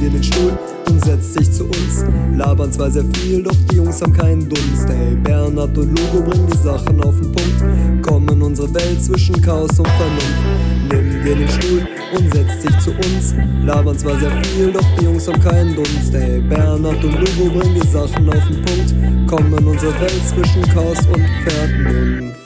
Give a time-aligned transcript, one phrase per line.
[0.00, 0.56] dir den Stuhl
[0.88, 2.04] und setzt sich zu uns.
[2.36, 4.88] Labern zwar sehr viel, doch die Jungs haben keinen Dunst.
[4.88, 8.06] Hey, Bernhard und Lugo bringen die Sachen auf den Punkt.
[8.06, 10.92] Kommen unsere Welt zwischen Chaos und Vernunft.
[10.92, 13.34] Nimm dir den Stuhl und setzt dich zu uns.
[13.64, 16.12] Labern zwar sehr viel, doch die Jungs haben keinen Dunst.
[16.12, 19.28] Hey, Bernhard und Lugo bringen die Sachen auf den Punkt.
[19.28, 22.38] Kommen unsere Welt zwischen Chaos und Vernunft.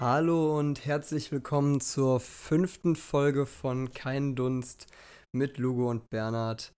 [0.00, 4.86] Hallo und herzlich willkommen zur fünften Folge von Kein Dunst
[5.34, 6.72] mit Lugo und Bernhard.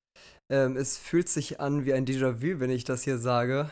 [0.51, 3.70] Ähm, es fühlt sich an wie ein Déjà-vu, wenn ich das hier sage.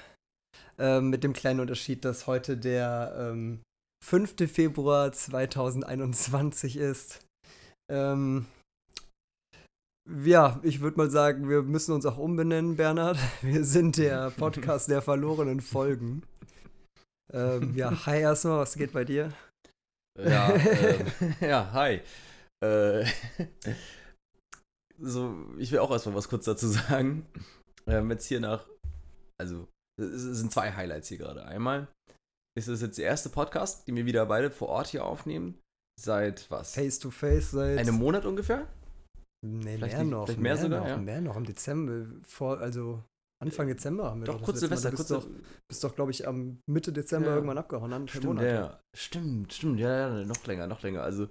[0.78, 3.62] Ähm, mit dem kleinen Unterschied, dass heute der ähm,
[4.04, 4.34] 5.
[4.50, 7.24] Februar 2021 ist.
[7.90, 8.46] Ähm,
[10.24, 13.18] ja, ich würde mal sagen, wir müssen uns auch umbenennen, Bernhard.
[13.42, 16.22] Wir sind der Podcast der verlorenen Folgen.
[17.32, 19.32] Ähm, ja, hi erstmal, was geht bei dir?
[20.18, 22.00] Ja, ähm, ja, hi.
[22.62, 23.06] Äh,
[25.00, 27.26] so, ich will auch erstmal was kurz dazu sagen.
[27.86, 28.66] Ähm, jetzt hier nach,
[29.40, 29.66] also,
[30.00, 31.44] es sind zwei Highlights hier gerade.
[31.44, 31.88] Einmal
[32.58, 35.58] ist es jetzt der erste Podcast, den wir wieder beide vor Ort hier aufnehmen.
[36.00, 36.74] Seit was?
[36.74, 37.78] Face to face seit.
[37.78, 38.66] Einem Monat ungefähr?
[39.46, 40.24] Nee, Vielleicht mehr nicht- noch.
[40.24, 40.96] vielleicht mehr sogar, noch, ja.
[40.96, 42.06] Mehr noch im Dezember.
[42.26, 43.02] Vor, also
[43.42, 44.42] Anfang Dezember haben wir Doch, doch.
[44.44, 45.00] kurz Silvester, kurz.
[45.00, 45.26] bist doch,
[45.68, 47.34] bist doch glaube ich, am Mitte Dezember Ja.
[47.34, 47.92] irgendwann abgehauen.
[47.92, 48.46] Anderthalb Stimmt, Monate.
[48.48, 48.80] ja, ja.
[48.96, 51.02] Stimmt, stimmt, ja, ja, noch länger, noch länger.
[51.02, 51.28] Also,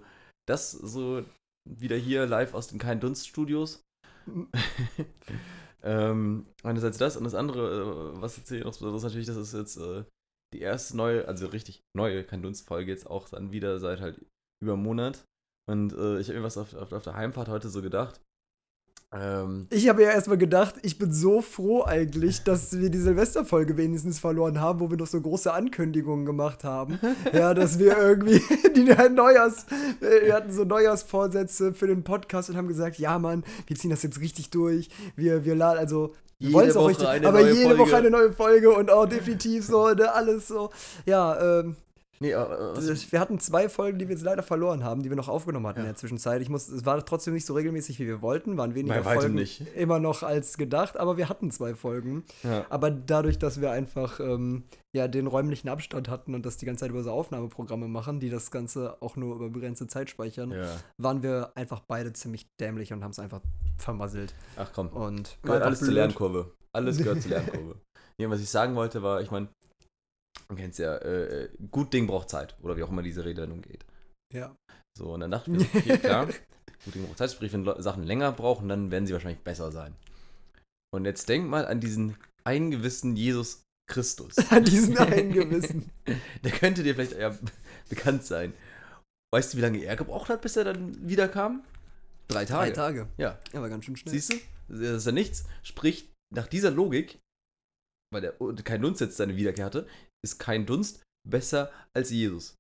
[0.47, 1.23] das so
[1.69, 3.83] wieder hier live aus den Kein Dunst Studios.
[5.83, 9.37] ähm, einerseits das und das andere, äh, was jetzt hier noch besonders ist, natürlich, das
[9.37, 10.05] ist jetzt äh,
[10.53, 14.23] die erste neue, also richtig neue Kein Dunst Folge jetzt auch dann wieder seit halt
[14.61, 15.25] über einem Monat.
[15.69, 18.21] Und äh, ich habe mir was auf, auf, auf der Heimfahrt heute so gedacht.
[19.15, 23.77] Ähm, Ich habe ja erstmal gedacht, ich bin so froh eigentlich, dass wir die Silvesterfolge
[23.77, 26.99] wenigstens verloren haben, wo wir noch so große Ankündigungen gemacht haben.
[27.33, 28.41] Ja, dass wir irgendwie
[28.75, 29.65] die Neujahrs,
[30.01, 33.89] äh, wir hatten so Neujahrsvorsätze für den Podcast und haben gesagt, ja Mann, wir ziehen
[33.89, 34.89] das jetzt richtig durch.
[35.15, 37.79] Wir, wir laden, also wir Jede wollen's auch Woche richtig, eine aber neue jede Folge.
[37.79, 40.69] Woche eine neue Folge und auch definitiv so, ne, alles so.
[41.05, 41.75] Ja, ähm,
[42.23, 45.15] nee, äh, was, wir hatten zwei Folgen, die wir jetzt leider verloren haben, die wir
[45.17, 45.91] noch aufgenommen hatten in Ja.
[45.91, 46.41] der Zwischenzeit.
[46.41, 49.35] Ich muss, es war trotzdem nicht so regelmäßig, wie wir wollten, waren weniger Bei Folgen
[49.35, 49.61] nicht.
[49.75, 52.23] immer noch als gedacht, aber wir hatten zwei Folgen.
[52.43, 52.65] ja.
[52.69, 54.63] Aber dadurch, dass wir einfach ähm,
[54.95, 58.29] ja, den räumlichen Abstand hatten und das die ganze Zeit über so Aufnahmeprogramme machen, die
[58.29, 60.65] das Ganze auch nur über begrenzte Zeit speichern, ja.
[60.97, 63.41] waren wir einfach beide ziemlich dämlich und haben es einfach
[63.77, 64.33] vermasselt.
[64.57, 64.87] Ach komm.
[64.89, 65.95] Und Gehört alles zur blöd.
[65.97, 66.51] Lernkurve.
[66.73, 67.75] Alles gehört zur Lernkurve.
[68.19, 69.47] Ja, was ich sagen wollte, war, ich meine,
[70.55, 72.55] kennt es ja, äh, äh, gut Ding braucht Zeit.
[72.61, 73.85] Oder wie auch immer diese Redewendung geht.
[74.33, 74.55] Ja.
[74.97, 76.25] So, und dann dachte ich mir, okay, klar,
[76.85, 79.95] gut Ding braucht Zeit, sprich, wenn Sachen länger brauchen, dann werden sie wahrscheinlich besser sein.
[80.93, 84.37] Und jetzt denk mal an diesen einen gewissen Jesus Christus.
[84.51, 85.91] An diesen einen gewissen.
[86.43, 87.37] Der könnte dir vielleicht ja,
[87.89, 88.53] bekannt sein.
[89.33, 91.63] Weißt du, wie lange er gebraucht hat, bis er dann wiederkam?
[92.27, 92.71] Drei Tage.
[92.71, 93.07] Drei Tage.
[93.17, 93.39] Ja.
[93.51, 94.13] Ja, war ganz schön schnell.
[94.13, 94.37] Siehst du?
[94.69, 95.45] Das ist ja nichts.
[95.63, 97.19] Sprich, nach dieser Logik,
[98.11, 98.33] weil der
[98.63, 99.87] kein Dunst jetzt seine Wiederkehr hatte,
[100.23, 102.55] ist kein Dunst besser als Jesus.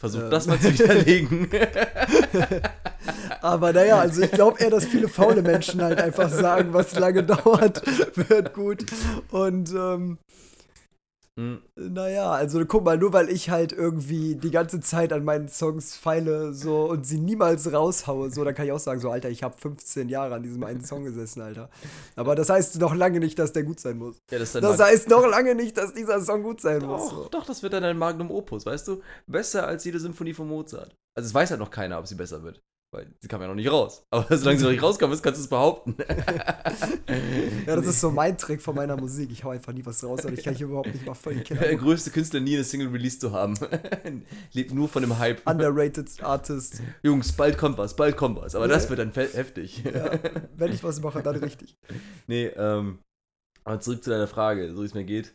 [0.00, 0.30] Versuch Ähm.
[0.30, 1.48] das mal zu widerlegen.
[3.40, 7.24] Aber naja, also ich glaube eher, dass viele faule Menschen halt einfach sagen, was lange
[7.24, 7.82] dauert,
[8.28, 8.84] wird gut.
[9.30, 10.18] Und ähm,
[11.38, 15.48] Hm, naja, also guck mal, nur weil ich halt irgendwie die ganze Zeit an meinen
[15.48, 19.28] Songs feile so und sie niemals raushaue, so, dann kann ich auch sagen, so, Alter,
[19.28, 21.68] ich habe 15 Jahre an diesem einen Song gesessen, Alter.
[22.14, 24.16] Aber das heißt noch lange nicht, dass der gut sein muss.
[24.30, 27.10] ja, das Das heißt noch lange nicht, dass dieser Song gut sein muss.
[27.10, 29.02] doch, doch, das wird dann ein Magnum Opus, weißt du?
[29.26, 30.96] Besser als jede Symphonie von Mozart.
[31.14, 32.62] Also es weiß halt noch keiner, ob sie besser wird.
[32.96, 34.04] Weil sie kam ja noch nicht raus.
[34.10, 35.96] Aber solange sie noch nicht rauskam, ist, kannst du es behaupten.
[37.66, 39.30] Ja, das ist so mein Trick von meiner Musik.
[39.30, 41.44] Ich hau einfach nie was raus, und ich kann hier überhaupt nicht mal voll die
[41.44, 41.74] Der Kinder.
[41.76, 43.54] größte Künstler nie eine Single released zu haben.
[44.52, 45.46] Lebt nur von dem Hype.
[45.46, 46.80] Underrated Artist.
[47.02, 48.54] Jungs, bald kommt was, bald kommt was.
[48.54, 48.90] Aber das Ja.
[48.96, 49.84] wird dann heftig.
[49.84, 50.18] Ja,
[50.56, 51.76] wenn ich was mache, dann richtig.
[52.26, 53.00] Nee, ähm,
[53.64, 55.34] aber zurück zu deiner Frage, so wie es mir geht.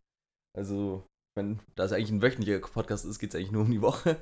[0.57, 1.05] Also,
[1.37, 4.17] mein, da es eigentlich ein wöchentlicher Podcast ist, geht es eigentlich nur um die Woche.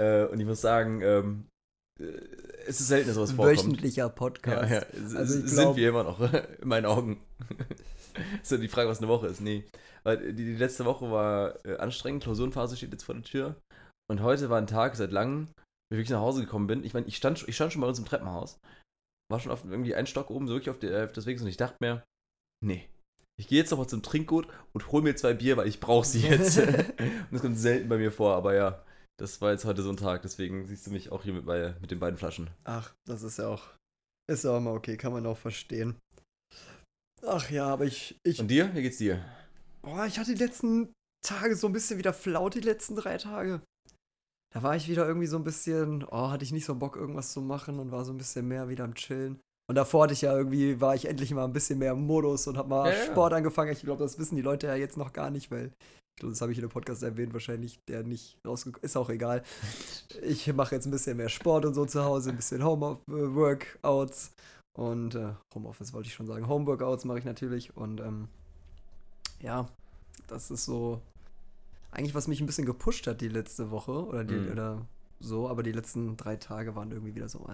[0.00, 1.46] äh, und ich muss sagen, ähm,
[2.00, 2.04] äh,
[2.66, 3.58] es ist selten, dass sowas vorkommt.
[3.58, 4.70] Wöchentlicher Ja, Podcast.
[4.70, 6.20] ja, es, Also es ich sind glaub- wir immer noch,
[6.60, 7.20] in meinen Augen.
[8.42, 9.40] ist ja die Frage, was eine Woche ist.
[9.40, 9.64] Nee.
[10.04, 13.56] Weil die, die letzte Woche war äh, anstrengend, Klausurenphase steht jetzt vor der Tür.
[14.10, 16.84] Und heute war ein Tag seit langem, wo ich wirklich nach Hause gekommen bin.
[16.84, 18.58] Ich meine, ich stand, ich stand schon bei uns im Treppenhaus.
[19.30, 21.48] War schon auf irgendwie einen Stock oben, so wirklich auf, der, auf des Weges und
[21.48, 22.04] ich dachte mir,
[22.62, 22.88] nee.
[23.40, 26.06] Ich gehe jetzt noch mal zum Trinkgut und hol mir zwei Bier, weil ich brauche
[26.06, 26.58] sie jetzt.
[26.58, 28.84] und das kommt selten bei mir vor, aber ja,
[29.18, 31.74] das war jetzt heute so ein Tag, deswegen siehst du mich auch hier mit, bei,
[31.80, 32.50] mit den beiden Flaschen.
[32.64, 33.62] Ach, das ist ja auch.
[34.30, 35.96] Ist ja auch mal okay, kann man auch verstehen.
[37.26, 38.18] Ach ja, aber ich.
[38.24, 38.74] ich Und dir?
[38.74, 39.24] Wie geht's dir?
[39.82, 43.60] boah, ich hatte die letzten Tage so ein bisschen wieder flaut, die letzten drei Tage.
[44.54, 47.32] da war ich wieder irgendwie so ein bisschen, oh, hatte ich nicht so Bock, irgendwas
[47.32, 49.40] zu machen und war so ein bisschen mehr wieder am Chillen.
[49.66, 52.46] Und davor hatte ich ja irgendwie, war ich endlich mal ein bisschen mehr im Modus
[52.46, 53.04] und hab mal Ja, ja.
[53.06, 53.72] Sport angefangen.
[53.72, 55.72] Ich glaube, das wissen die Leute ja jetzt noch gar nicht, weil
[56.20, 59.42] das habe ich in dem Podcast erwähnt, wahrscheinlich, der nicht rausgekommen ist, auch egal.
[60.22, 64.30] Ich mache jetzt ein bisschen mehr Sport und so zu Hause, ein bisschen Home-Workouts
[64.76, 66.48] und äh, Homeoffice wollte ich schon sagen.
[66.48, 68.28] Home-Workouts mache ich natürlich und ähm,
[69.40, 69.68] ja,
[70.28, 71.00] das ist so
[71.90, 74.52] eigentlich, was mich ein bisschen gepusht hat die letzte Woche oder, die, Mhm.
[74.52, 74.86] oder
[75.20, 77.52] so, aber die letzten drei Tage waren irgendwie wieder so, äh,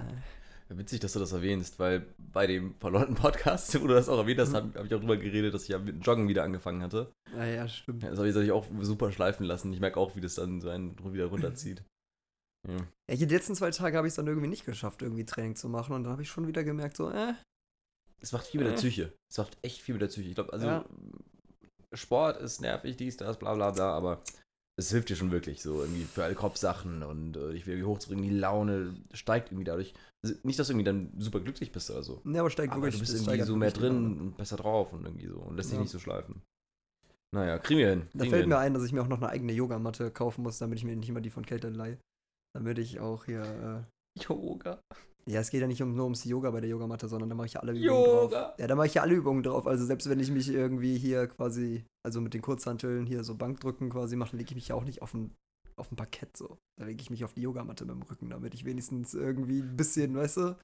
[0.70, 4.18] Ja, Witzig, dass du das erwähnst, weil bei dem verlorenen Podcast, wo du das auch
[4.18, 4.54] erwähnt hast, Mhm.
[4.56, 7.12] habe hab ich auch drüber geredet, dass ich ja mit dem Joggen wieder angefangen hatte.
[7.34, 8.02] naja, stimmt.
[8.04, 9.72] Ja, Das habe ich auch super schleifen lassen.
[9.72, 11.82] Ich merke auch, wie das dann so einen wieder runterzieht.
[12.68, 12.76] Ja.
[13.10, 15.70] Ja, die letzten zwei Tage habe ich es dann irgendwie nicht geschafft, irgendwie Training zu
[15.70, 17.32] machen und dann habe ich schon wieder gemerkt, so, äh,
[18.20, 18.76] Es macht viel mit der Äh.
[18.76, 19.12] Psyche.
[19.30, 20.28] Es macht echt viel mit der Psyche.
[20.28, 20.84] Ich glaube, also Ja.
[21.94, 24.22] Sport ist nervig, dies, das, bla bla bla, aber
[24.80, 27.90] es hilft dir schon wirklich so irgendwie für alle Kopfsachen und äh, dich wieder irgendwie
[27.92, 28.24] hochzubringen.
[28.24, 29.94] Die Laune steigt irgendwie dadurch.
[30.22, 32.20] Also nicht, dass du irgendwie dann super glücklich bist oder so.
[32.24, 33.00] ne, aber steigt Aber wirklich.
[33.00, 35.76] du bist irgendwie so mehr drin und besser drauf und irgendwie so und lässt dich
[35.76, 35.82] Ja.
[35.82, 36.42] nicht so schleifen.
[37.32, 38.02] Naja, kriegen wir hin.
[38.12, 38.66] Da kriegen fällt wir mir hin.
[38.66, 41.08] ein, dass ich mir auch noch eine eigene Yogamatte kaufen muss, damit ich mir nicht
[41.08, 41.98] immer die von Kate leihe.
[42.54, 43.86] Damit ich auch hier,
[44.18, 44.80] Yoga.
[45.26, 47.46] Ja, es geht ja nicht um, nur ums Yoga bei der Yogamatte, sondern da mache
[47.46, 48.22] ich ja alle Übungen drauf.
[48.32, 48.54] Yoga.
[48.58, 49.66] Ja, da mache ich ja alle Übungen drauf.
[49.66, 53.90] Also selbst wenn ich mich irgendwie hier quasi, also mit den Kurzhanteln hier so Bankdrücken
[53.90, 55.34] quasi mache, lege ich mich ja auch nicht auf ein,
[55.76, 56.58] auf ein Parkett so.
[56.78, 59.76] Da lege ich mich auf die Yogamatte mit dem Rücken, damit ich wenigstens irgendwie ein
[59.76, 60.56] bisschen, weißt du,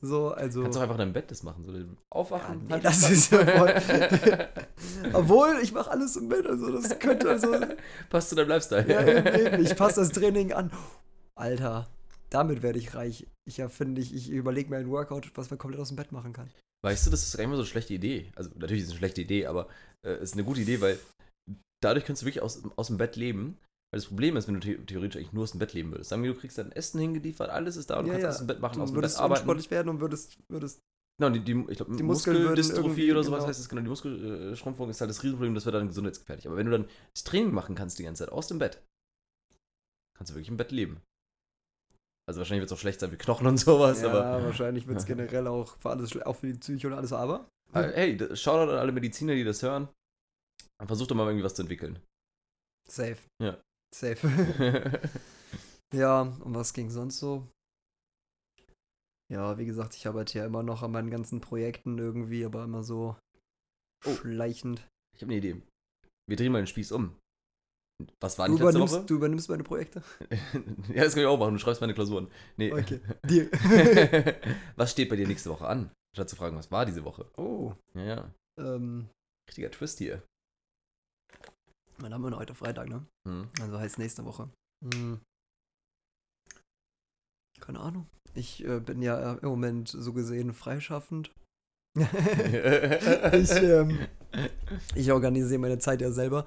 [0.00, 0.62] so, also.
[0.62, 1.64] Kannst du auch einfach in deinem Bett das machen.
[1.64, 1.72] So
[2.10, 2.66] aufwachen.
[2.68, 3.38] Ja, nee, das ist ja
[5.12, 7.54] Obwohl, ich mache alles im Bett, also das könnte also.
[8.10, 8.88] Passt zu deinem Lifestyle.
[8.88, 9.64] Ja, eben, eben.
[9.64, 10.70] Ich passe das Training an.
[11.36, 11.86] Alter,
[12.34, 13.26] damit werde ich reich.
[13.48, 16.32] Ich erfinde, ich, ich überlege mir ein Workout, was man komplett aus dem Bett machen
[16.32, 16.50] kann.
[16.84, 18.30] Weißt du, das ist mal so eine schlechte Idee.
[18.34, 19.68] Also, natürlich ist es eine schlechte Idee, aber
[20.06, 20.98] äh, es ist eine gute Idee, weil
[21.82, 23.56] dadurch kannst du wirklich aus, aus dem Bett leben.
[23.92, 26.10] Weil das Problem ist, wenn du the theoretisch eigentlich nur aus dem Bett leben würdest.
[26.10, 28.30] Sagen wir, du kriegst dein Essen hingeliefert, alles ist da und du Ja, kannst ja.
[28.30, 29.40] aus dem Bett machen, Du aus dem würdest Bett arbeiten.
[29.42, 30.80] unsportlich werden und würdest, würdest
[31.20, 33.48] Genau, die, die, ich glaube, Muskeldystrophie oder sowas genau.
[33.48, 36.48] heißt es, genau, die Muskelschrumpfung ist halt das Riesenproblem, das wird dann gesundheitsgefährlich.
[36.48, 38.82] Aber wenn du dann das Training machen kannst die ganze Zeit aus dem Bett,
[40.18, 41.00] kannst du wirklich im Bett leben.
[42.26, 44.98] Also wahrscheinlich wird es auch schlecht sein wie Knochen und sowas, ja, aber wahrscheinlich wird
[44.98, 47.48] es generell auch für alles, auch für die Psyche und alles, aber.
[47.74, 49.88] äh, hey, Shoutout an alle Mediziner, die das hören.
[50.86, 51.98] Versucht doch mal irgendwie was zu entwickeln.
[52.88, 53.16] Safe.
[53.42, 53.58] Ja.
[53.94, 54.28] Safe.
[55.94, 57.46] ja, und was ging sonst so?
[59.32, 62.82] Ja, wie gesagt, ich arbeite ja immer noch an meinen ganzen Projekten irgendwie, aber immer
[62.82, 63.16] so
[64.06, 64.14] Oh.
[64.16, 64.86] schleichend.
[65.16, 65.62] Ich habe eine Idee.
[66.28, 67.16] Wir drehen mal den Spieß um.
[68.20, 69.06] Was war Du nicht letzte übernimmst, Woche?
[69.06, 70.02] du übernimmst meine Projekte?
[70.94, 71.54] ja, das kann ich auch machen.
[71.54, 72.28] Du schreibst meine Klausuren.
[72.56, 72.72] Nee.
[72.72, 73.00] Okay.
[73.24, 73.48] Deal.
[74.76, 75.90] was steht bei dir nächste Woche an?
[76.14, 77.26] Statt zu fragen, was war diese Woche?
[77.36, 77.72] oh.
[77.94, 78.30] Ja, ja.
[78.60, 79.08] Ähm,
[79.48, 80.22] Richtiger Twist hier.
[81.98, 83.04] wann haben wir denn heute Freitag, ne?
[83.28, 83.48] Hm.
[83.60, 84.48] Also heißt nächste Woche.
[84.92, 85.20] Hm.
[87.60, 88.06] Keine Ahnung.
[88.34, 91.30] Ich äh, bin ja äh, im Moment so gesehen freischaffend.
[91.96, 94.08] ich, ähm,
[94.96, 96.44] ich organisiere meine Zeit ja selber.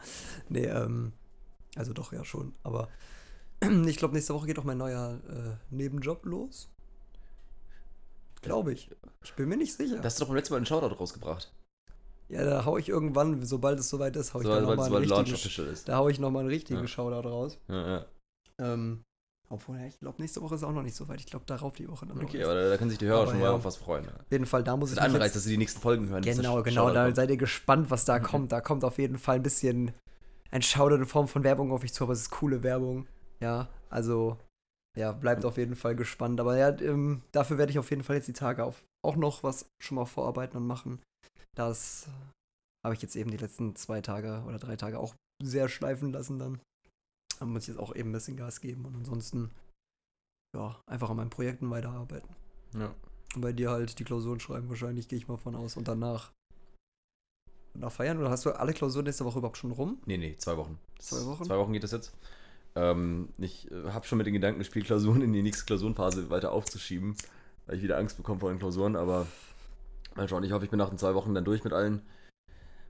[0.50, 1.14] Nee, ähm,
[1.78, 2.54] also doch ja schon.
[2.64, 2.90] Aber
[3.86, 6.70] ich glaube, nächste Woche geht auch mein neuer äh, Nebenjob los.
[8.42, 8.90] Glaube ich.
[9.24, 9.98] Ich bin mir nicht sicher.
[9.98, 11.52] Da hast du doch beim letzten Mal einen Shoutout rausgebracht.
[12.30, 15.04] ja, da hau ich irgendwann, sobald es soweit ist, hau ich So, da weil nochmal
[15.04, 16.88] es einen richtigen, da hau ich noch mal einen richtigen Ja.
[16.88, 17.58] Shoutout raus.
[17.68, 18.06] Ja, ja.
[18.60, 19.04] Ähm,
[19.50, 21.22] obwohl, ich glaube, nächste Woche ist auch noch nicht so weit.
[21.22, 23.32] Ich glaube, darauf die Woche dann Okay, aber da, da können sich die Hörer Aber
[23.32, 23.48] schon ja.
[23.48, 24.06] mal auf was freuen.
[24.06, 26.22] Auf jeden Fall, da muss Das ich Anreiz, dass sie die nächsten Folgen hören.
[26.22, 28.52] Genau, genau, da seid ihr gespannt, was da kommt.
[28.52, 29.92] Da kommt auf jeden Fall ein bisschen
[30.52, 33.08] ein Shoutout in Form von Werbung auf euch zu, aber es ist coole Werbung.
[33.40, 34.38] Ja, also,
[34.98, 36.40] ja, bleibt auf jeden Fall gespannt.
[36.40, 39.44] Aber ja, ähm, dafür werde ich auf jeden Fall jetzt die Tage auf, auch noch
[39.44, 41.02] was schon mal vorarbeiten und machen.
[41.56, 42.08] Das
[42.86, 46.40] habe ich jetzt eben die letzten zwei Tage oder drei Tage auch sehr schleifen lassen
[46.40, 46.62] dann.
[47.40, 49.52] Da muss ich jetzt auch eben ein bisschen Gas geben und ansonsten,
[50.56, 52.36] ja, einfach an meinen Projekten weiterarbeiten.
[52.74, 52.96] Ja.
[53.36, 55.78] Und bei dir halt die Klausuren schreiben, wahrscheinlich gehe ich mal von aus.
[55.78, 56.32] Und danach.
[57.80, 58.18] Danach feiern?
[58.18, 60.00] Oder hast du alle Klausuren nächste Woche überhaupt schon rum?
[60.06, 60.80] Nee, nee, zwei Wochen.
[61.00, 61.46] Zwei Wochen?
[61.46, 62.12] Zwei Wochen geht das jetzt.
[62.76, 66.52] Ähm, ich äh, habe schon mit den Gedanken gespielt, Klausuren in die nächste Klausurenphase weiter
[66.52, 67.16] aufzuschieben,
[67.66, 69.28] weil ich wieder Angst bekomme vor den Klausuren, aber
[70.16, 72.02] mal schauen, ich hoffe, ich bin nach den zwei Wochen dann durch mit allen.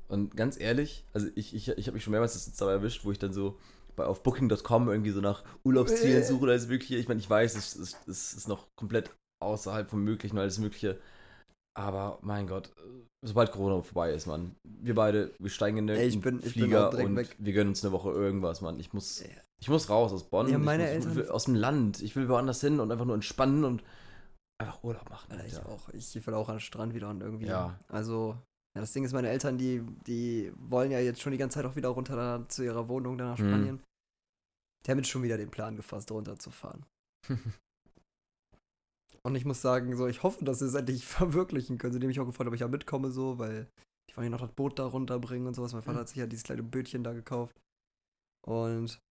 [0.07, 3.03] Und ganz ehrlich, also ich, ich, ich habe mich schon mehrmals das jetzt dabei erwischt,
[3.03, 3.57] wo ich dann so
[3.97, 6.25] bei, auf Booking.com irgendwie so nach Urlaubszielen Äh.
[6.25, 6.95] suche oder alles Mögliche.
[6.95, 10.97] Ich meine, ich weiß, es, es, es ist noch komplett außerhalb vom Möglichen, alles Mögliche.
[11.77, 12.73] Aber mein Gott,
[13.23, 16.43] sobald Corona vorbei ist, Mann, wir beide, wir steigen in den Ey, ich bin- ich
[16.45, 17.35] bin Flieger direkt und weg.
[17.37, 18.79] wir gönnen uns eine Woche irgendwas, Mann.
[18.79, 19.23] Ich muss,
[19.59, 20.49] ich muss raus aus Bonn.
[20.49, 22.01] Ja, meine muss, Eltern- aus dem Land.
[22.01, 23.83] Ich will woanders hin und einfach nur entspannen und
[24.59, 25.27] einfach Urlaub machen.
[25.37, 25.69] Ja, ich Alter.
[25.69, 25.89] auch.
[25.89, 27.45] Ich will auch an den Strand wieder und irgendwie.
[27.45, 27.77] Ja.
[27.89, 28.35] Also,
[28.75, 31.65] ja, das Ding ist, meine Eltern, die, die wollen ja jetzt schon die ganze Zeit
[31.65, 33.47] auch wieder runter da zu ihrer Wohnung da nach Mhm.
[33.49, 33.83] Spanien.
[34.85, 36.85] Die haben jetzt schon wieder den Plan gefasst, runterzufahren.
[39.27, 41.91] Und ich muss sagen, so, ich hoffe, dass sie es endlich verwirklichen können.
[41.91, 43.67] Sie haben mich auch gefreut, ob ich auch mitkomme, so, weil
[44.09, 45.73] die wollen ja noch das Boot da runterbringen und sowas.
[45.73, 46.01] Mein Vater Mhm.
[46.01, 47.59] hat sich ja dieses kleine Bötchen da gekauft.
[48.45, 49.01] Und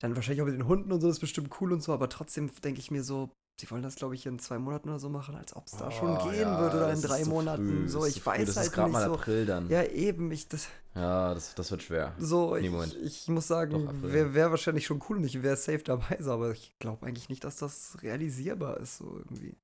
[0.00, 2.08] dann wahrscheinlich auch mit den Hunden und so, das ist bestimmt cool und so, aber
[2.08, 5.08] trotzdem denke ich mir so, sie wollen das, glaube ich, in zwei Monaten oder so
[5.08, 7.66] machen, als ob es da schon Oh, gehen ja, wird oder in drei Monaten.
[7.82, 9.14] früh, so, ich weiß das halt ist gerade nicht mal so.
[9.14, 9.68] April dann.
[9.70, 12.14] Ja, eben, ich, das, Ja, das, das wird schwer.
[12.18, 15.82] so, Nee, ich, ich muss sagen, wäre wär wahrscheinlich schon cool und ich wäre safe
[15.84, 19.54] dabei, so, aber ich glaube eigentlich nicht, dass das realisierbar ist, so irgendwie.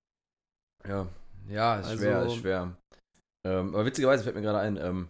[0.87, 1.09] Ja,
[1.49, 2.77] ja, ist schwer, Also- ist schwer.
[3.47, 5.09] Ähm, aber witzigerweise fällt mir gerade ein, ähm,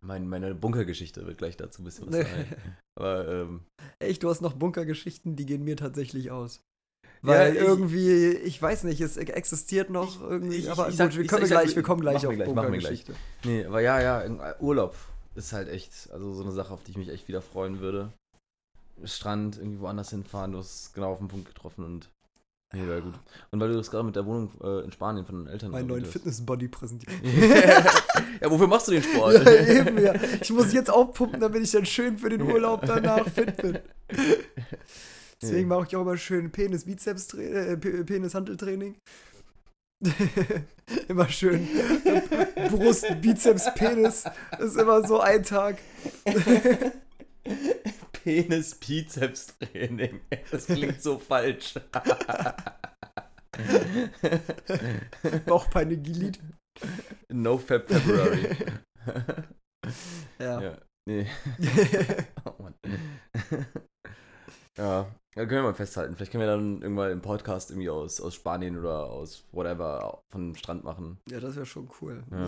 [0.00, 2.56] mein, meine Bunkergeschichte wird gleich dazu ein bisschen was sagen.
[2.96, 3.64] Aber ähm,
[3.98, 6.60] Echt, du hast noch Bunkergeschichten, die gehen mir tatsächlich aus.
[7.24, 11.14] Ja, Weil ich- irgendwie, ich weiß nicht, es existiert noch irgendwie, ich- aber ich gut,
[11.14, 13.04] wir ich können ich gleich, wir kommen gleich auf gleich, machen wir gleich.
[13.44, 14.96] Nee, aber ja, ja, irgend- Urlaub
[15.36, 18.12] ist halt echt, also so eine Sache, auf die ich mich echt wieder freuen würde.
[19.04, 22.08] Strand, irgendwie woanders hinfahren, du hast genau auf den Punkt getroffen und
[22.74, 23.14] nee, war gut.
[23.52, 25.86] Und weil du das gerade mit der Wohnung äh, in Spanien von den Eltern Meinen
[25.88, 26.04] neuen.
[26.04, 27.12] Fitness-Body präsentiert.
[28.40, 29.34] ja, wofür machst du den Sport?
[29.44, 30.12] ja, eben, ja.
[30.40, 33.78] Ich muss jetzt aufpumpen, damit ich dann schön für den Urlaub danach fit bin.
[35.42, 38.96] Deswegen mache ich auch immer schön Penis-Bizeps, äh, Penis-Hanteltraining.
[41.08, 41.68] immer schön
[42.70, 44.24] Brust, Bizeps, Penis.
[44.52, 45.78] Das ist immer so ein Tag.
[48.12, 50.20] Penis-Bizeps-Training.
[50.50, 51.74] Das klingt so falsch.
[55.46, 56.38] Bauchbeine Gilit.
[57.32, 58.56] no Fab February.
[60.38, 60.62] Ja.
[60.62, 61.26] ja, nee.
[62.44, 62.74] Oh Mann.
[64.78, 66.14] ja, da können wir mal festhalten.
[66.14, 70.48] Vielleicht können wir dann irgendwann einen Podcast irgendwie aus, aus Spanien oder aus whatever von
[70.48, 71.18] dem Strand machen.
[71.28, 72.22] ja, das wäre schon cool.
[72.30, 72.46] Ja.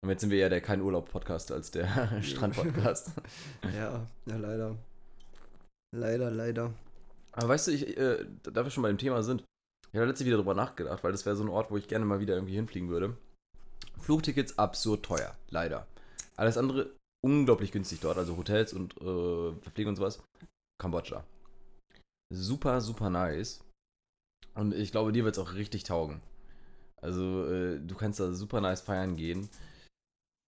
[0.00, 3.12] Und jetzt sind wir ja der kein Urlaub-Podcast als der Strand-Podcast.
[3.74, 4.76] Ja, ja, leider.
[5.94, 6.72] Leider, leider.
[7.32, 9.44] Aber weißt du, ich, äh, da wir schon bei dem Thema sind,
[9.90, 12.04] ich habe letztens wieder drüber nachgedacht, weil das wäre so ein Ort, wo ich gerne
[12.04, 13.16] mal wieder irgendwie hinfliegen würde.
[14.00, 15.86] Flugtickets absurd teuer, leider.
[16.36, 20.22] Alles andere unglaublich günstig dort, also Hotels und äh, Verpflegung und sowas.
[20.80, 21.24] Kambodscha.
[22.32, 23.60] Super, super nice.
[24.54, 26.20] Und ich glaube, dir wird es auch richtig taugen.
[27.00, 29.48] Also, äh, du kannst da super nice feiern gehen.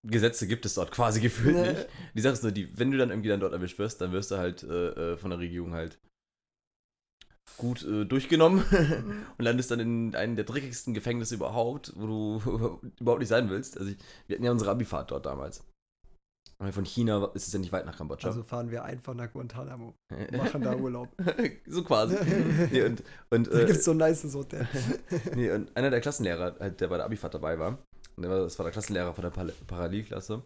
[0.06, 1.72] Gesetze gibt es dort quasi gefühlt Nee.
[1.72, 1.88] nicht.
[2.14, 4.30] Die Sache ist nur, die, wenn du dann irgendwie dann dort erwischt wirst, dann wirst
[4.30, 5.98] du halt äh, äh, von der Regierung halt
[7.56, 8.64] gut äh, durchgenommen
[9.38, 13.76] und landest dann in einem der dreckigsten Gefängnisse überhaupt, wo du überhaupt nicht sein willst.
[13.78, 15.64] Also ich, wir hatten ja unsere Abifahrt dort damals.
[16.60, 18.28] Und von China ist es ja nicht weit nach Kambodscha.
[18.28, 19.94] Also fahren wir einfach nach Guantanamo.
[20.36, 21.08] Machen da Urlaub.
[21.66, 22.16] so quasi.
[22.70, 24.68] nee, und, und, Da äh, gibt's so ein nices Hotel.
[25.34, 27.78] nee, und einer der Klassenlehrer, halt, der bei der Abifahrt dabei war,
[28.18, 30.42] das war der Klassenlehrer von der Pal Parallelklasse.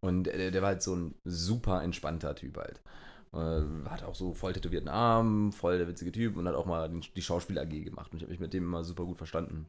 [0.00, 2.80] Und der, der war halt so ein super entspannter Typ halt.
[3.34, 6.88] Äh, hat auch so voll tätowierten Arm, voll der witzige Typ und hat auch mal
[6.88, 8.12] die Schauspiel AG gemacht.
[8.12, 9.66] Und ich habe mich mit dem immer super gut verstanden.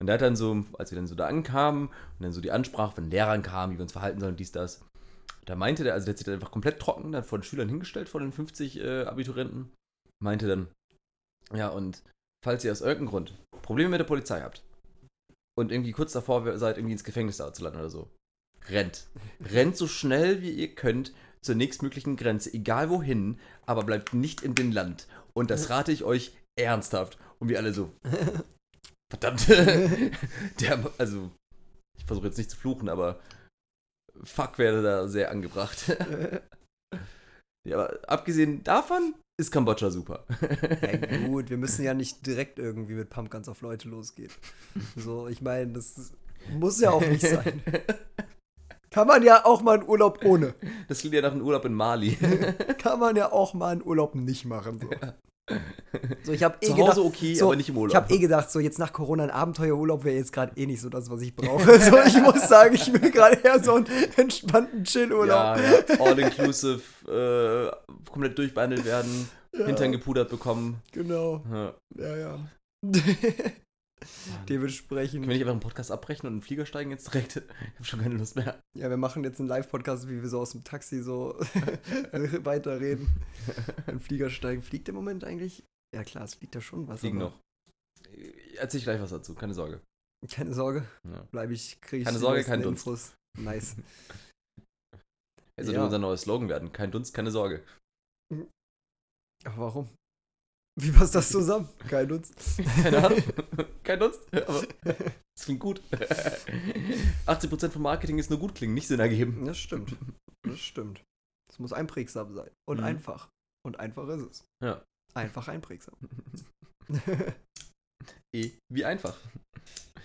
[0.00, 2.52] Und der hat dann so, als wir dann so da ankamen und dann so die
[2.52, 4.84] Ansprache von Lehrern kam, wie wir uns verhalten sollen, dies, das.
[5.44, 7.68] Da meinte der, also der hat sich dann einfach komplett trocken dann vor den Schülern
[7.68, 9.72] hingestellt, vor den 50 äh, Abiturienten.
[10.22, 10.68] Meinte dann,
[11.52, 12.02] ja, und
[12.44, 14.62] falls ihr aus irgendeinem Grund Probleme mit der Polizei habt
[15.58, 18.10] und irgendwie kurz davor seid, irgendwie ins Gefängnis da zu landen oder so,
[18.68, 19.06] rennt.
[19.40, 21.12] Rennt so schnell wie ihr könnt
[21.42, 25.06] zur nächstmöglichen Grenze, egal wohin, aber bleibt nicht in den Land.
[25.34, 27.18] Und das rate ich euch ernsthaft.
[27.38, 27.92] Und wir alle so,
[29.10, 29.48] verdammt.
[30.60, 31.30] Der, also,
[31.98, 33.20] ich versuche jetzt nicht zu fluchen, aber
[34.22, 35.96] fuck wäre da sehr angebracht.
[37.66, 40.24] ja, aber abgesehen davon ist Kambodscha super.
[40.80, 44.30] Ja, gut, wir müssen ja nicht direkt irgendwie mit Pumpguns auf Leute losgehen.
[44.96, 46.12] So, ich meine, das
[46.52, 47.62] muss ja auch nicht sein.
[48.90, 50.54] Kann man ja auch mal einen Urlaub ohne.
[50.86, 52.16] Das klingt ja nach einem Urlaub in Mali.
[52.78, 54.78] Kann man ja auch mal einen Urlaub nicht machen.
[54.78, 54.88] So,
[56.24, 57.90] so ich habe eh Zu gedacht, Hause okay, so, aber nicht im Urlaub.
[57.90, 60.80] Ich habe eh gedacht, so jetzt nach Corona ein Abenteuerurlaub wäre jetzt gerade eh nicht
[60.80, 61.64] so das, was ich brauche.
[61.80, 63.86] So, ich muss sagen, ich will gerade eher so einen
[64.16, 65.28] entspannten Chillurlaub.
[65.28, 69.66] Ja, ja, all inclusive, äh, komplett durchbehandelt werden, Ja.
[69.66, 70.80] Hintern gepudert bekommen.
[70.92, 71.42] Genau.
[71.52, 71.74] Ja.
[71.96, 72.38] Ja, ja.
[74.04, 75.22] Können Dementsprechend.
[75.22, 77.36] wir nicht einfach einen Podcast abbrechen und in den Flieger steigen jetzt direkt?
[77.60, 78.60] Ich habe schon keine Lust mehr.
[78.76, 81.34] Ja, wir machen jetzt einen Live-Podcast, wie wir so aus dem Taxi so
[82.12, 83.08] weiterreden.
[83.86, 84.62] In den Flieger steigen.
[84.62, 85.64] Fliegt im Moment eigentlich?
[85.94, 87.00] Ja klar, es fliegt ja schon was.
[87.00, 87.40] Fliegen aber noch.
[88.56, 89.80] Erzähl ich gleich was dazu, keine Sorge.
[90.30, 91.26] Keine Sorge, Ja.
[91.32, 92.86] bleib ich, kriege ich Keine Sorge, kein Dunst.
[92.86, 93.14] Infos.
[93.38, 93.76] Nice.
[95.56, 95.78] Also Ja.
[95.78, 95.84] ja.
[95.84, 96.72] unser neues Slogan werden.
[96.72, 97.62] Kein Dunst, keine Sorge.
[99.44, 99.88] Aber warum?
[100.80, 101.68] Wie passt das zusammen?
[101.88, 102.34] Kein Dunst.
[102.82, 103.22] Keine Ahnung.
[103.84, 104.20] Kein Dunst.
[104.34, 104.62] Aber
[105.36, 105.80] es klingt gut.
[107.26, 109.44] 80% vom Marketing ist nur gut klingen, nicht Sinn ergeben.
[109.44, 109.94] Das stimmt.
[110.42, 111.02] Das stimmt.
[111.50, 112.50] Es muss einprägsam sein.
[112.68, 112.84] Und Mhm.
[112.84, 113.28] einfach.
[113.64, 114.44] Und einfach ist es.
[114.62, 114.82] Ja.
[115.14, 115.94] Einfach einprägsam.
[118.34, 119.16] E, wie einfach.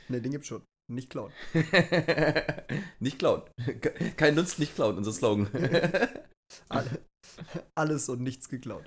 [0.08, 0.62] ne, den gibt's schon.
[0.92, 1.32] Nicht klauen.
[3.00, 3.44] nicht klauen.
[4.18, 5.48] Kein Nutz, nicht klauen, unser Slogan.
[6.70, 7.06] Alle,
[7.78, 8.86] alles und nichts geklaut.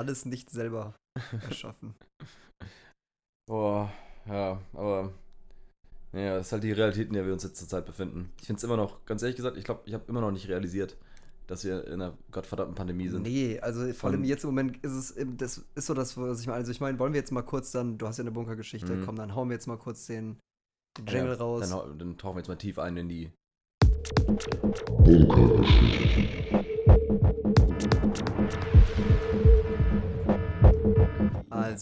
[0.00, 0.94] Alles nicht selber
[1.48, 1.94] erschaffen.
[3.46, 3.92] Boah,
[4.26, 5.12] ja, aber.
[6.12, 8.32] Ja, das ist halt die Realität, in der wir uns jetzt zurzeit befinden.
[8.40, 10.48] Ich finde es immer noch, ganz ehrlich gesagt, ich glaube, ich habe immer noch nicht
[10.48, 10.96] realisiert,
[11.46, 13.22] dass wir in einer gottverdammten Pandemie sind.
[13.22, 16.46] Nee, also vor allem jetzt im Moment ist es, das ist so das, was ich
[16.46, 16.56] meine.
[16.58, 19.04] Also ich meine, wollen wir jetzt mal kurz dann, du hast ja eine Bunkergeschichte, Mhm.
[19.06, 20.38] komm, dann hauen wir jetzt mal kurz den,
[20.98, 21.68] den Ja, Jingle raus.
[21.68, 23.30] Dann, dann tauchen wir jetzt mal tief ein in die.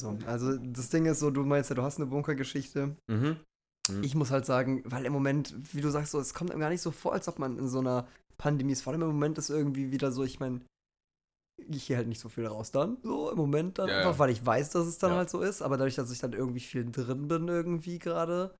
[0.04, 2.96] Also, also das Ding ist so, du meinst ja, du hast eine Bunkergeschichte.
[3.08, 3.36] Mhm.
[3.90, 4.02] Mhm.
[4.02, 6.68] Ich muss halt sagen, weil im Moment, wie du sagst, so, es kommt einem gar
[6.70, 8.82] nicht so vor, als ob man in so einer Pandemie ist.
[8.82, 10.60] Vor allem im Moment ist irgendwie wieder so, ich meine,
[11.56, 14.18] ich gehe halt nicht so viel raus dann, so im Moment dann, Ja, einfach ja.
[14.18, 15.16] weil ich weiß, dass es dann Ja.
[15.18, 15.62] halt so ist.
[15.62, 18.54] Aber dadurch, dass ich dann irgendwie viel drin bin, irgendwie gerade,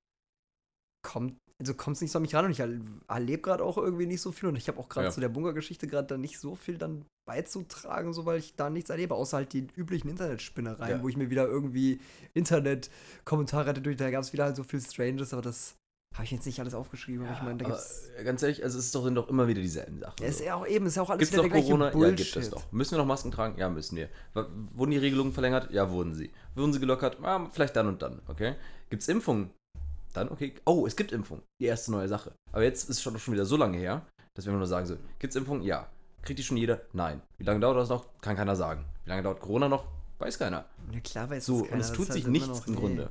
[1.03, 3.77] kommt, also kommt es nicht so an mich ran und ich erl- erlebe gerade auch
[3.79, 5.13] irgendwie nicht so viel und ich habe auch gerade Ja.
[5.13, 8.91] zu der Bunkergeschichte gerade dann nicht so viel dann beizutragen, so weil ich da nichts
[8.91, 11.03] erlebe, außer halt die üblichen Internetspinnereien, Ja.
[11.03, 12.01] wo ich mir wieder irgendwie
[12.35, 15.75] Internet-Kommentare hatte durch, da gab es wieder halt so viel Stranges, aber das
[16.15, 17.27] habe ich jetzt nicht alles aufgeschrieben.
[17.27, 18.09] aber ich meine, da gibt's.
[18.25, 20.17] ganz ehrlich, also es ist doch, sind doch immer wieder dieselben Sachen.
[20.23, 21.85] Ja, ist ja auch eben, ist ja auch alles Gibt es wieder der Corona?
[21.87, 22.17] Ja, Bullshit.
[22.33, 22.73] gibt es doch.
[22.73, 23.59] Müssen wir noch Masken tragen?
[23.59, 24.09] Ja, müssen wir.
[24.75, 25.71] Wurden die Regelungen verlängert?
[25.71, 26.31] Ja, wurden sie.
[26.55, 27.19] Wurden sie gelockert?
[27.23, 28.55] Ah, vielleicht dann und dann, okay?
[28.91, 29.51] Gibt es Impfungen?
[30.19, 30.55] Dann, okay.
[30.65, 31.43] Oh, es gibt Impfungen.
[31.61, 32.33] Die erste neue Sache.
[32.53, 34.03] Aber jetzt ist es schon, schon wieder so lange her,
[34.35, 35.63] dass wir nur sagen so, gibt es Impfungen?
[35.63, 35.89] Ja.
[36.23, 36.81] Kriegt die schon jeder?
[36.93, 37.23] Nein.
[37.39, 38.07] Wie lange dauert das noch?
[38.21, 38.85] Kann keiner sagen.
[39.05, 39.85] Wie lange dauert Corona noch?
[40.19, 40.65] Weiß keiner.
[40.93, 42.81] Ja, klar weiß So, das und keiner, es tut sich halt nichts im nee.
[42.81, 43.11] Grunde.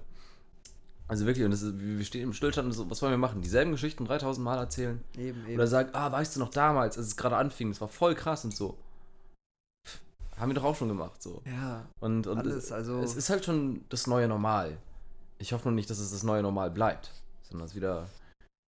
[1.07, 3.41] Also wirklich, und ist, wir stehen im Stillstand und so, was wollen wir machen?
[3.41, 5.01] Dieselben Geschichten 3000 Mal erzählen?
[5.17, 5.55] Eben, eben.
[5.55, 8.43] Oder sagen, ah, weißt du noch damals, als es gerade anfing, das war voll krass
[8.43, 8.77] und so.
[9.87, 10.01] Pff,
[10.35, 11.41] Haben wir doch auch schon gemacht, so.
[11.45, 12.99] ja, Und, und alles, es, also.
[12.99, 14.77] es ist halt schon das neue Normal.
[15.39, 17.11] Ich hoffe nur nicht, dass es das neue Normal bleibt,
[17.43, 18.07] sondern dass wieder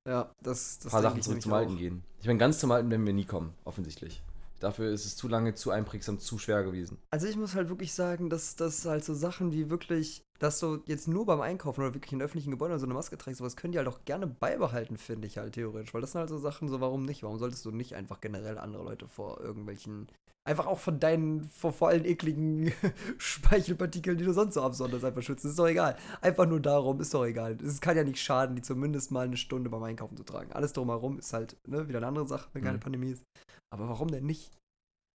[0.07, 1.77] ja, das, ein das paar denke Sachen zurück zum Alten auch.
[1.77, 2.03] gehen.
[2.21, 4.21] Ich meine, ganz zum Alten werden wir nie kommen, offensichtlich.
[4.59, 6.97] Dafür ist es zu lange, zu einprägsam, zu schwer gewesen.
[7.11, 10.79] Also ich muss halt wirklich sagen, dass das halt so Sachen wie wirklich, dass du
[10.85, 13.71] jetzt nur beim Einkaufen oder wirklich in öffentlichen Gebäuden so eine Maske trägst, sowas können
[13.71, 15.93] die halt auch gerne beibehalten, finde ich halt theoretisch.
[15.93, 17.23] Weil das sind halt so Sachen, so warum nicht?
[17.23, 20.07] Warum solltest du nicht einfach generell andere Leute vor irgendwelchen,
[20.45, 22.71] einfach auch von deinen, vor, vor allen ekligen
[23.17, 25.49] Speichelpartikeln, die du sonst so absonderst, einfach schützen?
[25.49, 25.95] Ist doch egal.
[26.21, 27.57] Einfach nur darum, ist doch egal.
[27.63, 30.51] Es kann ja nicht schaden, die zumindest mal eine Stunde beim Einkaufen zu tragen.
[30.51, 32.81] Alles drumherum ist halt ne, wieder eine andere Sache, wenn keine Mhm.
[32.81, 33.23] Pandemie ist.
[33.71, 34.51] Aber warum denn nicht?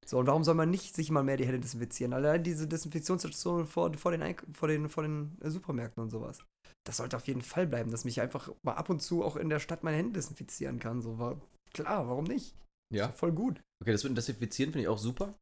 [0.06, 2.12] So, und warum soll man nicht sich mal mehr die Hände desinfizieren?
[2.12, 6.38] Allein diese Desinfektionsstationen vor, vor, den, Eink vor, den, vor den äh, Supermärkten und sowas.
[6.84, 9.48] Das sollte auf jeden Fall bleiben, dass mich einfach mal ab und zu auch in
[9.48, 11.00] der Stadt meine Hände desinfizieren kann.
[11.00, 11.40] So, war,
[11.72, 12.56] klar, warum nicht?
[12.92, 13.10] Ja.
[13.12, 13.60] Voll gut.
[13.80, 15.34] Okay, das mit dem Desinfizieren finde ich auch super.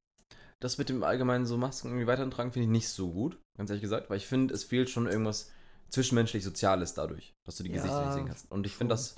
[0.61, 3.71] Das mit dem allgemeinen so Masken irgendwie weiterhin tragen finde ich nicht so gut, ganz
[3.71, 5.51] ehrlich gesagt, weil ich finde, es fehlt schon irgendwas
[5.89, 8.51] zwischenmenschlich Soziales dadurch, dass du die Ja, Gesichter nicht sehen kannst.
[8.53, 9.17] Und ich finde das,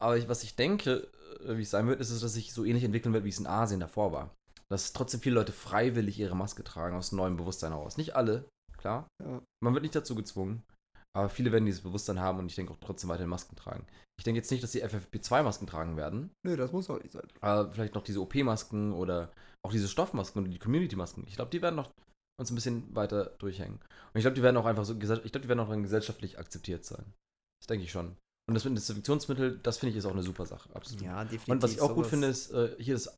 [0.00, 1.08] aber ich, was ich denke,
[1.44, 3.38] äh, wie es sein wird, ist, es, dass sich so ähnlich entwickeln wird, wie es
[3.38, 4.34] in Asien davor war.
[4.70, 7.96] Dass trotzdem viele Leute freiwillig ihre Maske tragen, aus neuem Bewusstsein heraus.
[7.96, 8.44] Nicht alle,
[8.76, 9.08] klar.
[9.22, 9.40] Ja.
[9.62, 10.62] Man wird nicht dazu gezwungen.
[11.16, 13.86] Aber viele werden dieses Bewusstsein haben und ich denke auch trotzdem weiterhin Masken tragen.
[14.18, 17.26] Ich denke jetzt nicht, dass die FFP2-Masken tragen werden, Nö, das muss auch nicht sein.
[17.40, 19.32] aber vielleicht noch diese OP-Masken oder
[19.64, 21.24] auch diese Stoffmasken oder die Community-Masken.
[21.26, 21.90] Ich glaube, die werden noch
[22.38, 23.76] uns ein bisschen weiter durchhängen.
[23.76, 26.38] Und ich glaube, die werden auch einfach so, ich glaube, die werden auch dann gesellschaftlich
[26.38, 27.12] akzeptiert sein.
[27.60, 28.16] Das denke ich schon.
[28.48, 31.02] Und das mit Desinfektionsmittel, das finde ich ist auch eine super Sache, absolut.
[31.04, 31.48] Ja, definitiv.
[31.48, 33.14] Und was ich auch gut finde, ist äh, hier das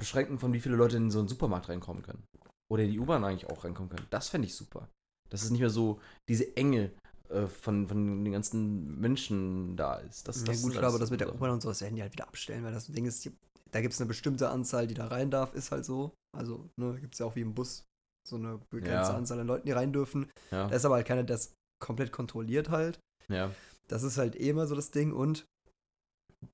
[0.00, 2.22] Beschränken von wie viele Leute in so einen Supermarkt reinkommen können.
[2.70, 4.06] Oder in die U-Bahn eigentlich auch reinkommen können.
[4.10, 4.88] Das fände ich super.
[5.28, 6.92] Dass es nicht mehr so diese Enge
[7.28, 10.28] äh, von, von den ganzen Menschen da ist.
[10.28, 11.34] Das, ja, das gut, aber alles das mit der.
[11.34, 13.28] U-Bahn und so, das werden die halt wieder abstellen, weil das Ding ist,
[13.72, 16.12] da gibt es eine bestimmte Anzahl, die da rein darf, ist halt so.
[16.36, 17.84] Also, ne, gibt es ja auch wie im Bus
[18.28, 19.16] so eine begrenzte Ja.
[19.16, 20.30] Anzahl an Leuten, die rein dürfen.
[20.52, 23.00] Ja, Da ist aber halt keiner, der das komplett kontrolliert halt.
[23.28, 23.50] ja.
[23.90, 25.46] Das ist halt eh immer so das Ding und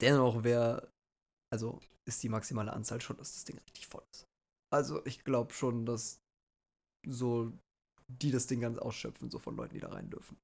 [0.00, 0.90] dennoch wäre,
[1.52, 4.24] also ist die maximale Anzahl schon, dass das Ding richtig voll ist.
[4.72, 6.20] Also ich glaube schon, dass
[7.06, 7.52] so
[8.08, 10.38] die das Ding ganz ausschöpfen, so von Leuten, die da rein dürfen.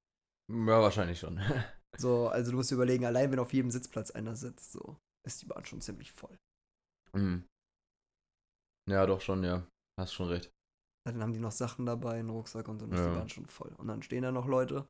[0.51, 1.39] ja, wahrscheinlich schon.
[1.95, 5.43] So, also du musst dir überlegen, allein wenn auf jedem Sitzplatz einer sitzt, so ist
[5.43, 6.35] die Bahn schon ziemlich voll.
[7.13, 7.45] Mhm.
[8.89, 9.67] Ja, doch schon, ja.
[9.99, 10.51] Hast schon recht.
[11.05, 13.09] Dann haben die noch Sachen dabei, einen Rucksack und dann ist Ja.
[13.11, 13.71] die Bahn schon voll.
[13.77, 14.87] Und dann stehen da noch Leute.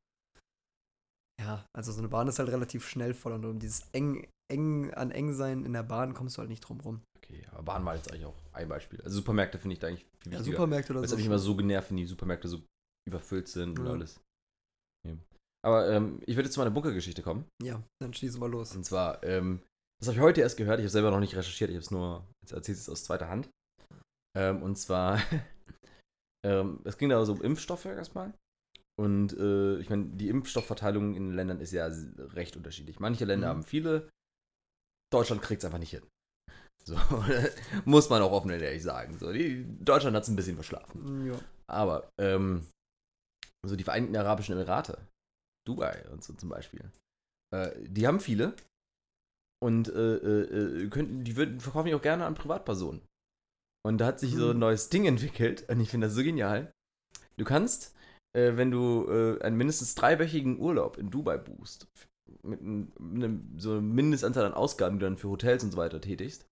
[1.41, 4.93] Ja, also so eine Bahn ist halt relativ schnell voll und um dieses eng, eng
[4.93, 7.01] an eng sein in der Bahn kommst du halt nicht drum rum.
[7.17, 9.01] Okay, aber Bahn war jetzt eigentlich auch ein Beispiel.
[9.01, 10.55] Also Supermärkte finde ich da eigentlich viel Ja, wichtiger.
[10.57, 11.11] Supermärkte oder so.
[11.11, 12.61] hat mich immer so genervt, wenn die Supermärkte so
[13.07, 13.91] überfüllt sind und Ja.
[13.93, 14.19] alles.
[15.07, 15.15] Ja.
[15.65, 17.45] Aber ähm, ich würde jetzt zu meiner Bunkergeschichte kommen.
[17.63, 18.75] Ja, dann schießen wir los.
[18.75, 19.61] Und zwar, ähm,
[19.99, 20.79] Das habe ich heute erst gehört.
[20.79, 21.69] Ich habe selber noch nicht recherchiert.
[21.69, 23.49] Ich habe es nur, jetzt erzählt es aus zweiter Hand.
[24.37, 25.17] Ähm, und zwar,
[26.45, 28.33] ähm, es ging da so um Impfstoffe erstmal.
[28.99, 31.87] Und äh, ich meine, die Impfstoffverteilung in den Ländern ist ja
[32.33, 32.99] recht unterschiedlich.
[32.99, 33.49] Manche Länder Mhm.
[33.51, 34.09] haben viele.
[35.11, 36.03] Deutschland kriegt es einfach nicht hin.
[36.85, 36.95] So,
[37.85, 39.17] muss man auch offen und ehrlich sagen.
[39.17, 41.25] So, die, Deutschland hat es ein bisschen verschlafen.
[41.25, 41.39] Ja.
[41.65, 42.67] Aber, ähm,
[43.65, 45.07] so die Vereinigten Arabischen Emirate,
[45.65, 46.91] Dubai und so zum Beispiel,
[47.55, 48.53] äh, die haben viele
[49.63, 53.01] und äh, äh, äh, könnten, die würden, verkaufen die auch gerne an Privatpersonen.
[53.85, 54.59] Und da hat sich so ein Hm.
[54.59, 56.73] neues Ding entwickelt und ich finde das so genial.
[57.37, 57.95] Du kannst,
[58.35, 61.87] äh, wenn du äh, einen mindestens dreiwöchigen Urlaub in Dubai buchst,
[62.41, 65.77] mit einem, einem, so einer Mindestanzahl an Ausgaben, die du dann für Hotels und so
[65.77, 66.45] weiter tätigst,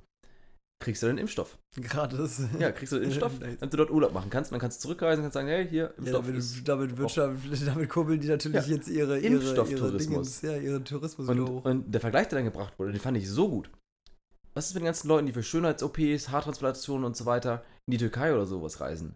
[0.82, 1.58] kriegst du dann Impfstoff.
[1.80, 2.42] Gratis.
[2.60, 4.52] Ja, kriegst du den Impfstoff, damit du dort Urlaub machen kannst.
[4.52, 6.98] Und dann kannst du zurückreisen und kannst sagen, hey, hier, Ja, Impfstoff damit, ist damit,
[6.98, 8.76] Wirtschaft, damit kurbeln die natürlich Ja.
[8.76, 10.40] jetzt ihre, ihre, ihre Impfstofftourismus.
[10.40, 11.66] Dingens, ja, ihren Tourismus Und, hoch.
[11.66, 13.70] und der Vergleich, der dann gebracht wurde, den fand ich so gut.
[14.54, 17.98] Was ist mit den ganzen Leuten, die für Schönheits-OPs, Haartransplantationen und so weiter in die
[17.98, 19.16] Türkei oder sowas reisen?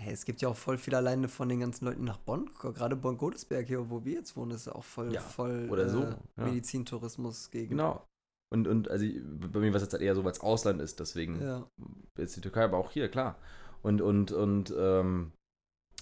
[0.00, 2.48] Hey, es gibt ja auch voll viel alleine von den ganzen Leuten nach Bonn.
[2.54, 6.16] Gerade Bonn-Godesberg hier, wo wir jetzt wohnen, ist auch voll, Ja, voll oder so, äh,
[6.36, 6.44] ja.
[6.44, 7.70] Medizintourismus gegen.
[7.70, 8.06] Genau.
[8.50, 9.04] Und, und also
[9.52, 11.68] bei mir war es jetzt halt eher so, weil es Ausland ist, deswegen Ja.
[12.16, 13.36] jetzt die Türkei, aber auch hier, klar.
[13.82, 15.32] Und, und, und, ähm,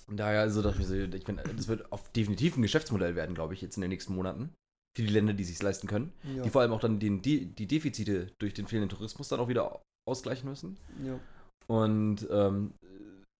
[0.08, 3.34] daher, also dachte ich mir so, ich bin, das wird auf definitiv ein Geschäftsmodell werden,
[3.34, 4.54] glaube ich, jetzt in den nächsten Monaten.
[4.96, 6.12] Für die Länder, die sich leisten können.
[6.22, 6.42] Ja.
[6.42, 9.48] Die vor allem auch dann den, die, die Defizite durch den fehlenden Tourismus dann auch
[9.48, 10.78] wieder ausgleichen müssen.
[11.02, 11.18] ja.
[11.66, 12.74] Und ähm,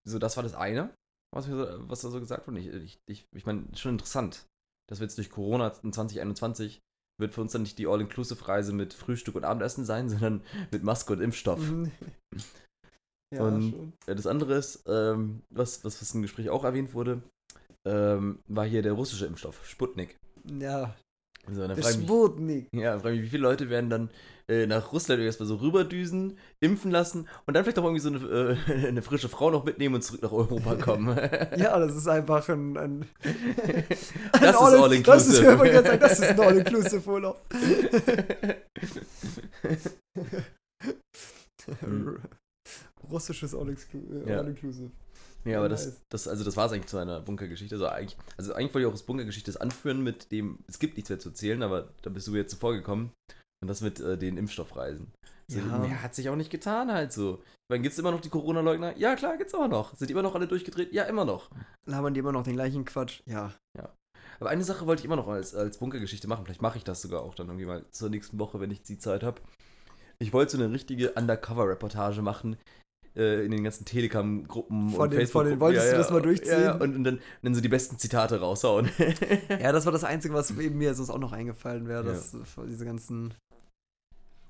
[0.07, 0.95] so, das war das eine,
[1.35, 2.61] was, mir so, was da so gesagt wurde.
[2.61, 4.47] Ich, ich, ich, ich meine, schon interessant,
[4.89, 6.81] dass wir jetzt durch Corona in 2021
[7.19, 11.13] wird für uns dann nicht die All-Inclusive-Reise mit Frühstück und Abendessen sein, sondern mit Maske
[11.13, 11.61] und Impfstoff.
[11.61, 11.91] Mhm.
[13.35, 13.93] ja, Und- schon.
[14.07, 17.23] Ja, Das andere ist, ähm, was, was, was im Gespräch auch erwähnt wurde,
[17.87, 20.17] ähm, war hier der russische Impfstoff, Sputnik.
[20.61, 20.95] Ja,
[21.49, 24.11] So, dann frage ich mich, ja, frage ich mich, wie viele Leute werden dann
[24.49, 28.59] äh, nach Russland erstmal so rüberdüsen, impfen lassen und dann vielleicht auch irgendwie so eine,
[28.69, 31.17] äh, eine frische Frau noch mitnehmen und zurück nach Europa kommen.
[31.57, 32.77] Ja, das ist einfach ein.
[32.79, 33.07] ein
[34.33, 35.05] Das ein ist all-inclusive.
[35.05, 37.41] Das ist, ich gerade sagen, das ist ein All-Inclusive Urlaub.
[41.81, 42.19] Hm.
[43.11, 44.31] Russisches All-Inclusive.
[44.31, 44.39] Ja.
[44.39, 44.91] All-Inclusive.
[45.47, 46.03] Ja, aber das, Nice.
[46.11, 47.75] das, also das war es eigentlich zu einer Bunkergeschichte.
[47.77, 51.09] Also eigentlich, also eigentlich wollte ich auch das Bunkergeschichte anführen mit dem, es gibt nichts
[51.11, 53.13] mehr zu erzählen, aber da bist du jetzt zuvor gekommen.
[53.63, 55.13] Und das mit äh, den Impfstoffreisen.
[55.49, 55.79] So, Ja.
[55.79, 57.43] Mehr hat sich auch nicht getan halt so.
[57.71, 58.97] Meine, gibt es immer noch die Corona-Leugner?
[58.99, 59.95] Ja, klar, gibt's immer noch.
[59.95, 60.93] Sind die immer noch alle durchgedreht?
[60.93, 61.51] Ja, immer noch.
[61.87, 63.23] Labern die immer noch den gleichen Quatsch?
[63.27, 63.53] Ja.
[64.39, 66.45] Aber eine Sache wollte ich immer noch als, als Bunkergeschichte machen.
[66.45, 68.99] Vielleicht mache ich das sogar auch dann irgendwie mal zur nächsten Woche, wenn ich die
[68.99, 69.41] Zeit habe.
[70.19, 72.57] Ich wollte so eine richtige Undercover-Reportage machen
[73.17, 76.53] äh, in den ganzen Telegram-Gruppen Von und den- von den- wolltest du das mal durchziehen?
[76.53, 76.73] Ja, ja.
[76.75, 78.89] Und, und, dann, und dann so die besten Zitate raushauen.
[79.49, 82.11] Ja, das war das Einzige, was eben mir sonst auch noch eingefallen wäre, Ja.
[82.13, 82.37] dass
[82.69, 83.35] diese ganzen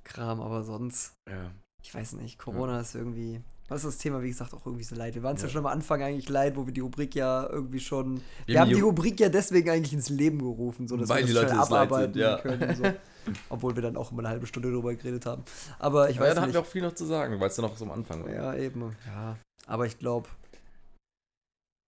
[0.04, 1.50] Kram, aber sonst, ja.
[1.82, 3.40] ich weiß nicht, Corona ist irgendwie.
[3.68, 5.14] Was ist das Thema, wie gesagt, auch irgendwie so leid.
[5.16, 5.48] Wir waren es ja.
[5.48, 5.52] Ja.
[5.52, 8.16] schon am Anfang eigentlich leid, wo wir die Rubrik ja irgendwie schon.
[8.46, 11.22] Wir, Wir haben die die- Rubrik ja deswegen eigentlich ins Leben gerufen, so dass Weil
[11.22, 12.38] wir die das Leute es leid abarbeiten sind, ja.
[12.38, 12.74] können.
[12.76, 12.84] So.
[13.48, 15.42] Obwohl wir dann auch immer eine halbe Stunde drüber geredet haben.
[15.80, 16.54] Aber ich ja, weiß da hatten nicht.
[16.54, 18.32] wir auch viel noch zu sagen, weil es dann noch so am Anfang war.
[18.32, 18.94] Ja, eben.
[19.06, 19.36] Ja.
[19.66, 20.28] Aber ich glaube.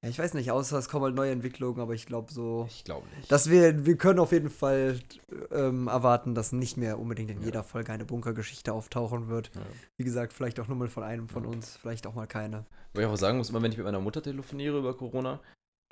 [0.02, 2.66] Ja, ich weiß nicht, außer es kommen halt neue Entwicklungen, aber ich glaube so.
[2.68, 3.30] Ich glaube nicht.
[3.32, 5.00] Dass wir, wir können auf jeden Fall
[5.50, 7.46] ähm, erwarten, dass nicht mehr unbedingt in Ja.
[7.46, 9.50] jeder Folge eine Bunkergeschichte auftauchen wird.
[9.54, 9.62] Ja.
[9.96, 12.64] Wie gesagt, vielleicht auch nur mal von einem von uns, vielleicht auch mal keine.
[12.92, 15.40] Weil ich auch sagen muss, immer wenn ich mit meiner Mutter telefoniere über Corona,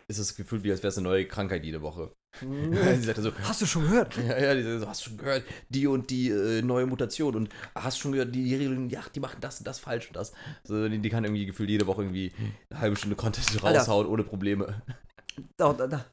[0.08, 2.12] ist das Gefühl, wie als wäre es eine neue Krankheit jede Woche.
[2.40, 4.16] Sie sagte so, Hast du schon gehört?
[4.16, 7.34] ja, ja, die sagt so, hast du schon gehört, die und die äh, neue Mutation
[7.34, 10.08] und hast du schon gehört, die, die Regeln, ja, die machen das und das falsch
[10.08, 10.32] und das.
[10.64, 12.32] So, die, die kann irgendwie gefühlt jede Woche irgendwie
[12.70, 13.78] eine halbe Stunde Content Alter.
[13.80, 14.82] raushauen ohne Probleme.
[15.56, 16.04] Da, da, da,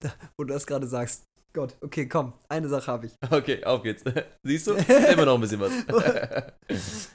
[0.00, 0.14] da.
[0.36, 1.24] Wo du das gerade sagst.
[1.56, 3.14] Gott, okay, komm, eine Sache habe ich.
[3.30, 4.04] Okay, auf geht's.
[4.42, 4.72] Siehst du?
[5.12, 5.72] Immer noch ein bisschen was.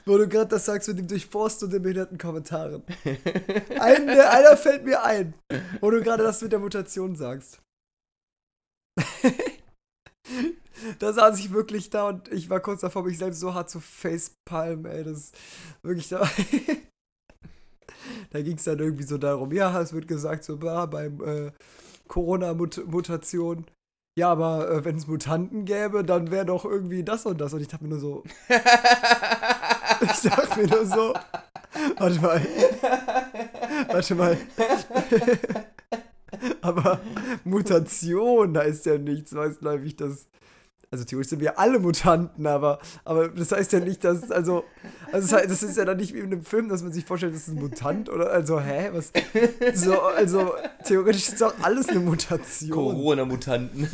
[0.04, 2.82] Wo du gerade das sagst mit dem Durchforsten und den behinderten Kommentaren.
[3.78, 5.34] Ein, einer fällt mir ein,
[5.80, 7.62] wo du gerade das mit der Mutation sagst.
[10.98, 13.78] da saß ich wirklich da und ich war kurz davor, mich selbst so hart zu
[13.78, 15.04] facepalmen, ey.
[15.04, 15.38] Das ist
[15.84, 16.28] wirklich da.
[18.30, 21.52] da ging es dann irgendwie so darum, ja, es wird gesagt, so, ja, beim äh,
[22.08, 23.66] Corona-Mutation.
[24.14, 27.54] Ja, aber äh, wenn es Mutanten gäbe, dann wäre doch irgendwie das und das.
[27.54, 31.14] Und ich dachte mir nur so, ich dachte mir nur so,
[31.96, 32.46] warte mal,
[33.88, 34.36] warte mal.
[36.60, 37.00] Aber
[37.44, 40.28] Mutation heißt ja nicht zwangsläufig, dass.
[40.92, 44.30] Also theoretisch sind wir alle Mutanten, aber, aber das heißt ja nicht, dass.
[44.30, 44.64] Also,
[45.10, 47.48] also das, ist ja dann nicht wie in einem Film, dass man sich vorstellt, das
[47.48, 48.30] ist ein Mutant oder.
[48.30, 48.90] Also, hä?
[48.92, 49.10] Was?
[49.74, 50.52] So, also
[50.84, 52.70] theoretisch ist doch alles eine Mutation.
[52.70, 53.88] Corona-Mutanten.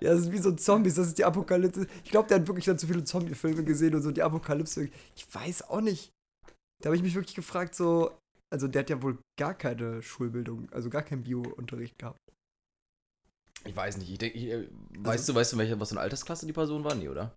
[0.00, 1.86] Ja, das ist wie so Zombies, das ist die Apokalypse.
[2.04, 4.88] Ich glaube, der hat wirklich dann zu viele Zombie-Filme gesehen und so die Apokalypse.
[5.16, 6.12] Ich weiß auch nicht.
[6.80, 8.12] Da habe ich mich wirklich gefragt, so,
[8.52, 12.18] also der hat ja wohl gar keine Schulbildung, also gar keinen Bio-Unterricht gehabt.
[13.66, 14.10] Ich weiß nicht.
[14.10, 16.84] Ich denk, ich, äh, weißt du, weißt du, welche, was für eine Altersklasse die Person
[16.84, 16.94] war?
[16.94, 17.34] Nee, oder?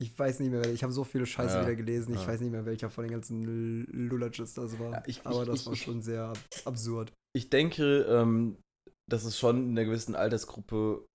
[0.00, 2.14] Ich weiß nicht mehr, ich habe so viele Scheiße Ja, wieder gelesen.
[2.14, 2.26] Ich ja.
[2.26, 3.42] weiß nicht mehr, welcher von den ganzen
[3.86, 4.90] Lulatches das war.
[4.92, 7.12] Ja, ich- Aber ich- das ich- war schon sehr ab absurd.
[7.36, 8.56] Ich denke, ähm,
[9.10, 11.06] dass es schon in einer gewissen Altersgruppe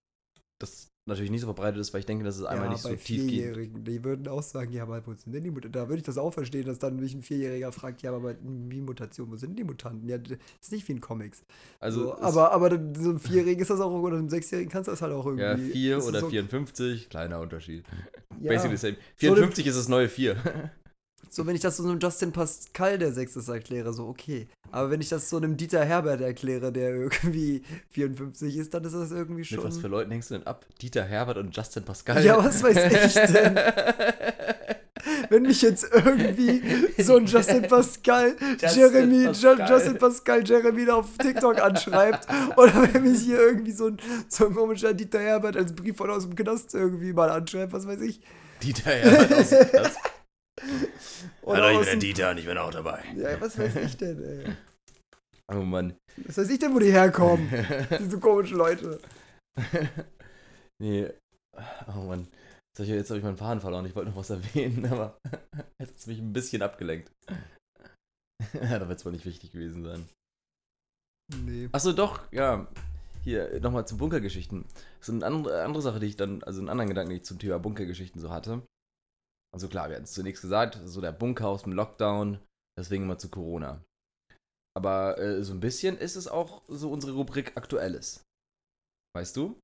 [0.61, 2.89] das natürlich nicht so verbreitet ist, weil ich denke, dass es einmal ja, nicht so
[2.89, 3.29] tief geht.
[3.29, 5.73] Vierjährigen, die würden auch sagen, ja, aber wo sind denn die Mutanten?
[5.73, 8.81] Da würde ich das auch verstehen, dass dann mich ein Vierjähriger fragt, ja, aber wie
[8.81, 10.07] Mutation, wo sind die Mutanten?
[10.07, 11.43] Ja, das ist nicht wie in Comics.
[11.79, 14.91] Also, so, aber, aber so ein Vierjährigen ist das auch, oder ein Sechsjährigen kannst du
[14.91, 15.43] das halt auch irgendwie.
[15.43, 17.83] ja, 4 Das ist oder so, 54, kleiner Unterschied.
[18.39, 18.97] Ja, Basically the same.
[19.15, 20.71] 54 ist das neue 4.
[21.29, 24.47] so, wenn ich das so einem Justin Pascal, der Sechs ist, erkläre, so, okay.
[24.71, 28.93] Aber wenn ich das so einem Dieter Herbert erkläre, der irgendwie 54 ist, dann ist
[28.93, 29.63] das irgendwie Mit schon.
[29.63, 30.65] was für Leuten hängst du denn ab?
[30.81, 32.23] Dieter Herbert und Justin Pascal?
[32.23, 33.59] Ja, was weiß ich denn?
[35.29, 36.61] wenn mich jetzt irgendwie
[37.01, 39.69] so ein Justin Pascal, Jeremy, Pascal.
[39.69, 44.53] Justin Pascal, Jeremy auf TikTok anschreibt oder wenn mich hier irgendwie so ein, so ein
[44.53, 48.19] komischer Dieter Herbert als Brief von aus dem Knast irgendwie mal anschreibt, was weiß ich.
[48.61, 49.97] Dieter Herbert aus dem Knast.
[51.41, 53.03] Oder aus dem, Dieter und ich bin auch dabei.
[53.15, 54.45] ja, was weiß ich denn, ey.
[55.51, 55.95] Oh Mann.
[56.27, 57.49] Was weiß ich denn, wo die herkommen,
[57.99, 58.99] diese komischen Leute.
[60.79, 61.09] nee.
[61.87, 62.27] Oh Mann.
[62.77, 63.85] Jetzt habe ich, ich meinen Faden verloren.
[63.87, 65.17] Ich wollte noch was erwähnen, aber
[65.79, 67.11] jetzt hat es mich ein bisschen abgelenkt.
[68.53, 70.07] ja, da wird es wohl nicht wichtig gewesen sein.
[71.45, 71.69] Nee.
[71.71, 72.67] Achso, doch, ja.
[73.23, 74.65] Hier, nochmal zu Bunkergeschichten.
[75.01, 77.39] So eine andere, andere Sache, die ich dann, also einen anderen Gedanken, den ich zum
[77.39, 78.61] Thema Bunkergeschichten so hatte.
[79.53, 82.39] Also klar, wir hatten es zunächst gesagt, so der Bunker aus dem Lockdown,
[82.77, 83.83] deswegen immer zu Corona.
[84.77, 88.23] Aber äh, so ein bisschen ist es auch so unsere Rubrik Aktuelles.
[89.15, 89.59] Weißt du?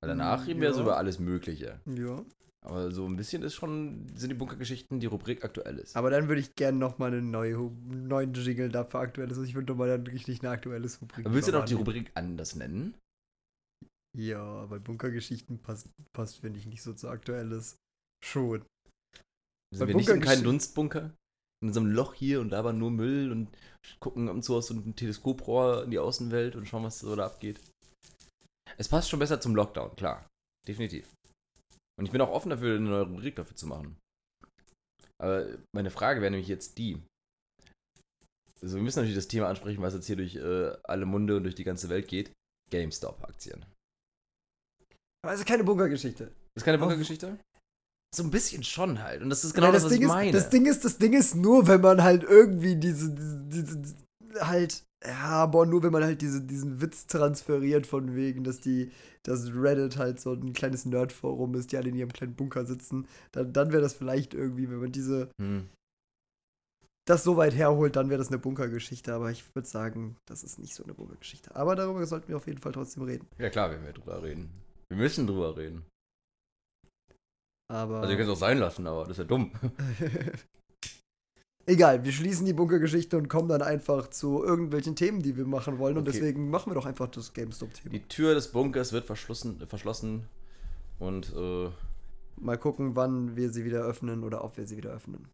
[0.00, 1.80] Weil danach Mm, reden wir ja so über alles Mögliche.
[1.86, 2.24] Ja.
[2.64, 5.94] Aber so ein bisschen ist schon, sind die Bunkergeschichten die Rubrik Aktuelles.
[5.94, 9.38] Aber dann würde ich gerne nochmal einen neue, neuen Jingle dafür aktuelles.
[9.38, 11.26] Ich würde nochmal dann richtig eine aktuelles Rubrik.
[11.26, 11.74] Aber willst du doch die.
[11.74, 12.94] Rubrik anders nennen?
[14.16, 17.76] Ja, weil Bunkergeschichten passt, passt finde ich, nicht so zu aktuelles.
[18.24, 18.64] Schon.
[19.76, 21.14] Sind wir nicht in keinem Dunstbunker?
[21.62, 23.48] In so einem Loch hier und da aber nur Müll und
[24.00, 27.16] gucken ab und zu aus so einem Teleskoprohr in die Außenwelt und schauen, was so
[27.16, 27.60] da abgeht.
[28.76, 30.26] Es passt schon besser zum Lockdown, klar.
[30.66, 31.12] Definitiv.
[31.98, 33.96] Und ich bin auch offen dafür, eine neue Rubrik dafür zu machen.
[35.18, 37.02] Aber meine Frage wäre nämlich jetzt die.
[38.60, 41.44] Also wir müssen natürlich das Thema ansprechen, was jetzt hier durch äh, alle Munde und
[41.44, 42.32] durch die ganze Welt geht.
[42.70, 43.64] GameStop-Aktien.
[45.24, 46.32] Aber es ist keine Bunkergeschichte.
[46.54, 47.38] Ist keine Bunkergeschichte?
[48.14, 49.22] So ein bisschen schon halt.
[49.22, 50.32] Und das ist genau Ja, das, was Ding ich ist, meine.
[50.32, 53.96] Das Ding ist, das Ding ist nur, wenn man halt irgendwie diese, diese, diese
[54.40, 58.90] halt, ja, aber nur wenn man halt diese, diesen Witz transferiert von wegen, dass die,
[59.22, 63.06] dass Reddit halt so ein kleines Nerdforum ist, die alle in ihrem kleinen Bunker sitzen,
[63.32, 65.68] dann, dann wäre das vielleicht irgendwie, wenn man diese, hm.
[67.06, 70.58] das so weit herholt, dann wäre das eine Bunkergeschichte, aber ich würde sagen, das ist
[70.58, 71.54] nicht so eine Bunkergeschichte.
[71.54, 73.26] Aber darüber sollten wir auf jeden Fall trotzdem reden.
[73.38, 74.50] Ja klar, wenn wir drüber reden.
[74.88, 75.84] Wir müssen drüber reden.
[77.68, 78.00] Aber.
[78.00, 79.52] Also ihr könnt es auch sein lassen, aber das ist ja dumm.
[81.68, 85.78] Egal, wir schließen die Bunkergeschichte und kommen dann einfach zu irgendwelchen Themen, die wir machen
[85.80, 85.96] wollen.
[85.96, 86.12] Und Okay.
[86.18, 87.92] deswegen machen wir doch einfach das GameStop-Thema.
[87.92, 90.28] Die Tür des Bunkers wird verschlossen, äh, verschlossen
[91.00, 91.70] und äh,
[92.38, 95.26] Mal gucken, wann wir sie wieder öffnen oder ob wir sie wieder öffnen.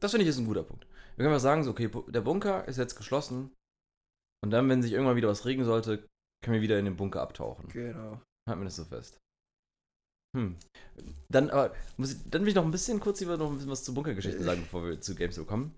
[0.00, 0.86] das finde ich ist ein guter Punkt.
[1.16, 3.50] Wir können mal sagen, so, okay, der Bunker ist jetzt geschlossen
[4.42, 6.06] und dann, wenn sich irgendwann wieder was regen sollte,
[6.42, 7.68] können wir wieder in den Bunker abtauchen.
[7.70, 8.22] Genau.
[8.48, 9.18] Halten wir das so fest.
[10.36, 10.56] Hm.
[11.28, 13.70] Dann, aber, muss ich, dann will ich noch ein bisschen kurz über noch ein bisschen
[13.70, 15.74] was zu Bunkergeschichten sagen, bevor wir zu GameStop kommen.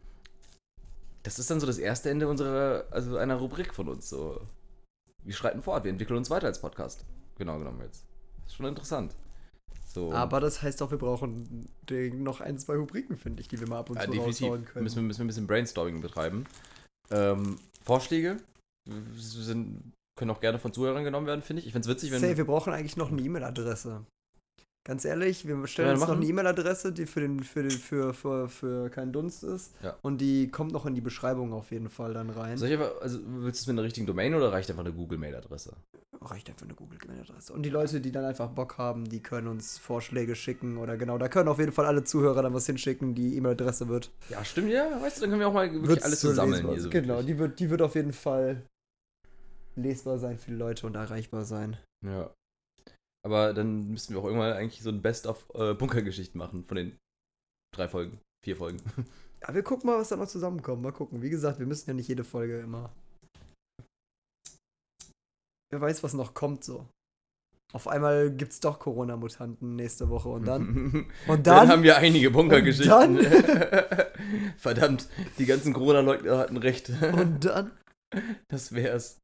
[1.22, 4.08] Das ist dann so das erste Ende unserer, also einer Rubrik von uns.
[4.08, 4.40] So.
[5.22, 7.04] Wir schreiten fort, wir entwickeln uns weiter als Podcast.
[7.36, 8.04] Genau genommen jetzt.
[8.42, 9.14] Das ist schon interessant.
[9.86, 10.12] So.
[10.12, 11.68] Aber das heißt auch, wir brauchen
[12.14, 14.84] noch ein, zwei Rubriken, finde ich, die wir mal ab und ja, zu raushauen können.
[14.84, 16.46] müssen wir, müssen wir ein bisschen Brainstorming betreiben.
[17.10, 18.36] Ähm, Vorschläge
[19.16, 21.66] sind, können auch gerne von Zuhörern genommen werden, finde ich.
[21.66, 22.20] Ich finde es witzig, wenn.
[22.20, 24.04] Safe, wir brauchen eigentlich noch eine E-Mail-Adresse.
[24.90, 26.18] Ganz ehrlich, wir stellen wir uns noch machen?
[26.18, 29.72] eine E-Mail-Adresse, die für, den, für, den, für, für, für keinen Dunst ist.
[29.85, 29.96] Ja.
[30.03, 32.59] Und die kommt noch in die Beschreibung auf jeden Fall dann rein.
[32.59, 34.92] Soll ich einfach, also willst du es mit einer richtigen Domain oder reicht einfach eine
[34.92, 35.76] Google-Mail-Adresse?
[36.20, 37.53] Reicht einfach eine Google-Mail-Adresse.
[37.53, 41.18] Und die Leute, die dann einfach Bock haben, die können uns Vorschläge schicken oder genau,
[41.18, 43.14] da können auf jeden Fall alle Zuhörer dann was hinschicken.
[43.14, 45.00] Die E-Mail-Adresse wird, Ja, stimmt, ja.
[45.00, 46.90] Weißt du, dann können wir auch mal wirklich alles zusammen so.
[46.90, 48.62] Genau, die wird, die wird auf jeden Fall
[49.76, 51.76] lesbar sein für die Leute und erreichbar sein.
[52.05, 52.35] Ja.
[53.24, 56.96] Aber dann müssten wir auch irgendwann eigentlich so ein Best-of-Bunkergeschichten machen von den
[57.74, 58.78] drei Folgen, vier Folgen.
[59.42, 60.83] Ja, wir gucken mal, was da noch zusammenkommt.
[60.83, 61.22] Mal gucken.
[61.22, 62.92] Wie gesagt, wir müssen ja nicht jede Folge immer.
[65.72, 66.87] Wer weiß, was noch kommt so.
[67.72, 71.06] Auf einmal gibt es doch Corona-Mutanten nächste Woche und dann.
[71.26, 73.18] Und dann- haben wir einige Bunkergeschichten.
[73.18, 73.26] Und
[74.59, 76.90] Verdammt, die ganzen Corona-Leugner hatten recht.
[77.00, 77.70] Und dann.
[78.48, 79.20] Das wär's.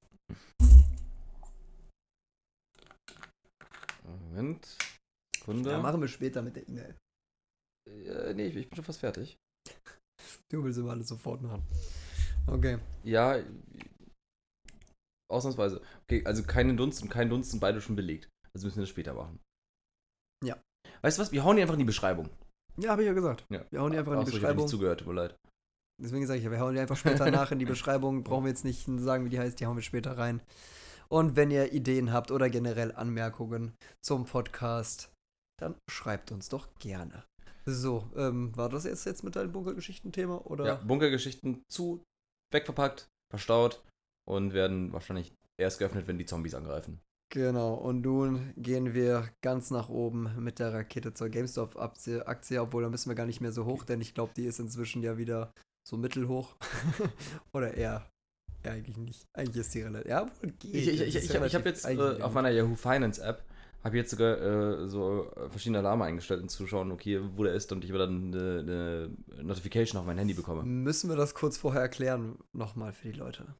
[4.36, 4.76] Moment.
[5.44, 5.70] Kunde.
[5.70, 6.96] Ja, machen wir später mit der E-Mail.
[7.88, 9.38] Äh, nee, ich, ich bin schon fast fertig.
[10.50, 11.62] Du willst immer alles sofort machen.
[12.46, 12.78] Okay.
[13.04, 13.42] Ja,
[15.30, 15.82] ausnahmsweise.
[16.04, 18.28] Okay, also keinen Dunst und kein Dunst sind beide schon belegt.
[18.54, 19.40] Also müssen wir das später machen.
[20.44, 20.60] Ja.
[21.02, 21.32] Weißt du was?
[21.32, 22.30] Wir hauen die einfach in die Beschreibung.
[22.78, 23.46] Ja, habe ich ja gesagt.
[23.50, 23.64] Ja.
[23.70, 24.64] Wir hauen die einfach in die Ach so, ich Beschreibung.
[24.64, 25.36] nicht zugehört, tut mir leid.
[26.00, 28.22] Deswegen sage ich ja, wir hauen die einfach später nach in die Beschreibung.
[28.22, 30.42] Brauchen wir jetzt nicht sagen, wie die heißt, die hauen wir später rein.
[31.08, 35.12] Und wenn ihr Ideen habt oder generell Anmerkungen zum Podcast,
[35.60, 37.24] dann schreibt uns doch gerne.
[37.64, 40.46] So, ähm, war das jetzt, jetzt mit deinem Bunkergeschichten-Thema?
[40.46, 40.66] Oder?
[40.66, 42.02] Ja, Bunkergeschichten zu,
[42.52, 43.82] wegverpackt, verstaut
[44.28, 47.00] und werden wahrscheinlich erst geöffnet, wenn die Zombies angreifen.
[47.32, 52.84] Genau, und nun gehen wir ganz nach oben mit der Rakete zur GameStop-Aktie, Aktie, obwohl
[52.84, 55.18] da müssen wir gar nicht mehr so hoch, denn ich glaube, die ist inzwischen ja
[55.18, 55.52] wieder
[55.86, 56.56] so mittelhoch.
[57.52, 58.08] Oder eher,
[58.66, 59.26] ja, eigentlich nicht.
[59.32, 60.08] Eigentlich ist die relativ.
[60.10, 60.74] Ja, wohl geht.
[60.74, 63.42] Ich, ich, ich, ich, ich habe jetzt äh, auf meiner Yahoo Finance App
[63.86, 67.54] habe jetzt sogar äh, so äh, verschiedene Alarme eingestellt, um zu schauen, okay, wo der
[67.54, 70.64] ist und ich wieder dann eine, eine Notification auf mein Handy bekomme.
[70.64, 73.54] Müssen wir das kurz vorher erklären, nochmal für die Leute?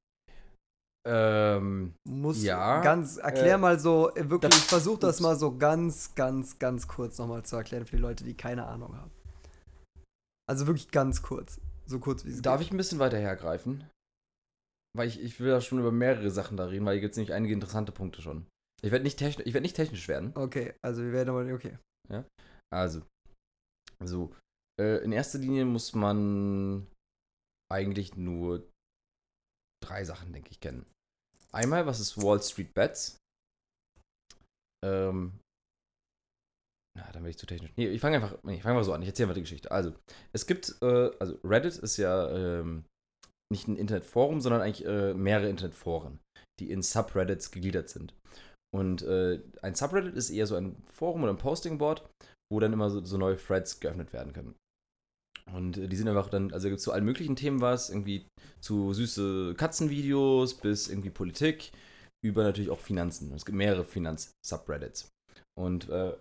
[1.09, 5.21] Ähm, Muss Ja, ganz, erklär äh, mal so, äh, wirklich, das- versuch das ups.
[5.21, 8.97] mal so ganz, ganz, ganz kurz nochmal zu erklären für die Leute, die keine Ahnung
[8.97, 9.13] haben.
[10.49, 11.61] Also wirklich ganz kurz.
[11.87, 12.67] So kurz wie es darf geht.
[12.67, 13.85] ich ein bisschen weiter hergreifen?
[14.97, 17.17] Weil ich, ich will ja schon über mehrere Sachen da reden, weil hier gibt es
[17.19, 18.47] nämlich einige interessante Punkte schon.
[18.83, 20.33] Ich werde nicht, techni ich werd nicht technisch werden.
[20.35, 21.79] Okay, also wir werden aber, okay.
[22.73, 23.03] Also,
[24.05, 24.35] so.
[24.81, 26.87] Äh, in erster Linie muss man
[27.73, 28.69] eigentlich nur
[29.83, 30.87] drei Sachen, denke ich, kennen.
[31.53, 33.19] Einmal, was ist Wall Street Bets?
[34.85, 35.39] Ähm.
[36.97, 37.73] Na, dann werde ich zu technisch.
[37.77, 39.03] Nee, ich fange einfach, nee, ich fange mal so an.
[39.03, 39.71] Ich erzähle mal die Geschichte.
[39.71, 39.95] Also,
[40.33, 42.85] es gibt, äh, also Reddit ist ja ähm,
[43.53, 46.19] nicht ein Internetforum, sondern eigentlich äh, mehrere Internetforen,
[46.61, 48.15] die in Subreddits gegliedert sind.
[48.75, 52.09] Und äh, ein Subreddit ist eher so ein Forum oder ein Postingboard,
[52.53, 54.55] wo dann immer so, so neue Threads geöffnet werden können.
[55.53, 58.27] Und äh, die sind einfach dann, also es zu allen möglichen Themen was, irgendwie
[58.61, 61.71] zu süße Katzenvideos bis irgendwie Politik,
[62.25, 63.33] über natürlich auch Finanzen.
[63.33, 65.09] Es gibt mehrere Finanz-Subreddits.
[65.59, 66.17] Und äh,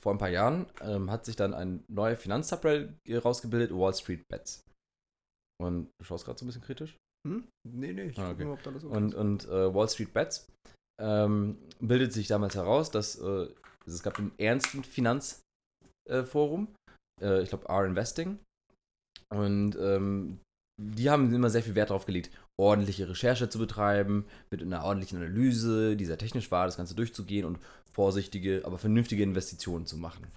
[0.00, 4.64] vor ein paar Jahren ähm, hat sich dann ein neuer Finanz-Subreddit rausgebildet, Wall Street Bets.
[5.60, 6.96] Und du schaust gerade so ein bisschen kritisch?
[7.26, 7.48] Hm?
[7.68, 8.44] Nee, nee, ich Ah, okay.
[8.44, 10.48] nur, ob da alles Und, und äh, Wall Street Bets
[11.00, 13.48] ähm, bildet sich damals heraus, dass äh,
[13.86, 16.68] es gab einen ernsten Finanzforum,
[17.20, 18.38] äh, äh, ich glaube R Investing.
[19.30, 20.40] Und ähm,
[20.80, 25.18] die haben immer sehr viel Wert darauf gelegt, ordentliche Recherche zu betreiben, mit einer ordentlichen
[25.18, 27.58] Analyse, die sehr technisch war, das Ganze durchzugehen und
[27.90, 30.28] vorsichtige, aber vernünftige Investitionen zu machen.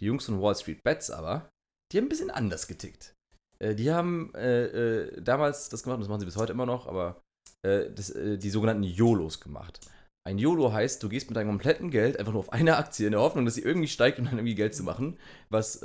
[0.00, 1.48] Die Jungs von Wall Street Bets aber,
[1.92, 3.13] die haben ein bisschen anders getickt.
[3.58, 6.66] Äh, die haben äh, äh, damals das gemacht, und das machen sie bis heute immer
[6.66, 7.22] noch, aber
[7.66, 9.80] äh, das, die sogenannten YOLOs gemacht.
[10.26, 13.12] Ein YOLO heißt, du gehst mit deinem kompletten Geld einfach nur auf eine Aktie in
[13.12, 15.18] der Hoffnung, dass sie irgendwie steigt, um dann irgendwie Geld zu machen,
[15.50, 15.82] was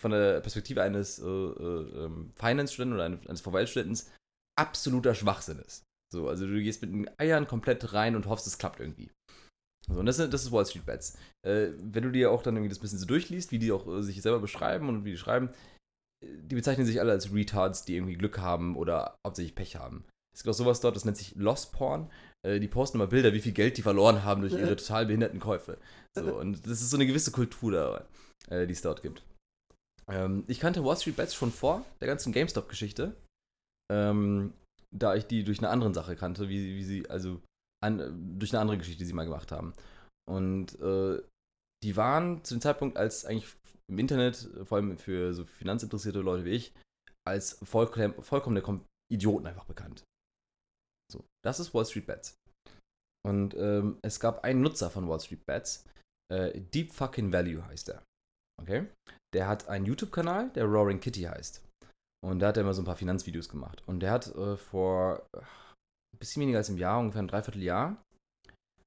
[0.00, 3.92] von der Perspektive eines äh, äh, ähm, Finance-Studenten oder eines, Verwaltstudenten
[4.58, 5.82] absoluter Schwachsinn ist.
[6.12, 9.10] So, also du gehst mit den Eiern komplett rein und hoffst, es klappt irgendwie.
[9.86, 11.18] So, und das, ist- das ist Wall Street Bets.
[11.46, 14.02] Äh, wenn du dir auch dann irgendwie das bisschen so durchliest, wie die auch äh,
[14.02, 15.50] sich selber beschreiben und wie die schreiben,
[16.42, 20.04] die bezeichnen sich alle als Retards, die irgendwie Glück haben oder hauptsächlich Pech haben.
[20.34, 22.10] Es gibt auch sowas dort, das nennt sich Lost Porn.
[22.44, 25.40] Äh, die posten immer Bilder, wie viel Geld die verloren haben durch ihre total behinderten
[25.40, 25.78] Käufe.
[26.16, 28.04] So, und das ist so eine gewisse Kultur da,
[28.54, 29.22] äh, die es dort gibt.
[30.08, 33.16] Ähm, ich kannte Wall Street Bets schon vor der ganzen GameStop-Geschichte,
[33.90, 34.52] ähm,
[34.94, 37.40] da ich die durch eine andere Sache kannte, wie, wie sie, also
[37.82, 39.72] an, durch eine andere Geschichte, die sie mal gemacht haben.
[40.28, 41.22] Und äh,
[41.82, 43.46] die waren zu dem Zeitpunkt als eigentlich
[43.90, 46.74] im Internet, vor allem für so finanzinteressierte Leute wie ich,
[47.26, 50.04] als vollkommen, vollkommene Kom Idioten einfach bekannt.
[51.12, 52.36] So, das ist Wall Street Bets.
[53.26, 55.86] Und ähm, es gab einen Nutzer von Wall Street Bets,
[56.32, 58.02] äh, Deep Fucking Value heißt er.
[58.60, 58.86] Okay?
[59.34, 61.64] Der hat einen YouTube-Kanal, der Roaring Kitty heißt.
[62.24, 63.82] Und da hat er immer so ein paar Finanzvideos gemacht.
[63.86, 68.02] Und der hat äh, vor äh, ein bisschen weniger als einem Jahr, ungefähr ein Dreivierteljahr,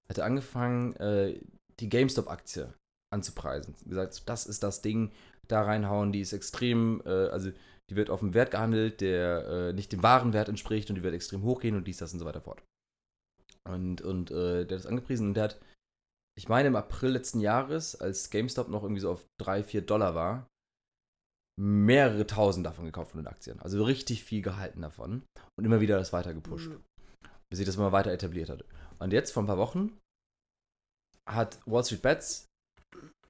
[0.09, 1.39] hat er angefangen, äh,
[1.79, 2.73] die GameStop-Aktie
[3.17, 3.75] anzupreisen.
[3.85, 5.11] Gesagt, das ist das Ding,
[5.47, 7.51] da reinhauen, die ist extrem, äh, also
[7.89, 11.03] die wird auf einen Wert gehandelt, der äh, nicht dem wahren Wert entspricht und die
[11.03, 12.63] wird extrem hochgehen und dies, das und so weiter fort.
[13.67, 15.61] Und, und äh, der hat das angepriesen und der hat,
[16.37, 20.15] ich meine im April letzten Jahres, als GameStop noch irgendwie so auf 3, 4 Dollar
[20.15, 20.47] war,
[21.59, 23.59] mehrere tausend davon gekauft von den Aktien.
[23.59, 25.23] Also richtig viel gehalten davon
[25.57, 26.69] und immer wieder das weiter gepusht,
[27.49, 28.63] bis sich das immer weiter etabliert hat.
[28.99, 29.97] Und jetzt vor ein paar Wochen
[31.27, 32.45] hat Wall Street Bets,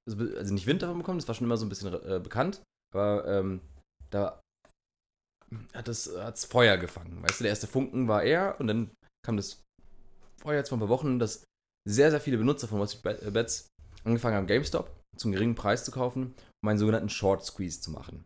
[0.07, 2.61] also nicht Wind davon bekommen, das war schon immer so ein bisschen äh, bekannt,
[2.93, 3.61] aber ähm,
[4.09, 4.41] da
[5.73, 7.21] hat es hat's Feuer gefangen.
[7.23, 8.91] Weißt du, der erste Funken war er und dann
[9.25, 9.63] kam das
[10.41, 11.43] Feuer jetzt vor ein paar Wochen, dass
[11.87, 13.67] sehr, sehr viele Benutzer von Wall Street äh, Bets
[14.03, 18.25] angefangen haben, GameStop zum geringen Preis zu kaufen, um einen sogenannten Short Squeeze zu machen.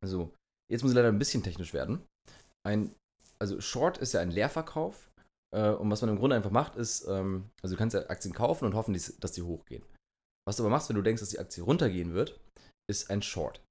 [0.00, 0.34] Also,
[0.70, 2.04] jetzt muss ich leider ein bisschen technisch werden.
[2.66, 2.94] Ein,
[3.38, 5.10] also Short ist ja ein Leerverkauf
[5.54, 8.34] äh, und was man im Grunde einfach macht, ist, ähm, also du kannst ja Aktien
[8.34, 9.84] kaufen und hoffen, dass die hochgehen.
[10.48, 12.40] Was du aber machst, wenn du denkst, dass die Aktie runtergehen wird,
[12.90, 13.62] ist ein Short.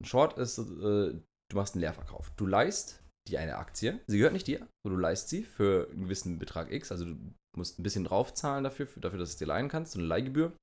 [0.00, 1.20] Ein Short ist, äh, du
[1.52, 2.30] machst einen Leerverkauf.
[2.36, 6.04] Du leihst dir eine Aktie, sie gehört nicht dir, aber du leihst sie für einen
[6.04, 7.16] gewissen Betrag X, also du
[7.54, 10.08] musst ein bisschen draufzahlen dafür, für, dafür, dass du es dir leihen kannst, so eine
[10.08, 10.56] Leihgebühr.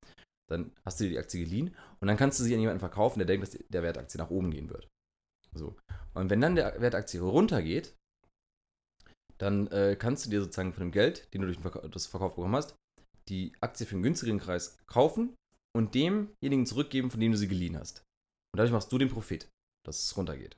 [0.50, 1.68] Dann hast du dir die Aktie geliehen
[2.00, 4.18] und dann kannst du sie an jemanden verkaufen, der denkt, dass die- der Wert Aktie
[4.18, 4.88] nach oben gehen wird.
[5.54, 5.76] So.
[6.14, 7.94] Und wenn dann der Wert Aktie runtergeht,
[9.38, 12.06] dann äh, kannst du dir sozusagen von dem Geld, den du durch den Verka das
[12.06, 12.74] Verkauf bekommen hast,
[13.28, 15.36] die Aktie für einen günstigeren Preis kaufen
[15.76, 17.98] und demjenigen zurückgeben, von dem du sie geliehen hast.
[18.52, 19.48] Und dadurch machst du den Profit,
[19.86, 20.56] dass es runtergeht.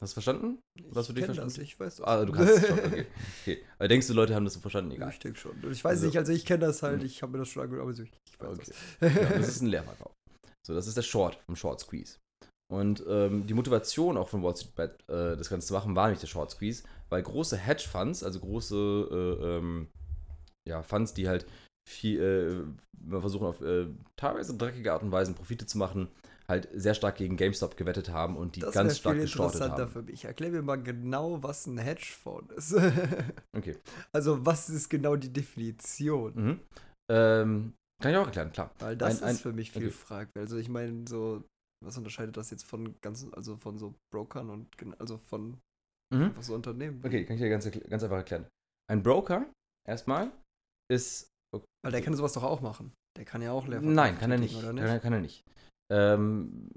[0.00, 0.60] Hast du verstanden?
[0.90, 1.54] Was für dich kenn verstanden?
[1.56, 2.06] das, ich weiß das.
[2.06, 3.06] Ah, du kannst es schon, okay.
[3.42, 3.64] okay.
[3.78, 4.92] Aber denkst du, Leute haben das so verstanden?
[4.92, 5.10] Egal.
[5.10, 5.56] Ich denke schon.
[5.72, 7.06] Ich weiß Also- nicht, also ich kenne das halt, Mhm.
[7.06, 7.98] ich habe mir das schon angehört, aber ich
[8.40, 8.72] weiß Okay.
[9.00, 9.14] das.
[9.14, 10.12] Ja, das ist ein Leerverkauf.
[10.64, 12.18] So, das ist der Short vom Short Squeeze.
[12.70, 16.10] Und ähm, die Motivation auch von Wall Street Bet, äh, das Ganze zu machen, war
[16.10, 18.76] nicht der Short Squeeze, weil große Hedge Funds, also große
[19.10, 19.88] äh, ähm,
[20.68, 21.46] ja, Funds, die halt
[21.88, 22.74] viel,
[23.10, 23.86] äh, versuchen auf äh,
[24.16, 26.08] teilweise dreckige Art und Weise Profite zu machen,
[26.48, 29.82] halt sehr stark gegen GameStop gewettet haben und die Das ganz stark viel gestartet interessanter
[29.84, 29.92] haben.
[29.92, 30.24] für mich.
[30.24, 32.74] Erklär mir mal genau, was ein Hedgefonds ist.
[33.56, 33.76] Okay.
[34.12, 36.32] also, was ist genau die Definition?
[36.34, 36.60] Mhm.
[37.10, 38.70] Ähm, kann ich auch erklären, klar.
[38.78, 39.90] Weil das Ein- ein- ist für mich viel okay.
[39.90, 40.36] fragwürdig.
[40.36, 41.42] Also, ich meine, so,
[41.84, 44.68] was unterscheidet das jetzt von ganzen, also von so Brokern und
[45.00, 45.58] also von
[46.14, 46.24] Mhm.
[46.24, 47.02] einfach so Unternehmen?
[47.04, 48.46] Okay, kann ich dir ganz, ganz einfach erklären.
[48.90, 49.46] Ein Broker,
[49.86, 50.30] erstmal,
[50.90, 51.28] ist
[51.82, 52.92] Weil der kann sowas doch auch machen.
[53.16, 54.56] Der kann ja auch leer Nein, kann er nicht.
[54.56, 54.84] Oder Kann, nicht?
[54.84, 55.44] er, kann er nicht.
[55.90, 56.70] Ähm,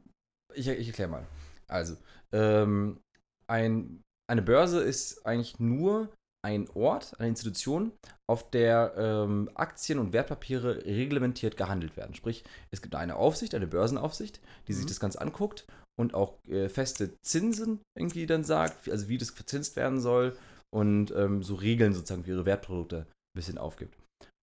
[0.53, 1.27] ich ich erkläre mal.
[1.67, 1.95] Also,
[2.31, 2.99] ähm,
[3.47, 6.09] ein, eine Börse ist eigentlich nur
[6.43, 7.91] ein Ort, eine Institution,
[8.27, 12.15] auf der ähm, Aktien und Wertpapiere reglementiert gehandelt werden.
[12.15, 14.89] Sprich, es gibt eine Aufsicht, eine Börsenaufsicht, die sich Mhm.
[14.89, 15.67] das Ganze anguckt
[15.99, 20.35] und auch äh, feste Zinsen irgendwie dann sagt, also wie das verzinst werden soll
[20.73, 23.95] und ähm, so Regeln sozusagen für ihre Wertprodukte ein bisschen aufgibt.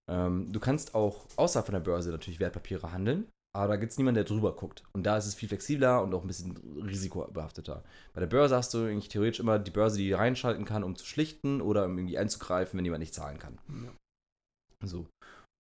[0.08, 3.98] Ähm, du kannst auch außerhalb von der Börse natürlich Wertpapiere handeln, aber da gibt es
[3.98, 4.84] niemanden, der drüber guckt.
[4.92, 7.84] Und da ist es viel flexibler und auch ein bisschen risikobehafteter.
[8.14, 11.04] Bei der Börse hast du eigentlich theoretisch immer die Börse, die reinschalten kann, um zu
[11.04, 13.58] schlichten oder um irgendwie einzugreifen, wenn jemand nicht zahlen kann.
[13.84, 13.92] Ja.
[14.86, 15.06] So.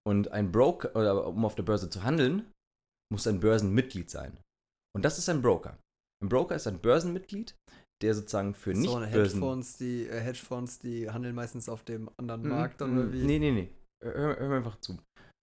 [0.06, 2.50] Und ein Broker, oder um auf der Börse zu handeln,
[3.12, 4.38] muss ein Börsenmitglied sein.
[4.94, 5.76] Und das ist ein Broker.
[6.22, 7.54] Ein Broker ist ein Börsenmitglied,
[8.02, 9.12] der sozusagen für nicht so Börsen...
[9.12, 13.12] Hedgefonds, die äh, Hedgefonds, die handeln meistens auf dem anderen Mhm, Markt oder mhm.
[13.12, 13.24] wie?
[13.24, 13.70] Nee, nee, nee.
[14.04, 14.98] Hör, hör mir einfach zu.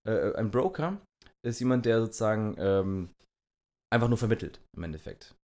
[0.08, 1.02] Äh, ein Broker
[1.46, 3.10] ist jemand, der sozusagen ähm,
[3.94, 5.36] einfach nur vermittelt, im Endeffekt.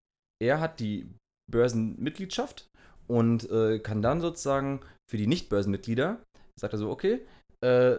[0.43, 1.13] Er hat die
[1.51, 2.69] Börsenmitgliedschaft
[3.09, 4.81] und äh, kann dann sozusagen
[5.11, 6.23] für die Nicht-Börsenmitglieder,
[6.59, 7.27] sagt er so, okay,
[7.65, 7.99] äh,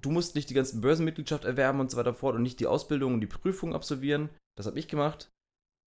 [0.00, 3.14] du musst nicht die ganzen Börsenmitgliedschaft erwerben und so weiter fort und nicht die Ausbildung
[3.14, 4.30] und die Prüfung absolvieren.
[4.56, 5.30] Das habe ich gemacht.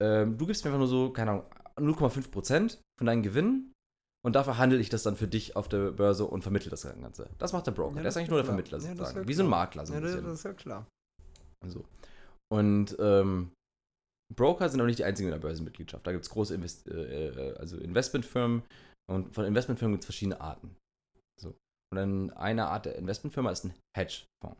[0.01, 1.45] Ähm, du gibst mir einfach nur so, keine Ahnung,
[1.77, 3.73] 0,5% von deinen Gewinnen
[4.25, 7.29] und dafür handle ich das dann für dich auf der Börse und vermittle das Ganze.
[7.37, 7.97] Das macht der Broker.
[7.97, 8.55] Ja, der ist eigentlich nur der klar.
[8.55, 9.19] Vermittler sozusagen.
[9.19, 9.49] ja Wie so ein.
[9.49, 10.27] Makler so ein ja, das, bisschen.
[10.27, 10.87] das ist ja klar.
[11.67, 11.85] So.
[12.51, 13.51] Und ähm,
[14.35, 16.07] Broker sind auch nicht die einzigen in der Börsenmitgliedschaft.
[16.07, 18.63] Da gibt es große Invest äh, äh, also Investmentfirmen
[19.11, 20.75] und von Investmentfirmen gibt es verschiedene Arten.
[21.39, 21.49] So.
[21.91, 24.59] Und dann eine Art der Investmentfirma ist ein Hedgefonds.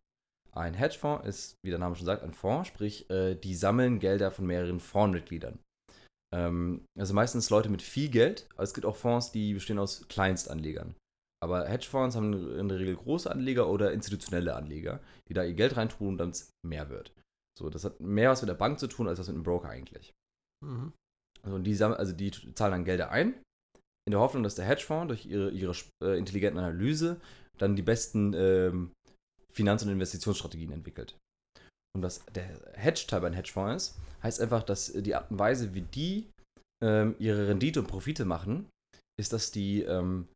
[0.51, 4.29] Ein Hedgefonds ist, wie der Name schon sagt, ein Fonds, sprich, äh, die sammeln Gelder
[4.29, 5.57] von mehreren Fondsmitgliedern.
[6.35, 10.07] Ähm, also meistens Leute mit viel Geld, aber es gibt auch Fonds, die bestehen aus
[10.09, 10.95] Kleinstanlegern.
[11.41, 15.77] Aber Hedgefonds haben in der Regel große Anleger oder institutionelle Anleger, die da ihr Geld
[15.77, 17.13] reintun, damit es mehr wird.
[17.57, 19.69] So, das hat mehr was mit der Bank zu tun, als was mit einem Broker
[19.69, 20.13] eigentlich.
[20.65, 20.91] Mhm.
[21.43, 23.35] Also, und die, also die zahlen dann Gelder ein,
[24.07, 27.21] in der Hoffnung, dass der Hedgefonds durch ihre, ihre äh, intelligenten Analyse
[27.57, 28.91] dann die besten ähm,
[29.51, 31.15] Finanz- und Investitionsstrategien entwickelt.
[31.95, 35.73] Und was der Hedge-Teil bei einem Hedgefonds ist, heißt einfach, dass die Art und Weise,
[35.73, 36.27] wie die
[36.83, 38.67] ähm, ihre Rendite und Profite machen,
[39.19, 40.27] ist, dass die ähm,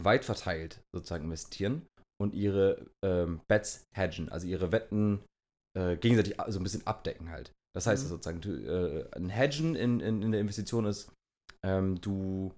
[0.00, 1.86] weit verteilt sozusagen investieren
[2.20, 5.22] und ihre ähm, Bets hedgen, also ihre Wetten
[5.78, 7.52] äh, gegenseitig so ein bisschen abdecken halt.
[7.76, 8.08] Das heißt Mhm.
[8.08, 11.12] sozusagen, du, äh, ein Hedgen in, in, in der Investition ist,
[11.64, 12.52] ähm, du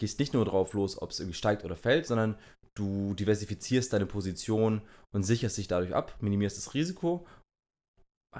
[0.00, 2.36] gehst nicht nur drauf los, ob es irgendwie steigt oder fällt, sondern
[2.76, 4.82] du diversifizierst deine Position
[5.14, 7.26] und sicherst dich dadurch ab, minimierst das Risiko,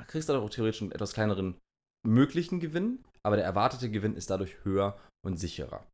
[0.06, 1.58] kriegst dadurch auch theoretisch einen etwas kleineren
[2.06, 5.86] möglichen Gewinn, aber der erwartete Gewinn ist dadurch höher und sicherer.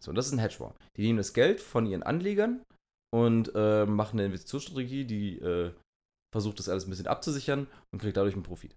[0.00, 0.76] So, und das ist ein Hedgefonds.
[0.96, 2.62] Die nehmen das Geld von ihren Anlegern
[3.14, 5.72] und äh, machen eine Investitionsstrategie, die äh,
[6.32, 8.76] versucht das alles ein bisschen abzusichern und kriegt dadurch einen Profit.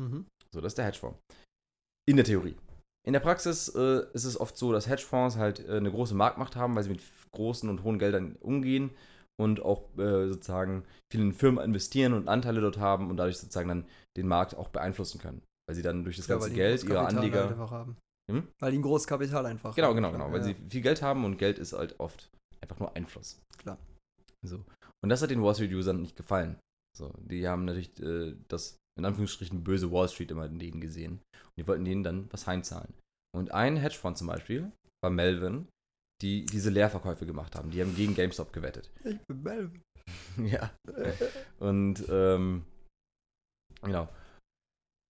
[0.00, 0.26] Mhm.
[0.52, 1.18] So, das ist der Hedgefonds.
[2.08, 2.56] In der Theorie.
[3.04, 6.54] In der Praxis äh, ist es oft so, dass Hedgefonds halt äh, eine große Marktmacht
[6.54, 8.90] haben, weil sie mit großen und hohen Geldern umgehen
[9.40, 13.86] und auch äh, sozusagen vielen Firmen investieren und Anteile dort haben und dadurch sozusagen dann
[14.16, 15.42] den Markt auch beeinflussen können.
[15.68, 17.48] Weil sie dann durch das Ja, ganze weil Geld Kapital Anleger.
[17.48, 17.96] Einfach haben.
[18.30, 18.48] Hm?
[18.60, 19.96] Weil die ein großes Kapital einfach Genau, haben.
[19.96, 20.32] genau, genau.
[20.32, 20.44] Weil Ja.
[20.44, 22.28] sie viel Geld haben und Geld ist halt oft
[22.60, 23.40] einfach nur Einfluss.
[23.58, 23.78] Klar.
[24.42, 24.64] So.
[25.02, 26.58] Und das hat den Wall Street-Usern nicht gefallen.
[26.96, 31.14] So, die haben natürlich äh, das in Anführungsstrichen böse Wall Street immer in denen gesehen.
[31.34, 32.94] Und die wollten denen dann was heimzahlen.
[33.34, 34.72] Und ein Hedgefonds zum Beispiel
[35.02, 35.68] war Melvin,
[36.22, 37.70] die diese Leerverkäufe gemacht haben.
[37.70, 38.90] Die haben gegen GameStop gewettet.
[39.04, 39.82] Ich bin Melvin.
[40.38, 40.70] ja.
[41.58, 42.64] Und ähm,
[43.82, 44.08] genau.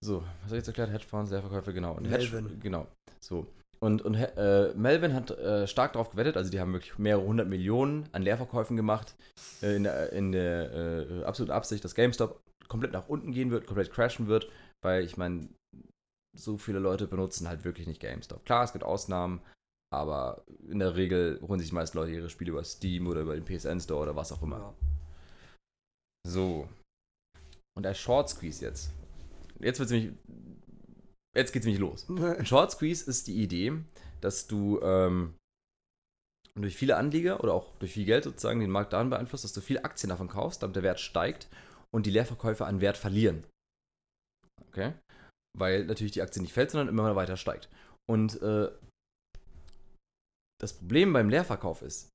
[0.04, 0.90] So, was habe ich jetzt erklärt?
[0.90, 1.94] Hedgefonds, Leerverkäufe, genau.
[1.94, 2.60] Und Hedge, Melvin.
[2.60, 2.86] Genau.
[3.20, 3.46] So.
[3.78, 7.48] Und, und äh, Melvin hat äh, stark darauf gewettet, also die haben wirklich mehrere hundert
[7.48, 9.14] Millionen an Leerverkäufen gemacht,
[9.62, 13.66] äh, in der, in der äh, absoluten Absicht, dass GameStop komplett nach unten gehen wird,
[13.66, 14.50] komplett crashen wird,
[14.82, 15.48] weil ich meine,
[16.36, 18.44] so viele Leute benutzen halt wirklich nicht GameStop.
[18.44, 19.40] Klar, es gibt Ausnahmen,
[19.92, 23.44] aber in der Regel holen sich meist Leute ihre Spiele über Steam oder über den
[23.44, 24.58] PSN Store oder was auch immer.
[24.58, 24.74] Ja.
[26.26, 26.68] So.
[27.76, 28.90] Und der Short Squeeze jetzt.
[29.60, 30.12] Jetzt wird's nämlich.
[31.36, 32.08] Jetzt geht's nämlich los.
[32.08, 33.74] Ein Short Squeeze ist die Idee,
[34.20, 35.34] dass du ähm,
[36.54, 39.60] durch viele Anleger oder auch durch viel Geld sozusagen den Markt daran beeinflusst, dass du
[39.60, 41.48] viele Aktien davon kaufst, damit der Wert steigt
[41.94, 43.44] und die Leerverkäufe an Wert verlieren.
[44.68, 44.94] Okay?
[45.56, 47.68] Weil natürlich die Aktie nicht fällt, sondern immer weiter steigt.
[48.10, 48.70] Und äh,
[50.60, 52.08] das Problem beim Leerverkauf ist,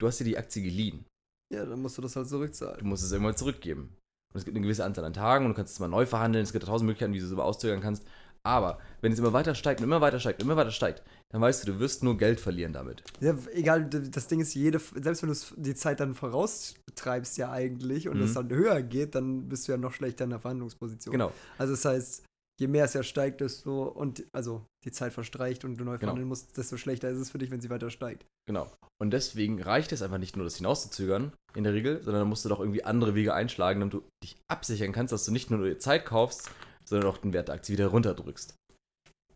[0.00, 1.04] du hast dir die Aktie geliehen.
[1.52, 2.86] ja, dann musst du das halt Du zurückzahlen.
[2.86, 3.96] musst es irgendwann zurückgeben.
[4.34, 6.42] Und es gibt eine gewisse Anzahl an Tagen und du kannst es mal neu verhandeln.
[6.44, 8.04] Es gibt tausend Möglichkeiten, wie du es immer auszögern kannst.
[8.46, 11.40] Aber wenn es immer weiter steigt und immer weiter steigt und immer weiter steigt, dann
[11.40, 13.02] weißt du, du wirst nur Geld verlieren damit.
[13.20, 18.08] Ja, egal, das Ding ist, jede, selbst wenn du die Zeit dann voraustreibst ja eigentlich
[18.08, 18.22] und Mhm.
[18.24, 21.12] es dann höher geht, dann bist du ja noch schlechter in der Verhandlungsposition.
[21.12, 21.32] Genau.
[21.56, 22.24] Also das heißt,
[22.60, 25.98] je mehr es ja steigt, desto und also die Zeit verstreicht und du neu Genau.
[26.00, 28.26] verhandeln musst, desto schlechter ist es für dich, wenn sie weiter steigt.
[28.46, 28.70] Genau.
[29.00, 32.44] Und deswegen reicht es einfach nicht nur, das hinauszuzögern, in der Regel, sondern dann musst
[32.44, 35.68] du doch irgendwie andere Wege einschlagen, damit du dich absichern kannst, dass du nicht nur
[35.68, 36.50] die Zeit kaufst,
[36.84, 38.54] sondern auch den Wert der Aktie wieder runterdrückst.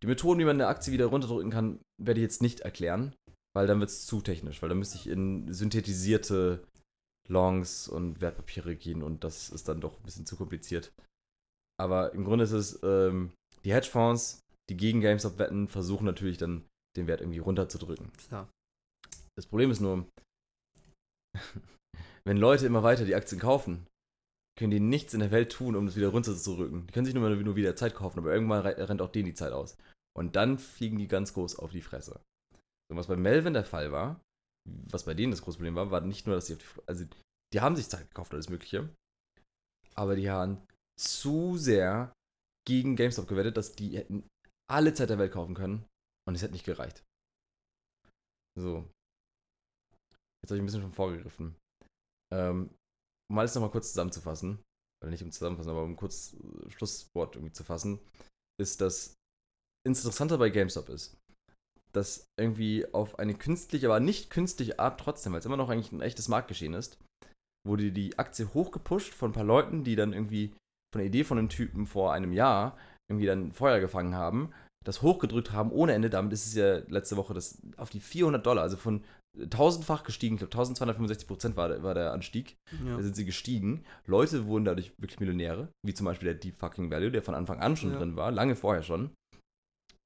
[0.03, 3.15] Die Methoden, wie man eine Aktie wieder runterdrücken kann, werde ich jetzt nicht erklären,
[3.55, 6.65] weil dann wird es zu technisch, weil dann müsste ich in synthetisierte
[7.29, 10.93] Longs und Wertpapiere gehen und das ist dann doch ein bisschen zu kompliziert.
[11.83, 13.33] Aber im Grunde ist es, ähm,
[13.65, 14.39] die Hedgefonds,
[14.71, 16.65] die gegen GameStop wetten, versuchen natürlich dann
[16.97, 18.13] den Wert irgendwie runterzudrücken.
[18.29, 18.49] Klar.
[19.37, 20.07] Das Problem ist nur,
[22.25, 23.87] wenn Leute immer weiter die Aktien kaufen,
[24.59, 26.87] können die nichts in der Welt tun, um das wieder runterzurücken.
[26.87, 29.35] Die können sich nur, nur wieder Zeit kaufen, aber irgendwann re- rennt auch denen die
[29.35, 29.77] Zeit aus.
[30.15, 32.21] Und dann fliegen die ganz groß auf die Fresse.
[32.91, 34.21] Und was bei Melvin der Fall war,
[34.69, 36.87] was bei denen das große Problem war, war nicht nur, dass sie auf die Fre-
[36.87, 37.05] also
[37.55, 38.89] die haben sich Zeit gekauft, alles Mögliche,
[39.95, 40.63] aber die haben
[40.99, 42.13] zu sehr
[42.67, 44.29] gegen GameStop gewettet, dass die hätten
[44.71, 45.85] alle Zeit der Welt kaufen können
[46.29, 47.03] und es hätte nicht gereicht.
[48.59, 48.89] So.
[50.43, 51.57] Jetzt habe ich ein bisschen schon vorgegriffen.
[52.33, 52.75] Ähm,
[53.31, 54.63] um alles nochmal kurz zusammenzufassen,
[55.03, 57.99] oder nicht um zusammenfassen, aber um kurz äh, Schlusswort irgendwie zu fassen,
[58.61, 59.15] ist, dass
[59.87, 61.17] interessanter bei GameStop ist,
[61.93, 65.93] dass irgendwie auf eine künstliche, aber nicht künstliche Art trotzdem, weil es immer noch eigentlich
[65.93, 66.99] ein echtes Marktgeschehen ist,
[67.67, 70.55] wurde die Aktie hochgepusht von ein paar Leuten, die dann irgendwie
[70.93, 72.77] von der Idee von einem Typen vor einem Jahr
[73.11, 74.53] irgendwie dann Feuer gefangen haben,
[74.85, 76.11] das hochgedrückt haben ohne Ende.
[76.11, 79.05] Damit ist es ja letzte Woche das auf die 400 Dollar, also von
[79.49, 80.35] tausendfach gestiegen.
[80.35, 82.57] Ich glaube, 1265 Prozent war, der- war der Anstieg.
[82.85, 82.97] Ja.
[82.97, 83.85] Da sind sie gestiegen.
[84.07, 87.61] Leute wurden dadurch wirklich Millionäre, wie zum Beispiel der Deep Fucking Value, der von Anfang
[87.61, 87.99] an schon Ja.
[87.99, 89.11] drin war, lange vorher schon.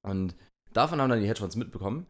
[0.05, 0.35] Und
[0.73, 2.05] davon haben dann die Hedgefonds mitbekommen,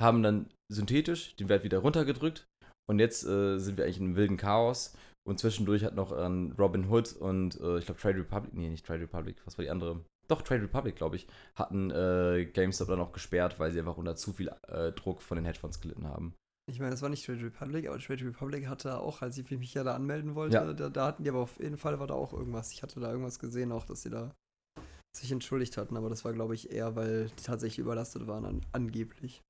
[0.00, 2.46] haben dann synthetisch den Wert wieder runtergedrückt
[2.90, 4.96] und jetzt äh, sind wir eigentlich in einem wilden Chaos.
[5.24, 8.84] Und zwischendurch hat noch ähm, Robin Hood und äh, ich glaube Trade Republic, nee, nicht
[8.84, 10.04] Trade Republic, was war die andere?
[10.28, 14.16] Doch, Trade Republic, glaube ich, hatten äh, GameStop dann auch gesperrt, weil sie einfach unter
[14.16, 16.34] zu viel äh, Druck von den Hedgefonds gelitten haben.
[16.70, 19.74] Ich meine, das war nicht Trade Republic, aber Trade Republic hatte auch, als ich mich
[19.74, 20.72] ja da anmelden wollte, Ja.
[20.72, 22.72] da, da hatten die aber auf jeden Fall war da auch irgendwas.
[22.72, 24.32] Ich hatte da irgendwas gesehen, auch dass sie da
[25.14, 28.66] sich entschuldigt hatten, aber das war, glaube ich, eher, weil die tatsächlich überlastet waren, an,
[28.72, 29.42] angeblich.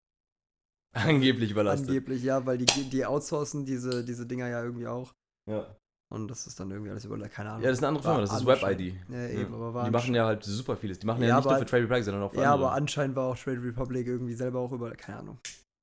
[0.94, 1.88] Angeblich überlastet.
[1.88, 5.12] Angeblich, ja, weil die, die outsourcen diese, diese Dinger ja irgendwie auch.
[5.50, 5.76] Ja.
[6.12, 7.62] Und das ist dann irgendwie alles überlastet, keine Ahnung.
[7.62, 8.94] ja, das ist eine andere Firma, das ist WebID.
[9.08, 10.98] Ja, eben, aber war Die machen ja halt super vieles.
[10.98, 12.68] Die machen ja, Ja, nicht nur für Trade Republic, sondern auch für Ja, andere.
[12.68, 15.38] aber anscheinend war auch Trade Republic irgendwie selber auch über, keine Ahnung.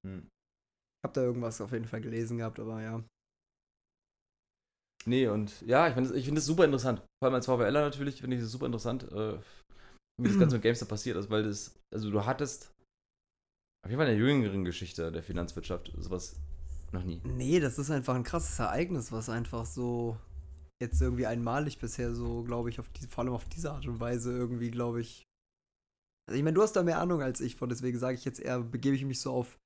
[0.06, 0.28] Hm.
[0.28, 3.04] Ich habe da irgendwas auf jeden Fall gelesen gehabt, aber ja.
[5.06, 7.00] Nee, und ja, ich finde ich find das super interessant.
[7.00, 9.40] Vor allem als VWLer natürlich finde ich es super interessant, äh,
[10.22, 12.72] wie das Ganze mit GameStop passiert ist, weil das, also du hattest
[13.84, 16.36] auf jeden Fall in der jüngeren Geschichte der Finanzwirtschaft sowas
[16.94, 17.22] noch nie.
[17.24, 20.18] Nee, das ist einfach ein krasses Ereignis, was einfach so
[20.82, 24.00] jetzt irgendwie einmalig bisher so, glaube ich, auf die, vor allem auf diese Art und
[24.00, 25.26] Weise irgendwie, glaube ich.
[26.28, 28.40] Also ich meine, du hast da mehr Ahnung als ich von, deswegen sage ich jetzt
[28.40, 29.58] eher, begebe ich mich so auf,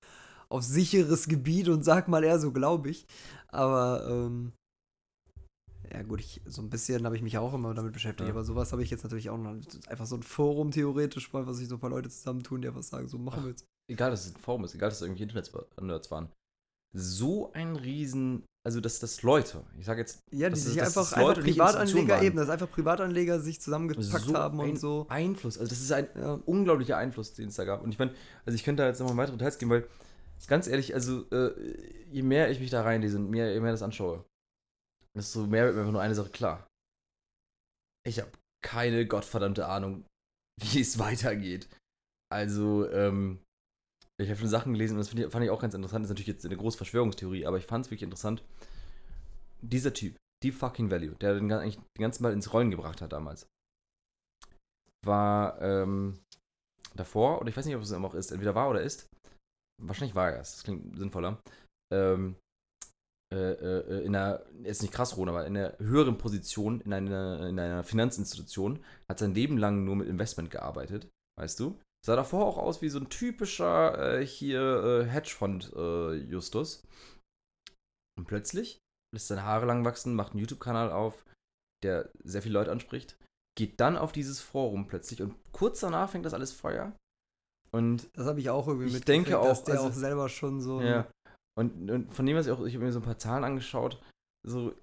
[0.49, 3.05] auf sicheres Gebiet und sag mal eher so, glaube ich.
[3.49, 4.53] Aber ähm,
[5.91, 8.34] ja gut, ich, so ein bisschen habe ich mich auch immer damit beschäftigt, Ja.
[8.34, 9.55] aber sowas habe ich jetzt natürlich auch noch.
[9.88, 12.82] Einfach so ein Forum theoretisch, mal, was sich so ein paar Leute zusammentun, die einfach
[12.82, 13.65] sagen, so machen wir jetzt.
[13.91, 16.30] egal, dass es ein Forum ist, egal, dass es irgendwie Internet-Nerds waren,
[16.95, 21.41] so ein riesen, also dass das Leute, ich sage jetzt, Ja, die sich einfach, einfach
[21.41, 25.05] Privatanleger eben, dass einfach Privatanleger sich zusammengepackt so haben und so.
[25.09, 26.33] Einfluss, also das ist ein Ja.
[26.45, 27.81] unglaublicher Einfluss, den es da gab.
[27.81, 28.13] Und ich meine,
[28.45, 29.87] also ich könnte da jetzt nochmal weitere Details geben, weil
[30.47, 31.51] ganz ehrlich, also äh,
[32.11, 34.23] je mehr ich mich da reinlese und mehr, je mehr das anschaue,
[35.17, 36.67] desto mehr wird mir einfach nur eine Sache klar.
[38.05, 38.31] Ich habe
[38.63, 40.05] keine gottverdammte Ahnung,
[40.61, 41.67] wie es weitergeht.
[42.31, 43.39] Also, ähm,
[44.24, 46.03] ich habe schon Sachen gelesen und das ich, fand ich auch ganz interessant.
[46.03, 48.43] Das ist natürlich jetzt eine große Verschwörungstheorie, aber ich fand es wirklich interessant.
[49.61, 53.13] Dieser Typ, Deep Fucking Value, der den, eigentlich den ganzen Mal ins Rollen gebracht hat
[53.13, 53.47] damals,
[55.05, 56.19] war ähm,
[56.95, 59.09] davor, oder ich weiß nicht, ob es immer noch ist, entweder war oder ist,
[59.82, 61.41] wahrscheinlich war er es, das klingt sinnvoller,
[61.93, 62.36] ähm,
[63.34, 67.47] äh, äh, in einer, jetzt nicht krass rohen, aber in einer höheren Position in einer,
[67.47, 71.09] in einer Finanzinstitution, hat sein Leben lang nur mit Investment gearbeitet,
[71.39, 71.80] weißt du?
[72.06, 76.86] Sah davor auch aus wie so ein typischer äh, hier äh, Hedgefond-Justus.
[78.18, 78.80] Und plötzlich
[79.14, 81.26] lässt seine Haare lang wachsen, macht einen YouTube-Kanal auf,
[81.84, 83.18] der sehr viele Leute anspricht,
[83.58, 86.95] geht dann auf dieses Forum plötzlich und kurz danach fängt das alles Feuer.
[87.72, 90.62] Und Das habe ich auch irgendwie Ich denke dass auch, der also- auch selber schon
[90.62, 90.82] so.
[90.82, 91.10] Ja.
[91.58, 94.01] Und, und von dem, was ich auch, ich habe mir so ein paar Zahlen angeschaut,
[94.45, 94.74] so,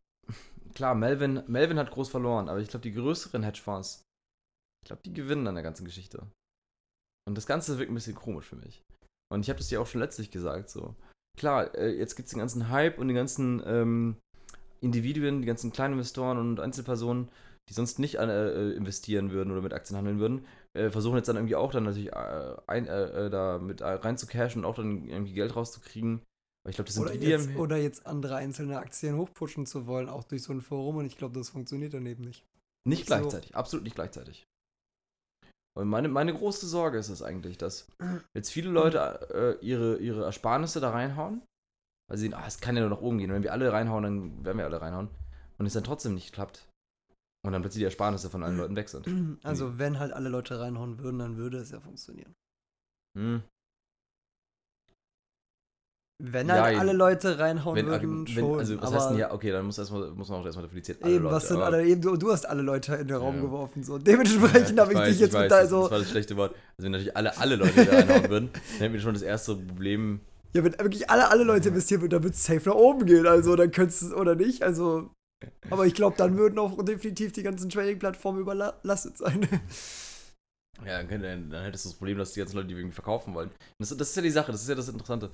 [0.75, 4.03] klar, Melvin, Melvin hat groß verloren, aber ich glaube, die größeren Hedgefonds,
[4.83, 6.27] ich glaube, die gewinnen an der ganzen Geschichte.
[7.29, 8.83] Und das Ganze wirkt ein bisschen komisch für mich.
[9.33, 10.95] Und ich habe das dir auch schon letztlich gesagt, so.
[11.39, 14.17] Klar, äh, jetzt gibt es den ganzen Hype und die ganzen ähm,
[14.81, 17.31] Individuen, die ganzen kleinen Investoren und Einzelpersonen,
[17.69, 20.45] die sonst nicht äh, investieren würden oder mit Aktien handeln würden,
[20.77, 23.85] äh, versuchen jetzt dann irgendwie auch dann natürlich äh, ein, äh, äh, da mit äh,
[23.85, 26.23] rein zu cashen und auch dann irgendwie Geld rauszukriegen.
[26.65, 29.87] Aber ich glaube, das sind Oder die, jetzt, oder jetzt andere einzelne Aktien hochpushen zu
[29.87, 30.97] wollen, auch durch so ein Forum.
[30.97, 32.45] Und ich glaube, das funktioniert dann eben nicht.
[32.87, 34.47] nicht so- gleichzeitig, absolut nicht gleichzeitig.
[35.81, 37.89] Und meine, meine große Sorge ist es eigentlich, dass
[38.35, 41.43] jetzt viele Leute äh, ihre, ihre Ersparnisse da reinhauen,
[42.09, 43.31] weil sie sehen, ah, es kann ja nur nach oben gehen.
[43.31, 45.09] Und wenn wir alle reinhauen, dann werden wir alle reinhauen.
[45.59, 46.69] Und es dann trotzdem nicht klappt.
[47.43, 49.09] Und dann plötzlich die Ersparnisse von allen Leuten weg sind.
[49.43, 52.35] Also, wenn halt alle Leute reinhauen würden, dann würde es ja funktionieren.
[53.17, 53.43] Hm.
[56.23, 56.81] Wenn Ja, halt eben.
[56.81, 58.59] alle Leute reinhauen Wenn, würden, wenn, schon.
[58.59, 61.15] also, was heißt denn ja, okay, dann muss, erstmal, muss man auch erstmal differenziert alle
[61.15, 61.35] eben, Leute.
[61.37, 63.41] was sind alle, eben, du, du hast alle Leute in den Raum Ja.
[63.41, 63.83] geworfen.
[63.83, 63.97] So.
[63.97, 65.83] Dementsprechend Ja, habe ich weiß, dich jetzt weiß, mit da so.
[65.83, 66.55] das war das schlechte Wort.
[66.77, 69.57] Also wenn natürlich alle, alle Leute da reinhauen würden, dann hätten wir schon das erste
[69.57, 70.21] Problem.
[70.53, 73.27] Ja, wenn wirklich alle, alle Leute investieren würden, dann wird es safe nach oben gehen.
[73.27, 74.63] Also, dann könntest du es oder nicht.
[74.63, 75.11] Also.
[75.71, 79.49] Aber ich glaube, dann würden auch definitiv die ganzen Trading-Plattformen überlastet sein.
[80.85, 83.51] Ja, dann, dann, hättest du das Problem, dass die ganzen Leute die irgendwie verkaufen wollen.
[83.79, 85.31] Das, das ist ja die Sache, das ist ja das Interessante.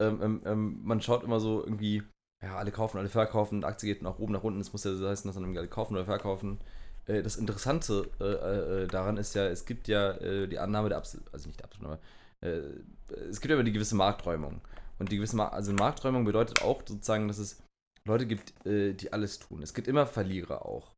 [0.00, 2.02] Ähm, ähm, ähm, man schaut immer so irgendwie,
[2.42, 4.58] ja, alle kaufen, alle verkaufen, die Aktie geht nach oben, nach unten.
[4.58, 6.58] Das muss ja so heißen, dass dann irgendwie alle kaufen oder verkaufen.
[7.06, 10.98] Äh, das Interessante äh, äh, daran ist ja, es gibt ja äh, die Annahme der
[10.98, 12.00] absoluten, also nicht der absoluten, aber
[12.46, 14.60] äh, es gibt ja immer die gewisse Markträumung.
[14.98, 17.62] Und die gewisse Mar also Markträumung bedeutet auch sozusagen, dass es
[18.06, 19.62] Leute gibt, äh, die alles tun.
[19.62, 20.94] Es gibt immer Verlierer auch.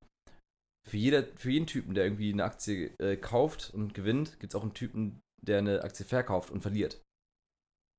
[0.88, 4.58] Für, jeder, für jeden Typen, der irgendwie eine Aktie äh, kauft und gewinnt, gibt es
[4.58, 7.02] auch einen Typen, der eine Aktie verkauft und verliert.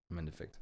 [0.10, 0.60] Im Endeffekt.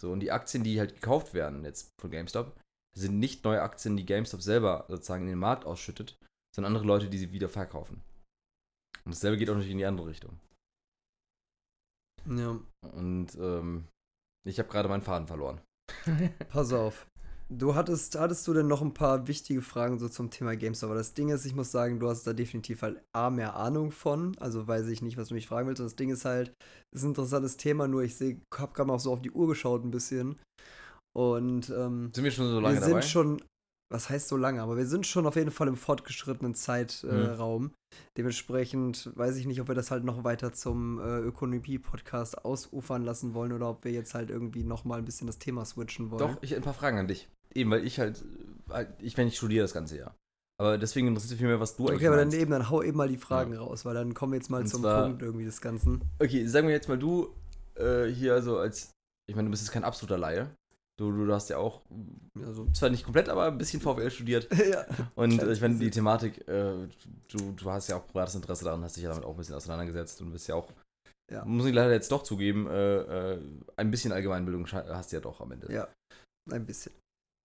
[0.00, 2.58] So, und die Aktien, die halt gekauft werden, jetzt von GameStop,
[2.96, 6.18] sind nicht neue Aktien, die GameStop selber sozusagen in den Markt ausschüttet,
[6.54, 8.02] sondern andere Leute, die sie wieder verkaufen.
[9.04, 10.38] Und dasselbe geht auch natürlich in die andere Richtung.
[12.26, 12.60] ja.
[12.92, 13.88] Und ähm,
[14.46, 15.60] ich habe gerade meinen Faden verloren.
[16.48, 17.06] Pass auf.
[17.50, 20.90] Du hattest, hattest du denn noch ein paar wichtige Fragen so zum Thema GameStop?
[20.90, 23.90] Aber das Ding ist, ich muss sagen, du hast da definitiv halt A, mehr Ahnung
[23.90, 24.36] von.
[24.38, 25.80] Also weiß ich nicht, was du mich fragen willst.
[25.80, 26.52] Und das Ding ist halt,
[26.94, 29.48] ist ein interessantes Thema, nur ich sehe, hab gerade mal auch so auf die Uhr
[29.48, 30.36] geschaut ein bisschen.
[31.16, 33.02] Und ähm, Sind wir schon so lange wir sind dabei?
[33.02, 33.42] schon,
[33.90, 37.64] was heißt so lange, aber wir sind schon auf jeden Fall im fortgeschrittenen Zeitraum.
[37.64, 37.72] Äh, Mhm.
[38.18, 43.32] Dementsprechend weiß ich nicht, ob wir das halt noch weiter zum äh, Ökonomie-Podcast ausufern lassen
[43.32, 46.18] wollen oder ob wir jetzt halt irgendwie noch mal ein bisschen das Thema switchen wollen.
[46.18, 47.28] Doch, ich hätte ein paar Fragen an dich.
[47.58, 48.24] Eben, weil ich halt,
[48.70, 50.14] halt ich, wenn ich studiere das ganze Jahr.
[50.60, 52.40] Aber deswegen interessiert mich viel mehr, was du eigentlich Okay, aber dann meinst.
[52.42, 54.66] eben, dann hau eben mal die Fragen raus, weil dann kommen wir jetzt mal Und
[54.68, 56.02] zum zwar- Punkt irgendwie des Ganzen.
[56.18, 57.32] Okay, sagen wir jetzt mal, du
[57.76, 58.90] äh, hier also als,
[59.28, 60.50] ich meine, du bist jetzt kein absoluter Laie.
[60.98, 61.82] Du, du hast ja auch,
[62.44, 64.48] Also, zwar nicht komplett, aber ein bisschen VWL studiert.
[64.68, 64.84] ja.
[65.14, 65.90] Und äh, ich meine, die.
[65.90, 66.88] Thematik, äh,
[67.28, 69.54] du, du hast ja auch privates Interesse daran, hast dich ja damit auch ein bisschen
[69.54, 70.72] auseinandergesetzt und bist ja auch,
[71.30, 71.44] Ja.
[71.44, 73.38] muss ich leider jetzt doch zugeben, äh, äh,
[73.76, 75.72] ein bisschen Allgemeinbildung hast du ja doch am Ende.
[75.72, 75.86] Ja.
[76.50, 76.92] Ein bisschen.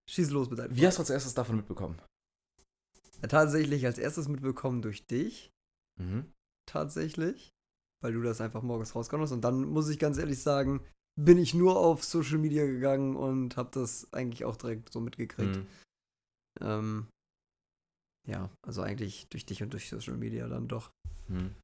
[0.10, 2.02] Schieß los mit deinem Wie hast du als erstes davon mitbekommen?
[3.22, 5.50] Ja, tatsächlich als erstes mitbekommen durch dich.
[6.00, 6.32] Mhm.
[6.70, 7.50] Tatsächlich.
[8.02, 9.32] Weil du das einfach morgens rausgekommen hast.
[9.32, 10.86] Und dann muss ich ganz ehrlich sagen,
[11.20, 15.56] bin ich nur auf Social Media gegangen und habe das eigentlich auch direkt so mitgekriegt.
[15.56, 15.68] Mhm.
[16.62, 17.08] Ähm,
[18.28, 20.92] ja, also eigentlich durch dich und durch Social Media dann doch.
[21.28, 21.56] Mhm.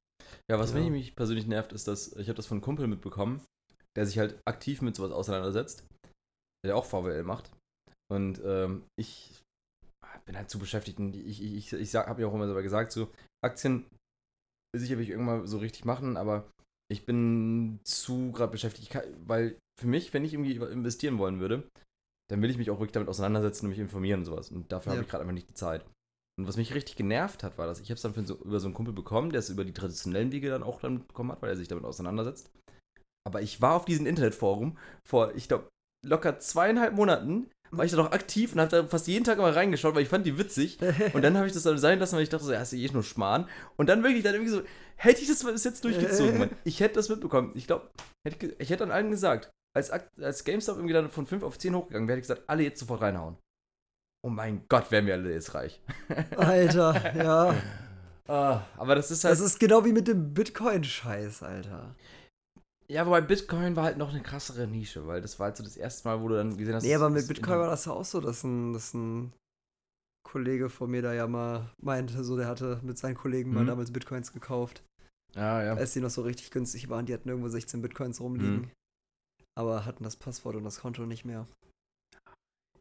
[0.50, 0.80] Ja, was Ja.
[0.80, 3.42] mich, mich persönlich nervt, ist, dass ich habe das von einem Kumpel mitbekommen,
[3.96, 5.84] der sich halt aktiv mit sowas auseinandersetzt,
[6.64, 7.52] der auch VWL macht.
[8.12, 9.42] Und ähm, ich
[10.26, 13.12] bin halt zu beschäftigt und ich, ich, ich, habe ja auch immer selber gesagt, so
[13.44, 13.86] Aktien
[14.76, 16.52] sicher will ich irgendwann so richtig machen, aber
[16.92, 21.68] ich bin zu gerade beschäftigt, kann, weil für mich, wenn ich irgendwie investieren wollen würde,
[22.30, 24.52] dann will ich mich auch wirklich damit auseinandersetzen und mich informieren und sowas.
[24.52, 24.98] Und dafür Ja.
[24.98, 25.86] habe ich gerade einfach nicht die Zeit.
[26.40, 28.68] Und was mich richtig genervt hat, war das, ich habe es dann so, über so
[28.68, 31.50] einen Kumpel bekommen, der es über die traditionellen Wege dann auch dann bekommen hat, weil
[31.50, 32.52] er sich damit auseinandersetzt.
[33.28, 35.68] Aber ich war auf diesem Internetforum vor, ich glaube,
[36.06, 39.52] locker zweieinhalb Monaten, war ich da noch aktiv und habe da fast jeden Tag mal
[39.52, 40.78] reingeschaut, weil ich fand die witzig.
[41.14, 42.80] Und dann habe ich das dann sein lassen, weil ich dachte so, ja, ist ja
[42.80, 43.48] eh nur Schmarrn.
[43.78, 44.62] Und dann wirklich dann irgendwie so,
[44.96, 46.50] hätte ich das bis jetzt durchgezogen, Mann.
[46.64, 47.52] Ich hätte das mitbekommen.
[47.56, 47.90] Ich glaube,
[48.24, 52.08] ich, hätte an allen gesagt, als, als GameStop irgendwie dann von 5 auf 10 hochgegangen
[52.08, 53.38] wäre, hätte ich gesagt, alle jetzt sofort reinhauen.
[54.26, 55.82] Oh mein Gott, wären wir alle jetzt reich.
[56.38, 57.56] Alter, ja.
[58.28, 59.34] Ah, aber das ist halt.
[59.34, 61.96] Das ist genau wie mit dem Bitcoin-Scheiß, Alter.
[62.90, 65.78] Ja, wobei Bitcoin war halt noch eine krassere Nische, weil das war halt so das
[65.78, 66.84] erste Mal, wo du dann gesehen hast.
[66.84, 69.32] Nee, aber mit Bitcoin war das ja auch so, dass ein, dass ein
[70.24, 73.68] Kollege von mir da ja mal meinte, so der hatte mit seinen Kollegen mal Mhm.
[73.68, 74.84] damals Bitcoins gekauft,
[75.36, 75.74] Ja, ja.
[75.76, 77.06] als die noch so richtig günstig waren.
[77.06, 78.72] Die hatten irgendwo 16 Bitcoins rumliegen, Mhm.
[79.58, 81.48] aber hatten das Passwort und das Konto nicht mehr.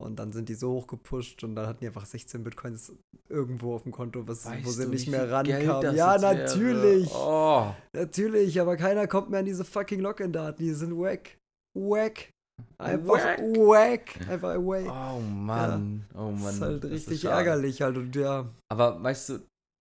[0.01, 2.93] Und dann sind die so hochgepusht und dann hatten die einfach 16 Bitcoins
[3.29, 5.97] irgendwo auf dem Konto, was, wo sie du, nicht mehr rankamen.
[5.97, 7.11] Ja, natürlich.
[7.13, 7.75] Oh.
[7.93, 10.63] Natürlich, aber keiner kommt mehr an diese fucking Login-Daten.
[10.63, 11.37] Die sind wack.
[11.77, 12.31] Wack.
[12.79, 13.41] Einfach Wack.
[13.41, 14.29] wack.
[14.29, 14.89] Einfach away.
[14.89, 16.05] Oh Mann.
[16.15, 16.43] Oh Mann.
[16.43, 17.35] das ist halt richtig schade.
[17.35, 18.49] ärgerlich halt und ja.
[18.71, 19.39] Aber weißt du,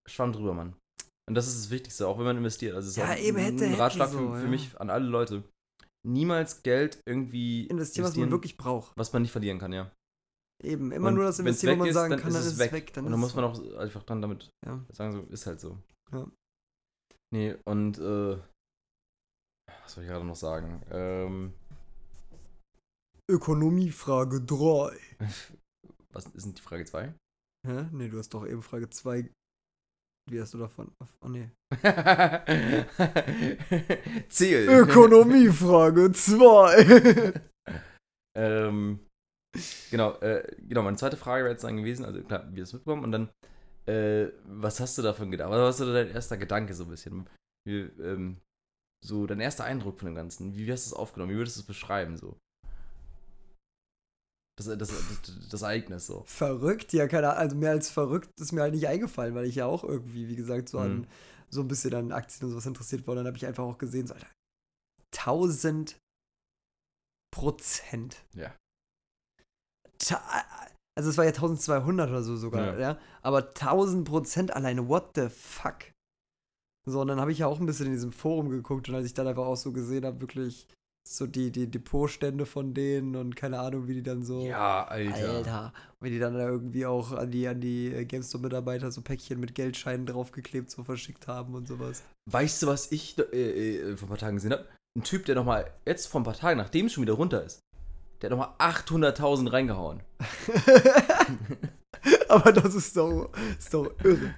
[0.09, 0.73] schwamm drüber, Mann.
[1.27, 2.75] Und das ist das Wichtigste, auch wenn man investiert.
[2.75, 4.49] Also ist Ja, auch eben, hätte, ein hätte Ratschlag so, für, für ja.
[4.49, 5.43] mich an alle Leute.
[6.07, 8.93] Niemals Geld irgendwie Investieren, was man wirklich braucht.
[8.95, 9.91] was man nicht verlieren kann, ja.
[10.63, 12.53] Eben, immer Und nur das investieren, wo man ist, sagen dann kann, ist dann ist
[12.53, 12.71] es weg.
[12.71, 12.93] weg.
[12.93, 14.83] Dann und dann muss man auch einfach dann damit Ja.
[14.91, 15.77] sagen, so, ist halt so.
[16.11, 16.27] Ja.
[17.31, 18.37] Nee, und äh,
[19.83, 20.81] was soll ich gerade noch sagen?
[20.89, 21.53] Ähm,
[23.29, 24.97] Ökonomiefrage 3.
[26.13, 27.13] was ist denn die Frage 2?
[27.67, 27.89] Hä?
[27.91, 29.29] Nee, du hast doch eben Frage 2.
[30.29, 30.91] Wie hast du davon?
[31.21, 31.49] Oh nee.
[34.29, 34.67] Ziel.
[34.69, 37.33] Ökonomiefrage 2.
[38.37, 38.99] ähm,
[39.91, 43.03] genau, äh, genau, meine zweite Frage wäre jetzt dann gewesen, also klar, wie das mitbekommen
[43.03, 43.29] und dann,
[43.85, 45.49] äh, was hast du davon gedacht?
[45.49, 47.29] Was war so dein erster Gedanke so ein bisschen?
[47.65, 48.37] Wie, ähm,
[49.05, 50.55] so dein erster Eindruck von dem Ganzen?
[50.55, 51.31] Wie, wie hast du es aufgenommen?
[51.31, 52.37] Wie würdest du es beschreiben so?
[54.59, 56.23] Das, das, das, das Ereignis so.
[56.25, 57.39] verrückt, ja, keine Ahnung.
[57.41, 60.35] Also mehr als verrückt ist mir halt nicht eingefallen, weil ich ja auch irgendwie, wie
[60.35, 61.07] gesagt, so an Mhm.
[61.49, 63.13] so ein bisschen an Aktien und sowas interessiert war.
[63.15, 64.27] Dann habe ich einfach auch gesehen, so, Alter,
[65.15, 65.99] 1000
[67.31, 68.25] Prozent.
[68.33, 68.53] Ja.
[70.97, 72.79] Also es war ja 1200 oder so sogar, Ja.
[72.79, 72.97] ja.
[73.21, 75.91] Aber 1000 Prozent alleine, what the fuck?
[76.89, 79.05] So, und dann habe ich ja auch ein bisschen in diesem Forum geguckt und als
[79.05, 80.67] ich dann einfach auch so gesehen habe, wirklich
[81.07, 84.41] so die, die Depotstände von denen und keine Ahnung, wie die dann so.
[84.45, 85.29] Ja, Alter.
[85.29, 85.73] Alter.
[85.99, 89.55] Wenn die dann da irgendwie auch an die, an die äh, GameStop-Mitarbeiter so Päckchen mit
[89.55, 92.03] Geldscheinen draufgeklebt, so verschickt haben und sowas.
[92.29, 94.65] Weißt du, was ich äh, äh, vor ein paar Tagen gesehen habe?
[94.97, 97.59] Ein Typ, der nochmal, jetzt vor ein paar Tagen, nachdem es schon wieder runter ist,
[98.21, 100.01] der hat nochmal 800.000 reingehauen.
[102.29, 104.33] Aber das ist doch, ist doch irre.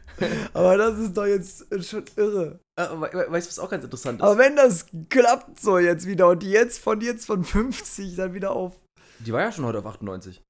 [0.53, 2.59] Aber das ist doch jetzt schon irre.
[2.79, 4.23] Äh, we- we- weißt du, was auch ganz interessant ist?
[4.25, 8.33] Aber wenn das klappt so jetzt wieder und die jetzt von jetzt von 50 dann
[8.33, 8.73] wieder auf.
[9.19, 10.41] Die war ja schon heute auf 98.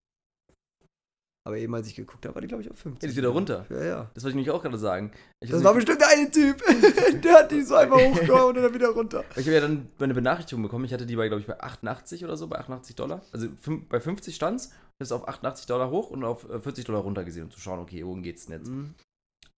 [1.50, 3.02] Aber eben als ich geguckt habe, war die glaube ich auf 50.
[3.02, 3.66] Ja, die ist wieder runter.
[3.72, 4.12] Ja, ja.
[4.14, 5.12] Das wollte ich nämlich auch gerade sagen.
[5.40, 6.62] Ich Das war bestimmt der eine Typ.
[7.24, 9.24] der hat die so einfach hochgehauen und dann wieder runter.
[9.32, 10.86] Ich habe ja dann eine Benachrichtigung bekommen.
[10.86, 13.24] Ich hatte die bei, glaube ich, bei 88 oder so, bei 88 Dollar.
[13.32, 13.48] Also
[13.90, 14.70] bei 50 stand's,
[15.00, 17.60] das ist auf 88 Dollar hoch und auf äh, 40 Dollar runter gesehen, um zu
[17.60, 18.70] schauen, okay, wohin geht's denn jetzt?
[18.70, 18.94] Mhm.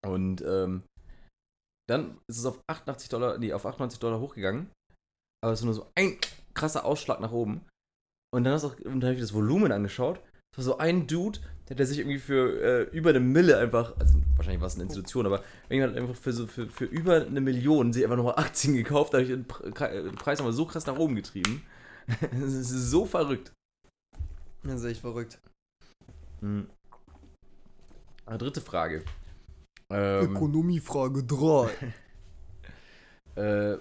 [0.07, 0.85] Und ähm,
[1.89, 4.71] dann ist es auf 88 Dollar, nee, auf 98 Dollar hochgegangen.
[5.43, 6.19] Aber es war nur so ein
[6.55, 7.67] krasser Ausschlag nach oben.
[8.33, 10.21] Und dann, hast du auch- und dann habe ich das Volumen angeschaut.
[10.53, 13.97] Es war so ein Dude, der, der sich irgendwie für äh, über eine Mille einfach,
[13.99, 17.25] also wahrscheinlich war es eine Institution, aber irgendjemand hat einfach für, so, für, für über
[17.25, 20.67] eine Million sich einfach nochmal Aktien gekauft, dadurch den Pre- Pre- den Preis nochmal so
[20.67, 21.63] krass nach oben getrieben.
[22.33, 23.53] Das ist so verrückt.
[24.65, 25.39] Das ist echt verrückt.
[26.41, 26.69] Hm.
[28.27, 29.05] Dritte Frage.
[29.93, 31.71] Ähm, Ökonomiefrage 3.
[33.37, 33.79] Äh,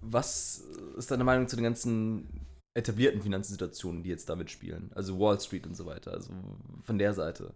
[0.00, 0.64] was
[0.96, 2.26] ist deine Meinung zu den ganzen
[2.74, 4.90] etablierten Finanzsituationen, die jetzt damit spielen?
[4.94, 6.30] Also Wall Street und so weiter, also
[6.82, 7.54] von der Seite.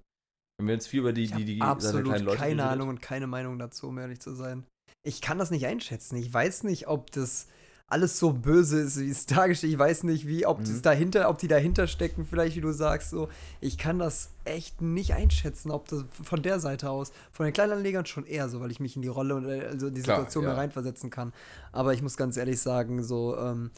[0.58, 2.64] Wenn wir jetzt viel über die, Ich die, die absolut kleinen Leute keine.
[2.64, 4.64] Ahnung und keine Meinung dazu, um ehrlich zu sein.
[5.04, 6.16] Ich kann das nicht einschätzen.
[6.16, 7.46] Ich weiß nicht, ob das
[7.90, 10.82] alles so böse ist, wie es dargestellt Ich weiß nicht, wie, ob das Mhm.
[10.82, 13.28] dahinter, ob die dahinter stecken, vielleicht, wie du sagst, so.
[13.60, 18.04] Ich kann das echt nicht einschätzen, ob das von der Seite aus, von den Kleinanlegern
[18.04, 20.44] schon eher so, weil ich mich in die Rolle und äh, also die Klar, Situation
[20.44, 20.50] ja.
[20.50, 21.32] mehr reinversetzen kann.
[21.72, 23.70] Aber ich muss ganz ehrlich sagen, so, ähm,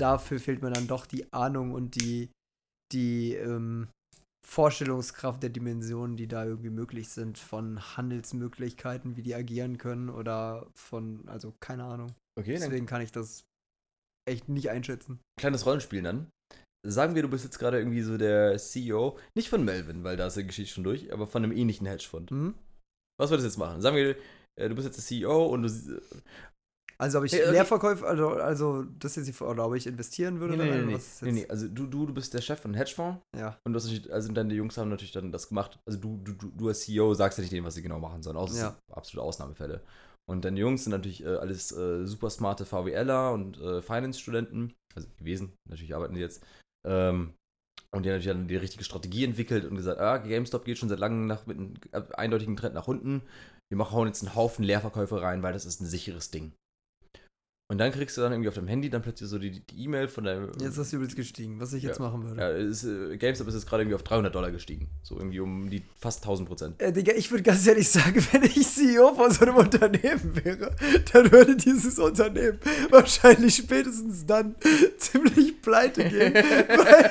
[0.00, 2.30] dafür fehlt mir dann doch die Ahnung und die,
[2.92, 3.88] die, ähm,
[4.46, 10.66] Vorstellungskraft der Dimensionen, die da irgendwie möglich sind, von Handelsmöglichkeiten, wie die agieren können oder
[10.74, 12.14] von, also keine Ahnung.
[12.38, 13.44] Okay, Deswegen kann ich das
[14.28, 15.20] echt nicht einschätzen.
[15.38, 16.30] kleines Rollenspiel dann.
[16.86, 20.26] Sagen wir, du bist jetzt gerade irgendwie so der CEO, nicht von Melvin, weil da
[20.26, 22.30] ist die Geschichte schon durch, aber von einem ähnlichen Hedgefonds.
[22.30, 22.54] Hm?
[23.20, 23.82] Was würdest du jetzt machen?
[23.82, 24.16] Sagen wir,
[24.58, 26.00] äh, du bist jetzt der CEO und du.
[27.00, 27.52] Also ob ich Hey, okay.
[27.52, 30.76] Leerverkäufe, also, also das ist die Frage, oder ob ich investieren würde Nee, nee, nee,
[30.80, 30.84] nee.
[30.86, 31.46] nee, jetzt- nee.
[31.48, 33.56] Also du, du, du bist der Chef von Hedgefonds Ja.
[33.66, 35.78] und natürlich, also deine Jungs haben natürlich dann das gemacht.
[35.86, 38.36] Also du, du, du, als CEO sagst ja nicht denen, was sie genau machen sollen,
[38.36, 38.68] außer Ja.
[38.70, 39.80] sind absolute Ausnahmefälle.
[40.28, 45.08] Und deine Jungs sind natürlich äh, alles äh, super smarte VWLer und äh, Finance-Studenten, also
[45.18, 46.44] gewesen, natürlich arbeiten die jetzt.
[46.86, 47.32] Ähm,
[47.92, 50.88] und die haben natürlich dann die richtige Strategie entwickelt und gesagt, ah, GameStop geht schon
[50.88, 53.22] seit langem nach, mit einem äh, eindeutigen Trend nach unten.
[53.72, 56.52] Wir machen hauen jetzt einen Haufen Leerverkäufe rein, weil das ist ein sicheres Ding.
[57.70, 60.24] Und dann kriegst du dann irgendwie auf deinem Handy dann plötzlich so die E-Mail von
[60.24, 60.50] deinem.
[60.60, 62.04] Jetzt hast du übrigens gestiegen, was ich jetzt Ja.
[62.04, 62.40] machen würde.
[62.40, 64.88] Ja, ist, äh, GameStop ist jetzt gerade irgendwie auf 300 Dollar gestiegen.
[65.04, 66.82] So irgendwie um die fast 1000 Prozent.
[66.82, 70.74] Äh, Digga, ich würde ganz ehrlich sagen, wenn ich CEO von so einem Unternehmen wäre,
[71.12, 72.58] dann würde dieses Unternehmen
[72.90, 74.56] wahrscheinlich spätestens dann
[74.98, 76.34] ziemlich pleite gehen.
[76.34, 77.10] weil,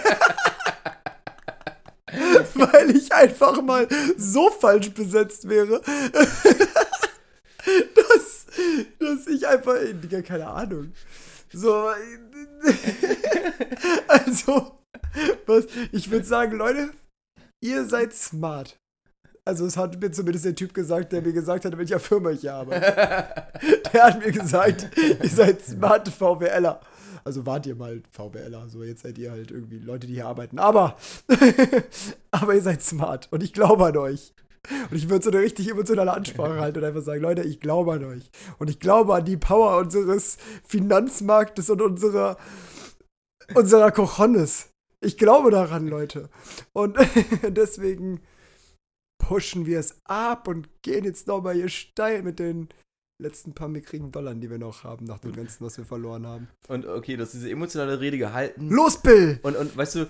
[2.56, 3.88] weil ich einfach mal
[4.18, 5.82] so falsch besetzt wäre,
[7.96, 8.39] dass,
[9.00, 10.94] dass ich einfach, Digga, keine Ahnung.
[11.52, 11.84] So,
[14.08, 14.72] also,
[15.46, 16.92] was, ich würde sagen, Leute,
[17.62, 18.78] ihr seid smart.
[19.46, 22.32] Also, es hat mir zumindest der Typ gesagt, der mir gesagt hat, in welcher Firma
[22.32, 22.82] ich hier arbeite.
[23.92, 26.80] Der hat mir gesagt, ihr seid smarte VWLer.
[27.24, 30.60] Also wart ihr mal VWLer, so jetzt seid ihr halt irgendwie Leute, die hier arbeiten.
[30.60, 30.98] Aber,
[32.32, 34.34] aber ihr seid smart und ich glaube an euch.
[34.90, 37.94] Und ich würde so eine richtig emotionale Ansprache halten und einfach sagen, Leute, ich glaube
[37.94, 38.30] an euch.
[38.58, 42.38] Und ich glaube an die Power unseres Finanzmarktes und unserer,
[43.56, 44.70] unserer Cojones.
[45.02, 46.30] Ich glaube daran, Leute.
[46.74, 46.98] Und
[47.48, 48.22] deswegen
[49.18, 52.70] pushen wir es ab und gehen jetzt nochmal hier steil mit den
[53.22, 56.48] letzten paar mickrigen Dollar, die wir noch haben, nach dem Ganzen, was wir verloren haben.
[56.68, 58.70] Und okay, du hast diese emotionale Rede gehalten.
[58.70, 59.40] Los, Bill!
[59.44, 60.08] Und, und weißt du,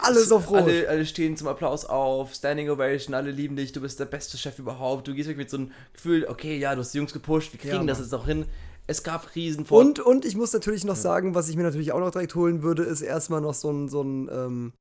[0.00, 0.62] Alles auf Rot.
[0.62, 4.36] Alle, alle stehen zum Applaus auf, Standing Ovation, alle lieben dich, du bist der beste
[4.36, 5.08] Chef überhaupt.
[5.08, 7.60] Du gehst wirklich mit so einem Gefühl, okay, ja, du hast die Jungs gepusht, wir
[7.60, 8.46] kriegen Ja, das jetzt noch hin.
[8.86, 12.00] Es gab riesen Und, und ich muss natürlich noch sagen, was ich mir natürlich auch
[12.00, 14.72] noch direkt holen würde, ist erstmal noch so ein, so ein, ähm,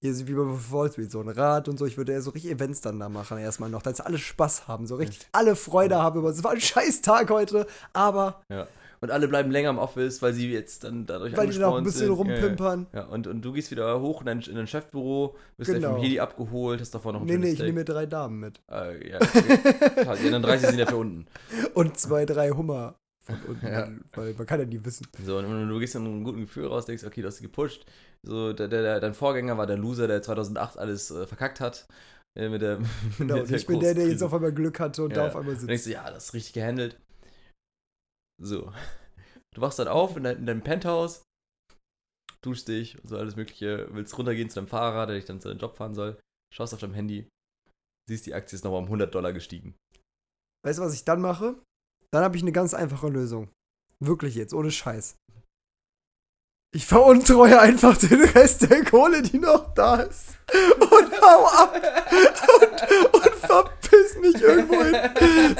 [0.00, 1.86] hier wie bei Wall Street, so ein Rad und so.
[1.86, 4.86] Ich würde ja so richtig Events dann da machen, erstmal noch, dass alle Spaß haben,
[4.86, 6.28] so richtig alle Freude haben über.
[6.28, 8.68] Es war ein scheiß Tag heute, aber Ja.
[9.04, 11.84] Und alle bleiben länger im Office, weil sie jetzt dann dadurch weil die noch ein
[11.84, 12.10] bisschen sind.
[12.16, 12.86] rumpimpern.
[12.92, 13.06] Ja, ja.
[13.06, 13.12] ja.
[13.12, 15.94] Und, und du gehst wieder hoch in dein, in dein Chefbüro, wirst gleich Genau.
[15.94, 17.94] vom Heli abgeholt, hast davor noch ein Nee, nee, schönes ich nehme mir Steak.
[17.94, 18.62] drei Damen mit.
[18.70, 19.58] Äh, ja, okay.
[20.22, 21.26] die anderen 30 sind ja für unten.
[21.74, 22.94] Und zwei, drei Hummer
[23.24, 23.88] von unten, Ja.
[24.14, 25.06] weil man kann ja nie wissen.
[25.24, 27.42] So, und du gehst dann mit einem guten Gefühl raus, denkst, okay, du hast sie
[27.44, 27.84] gepusht.
[28.22, 31.86] So, der, der, der, dein Vorgänger war der Loser, der 2008 alles äh, verkackt hat.
[32.36, 32.78] Äh, mit der,
[33.18, 35.28] Genau, mit und ich bin der, der jetzt auf einmal Glück hatte und da Ja.
[35.28, 35.86] auf einmal Und denkst sitzt.
[35.86, 36.98] du, ja, das ist richtig gehandelt.
[38.42, 38.72] So.
[39.54, 41.22] Du wachst dann auf in, dein, in deinem Penthouse,
[42.42, 45.46] duschst dich und so alles Mögliche, willst runtergehen zu deinem Fahrer, der dich dann zu
[45.46, 46.20] deinem Job fahren soll,
[46.52, 47.28] schaust auf deinem Handy,
[48.08, 49.76] siehst, die Aktie ist nochmal um 100 Dollar gestiegen.
[50.64, 51.62] Weißt du, was ich dann mache?
[52.10, 53.52] Dann habe ich eine ganz einfache Lösung.
[54.00, 55.16] Wirklich jetzt, ohne Scheiß.
[56.74, 60.36] Ich veruntreue einfach den Rest der Kohle, die noch da ist.
[60.80, 61.80] Und hau ab.
[62.60, 64.96] Und, und verpiss mich irgendwo hin.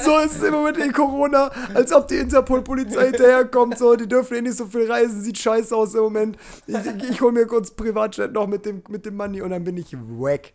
[0.02, 3.78] So ist es im Moment in Corona, als ob die Interpol-Polizei hinterherkommt.
[3.78, 5.22] So, die dürfen eh nicht so viel reisen.
[5.22, 6.36] Sieht scheiße aus im Moment.
[6.66, 9.62] Ich, ich, ich hole mir kurz Privatjet noch mit dem, mit dem Money und dann
[9.62, 10.54] bin ich weg.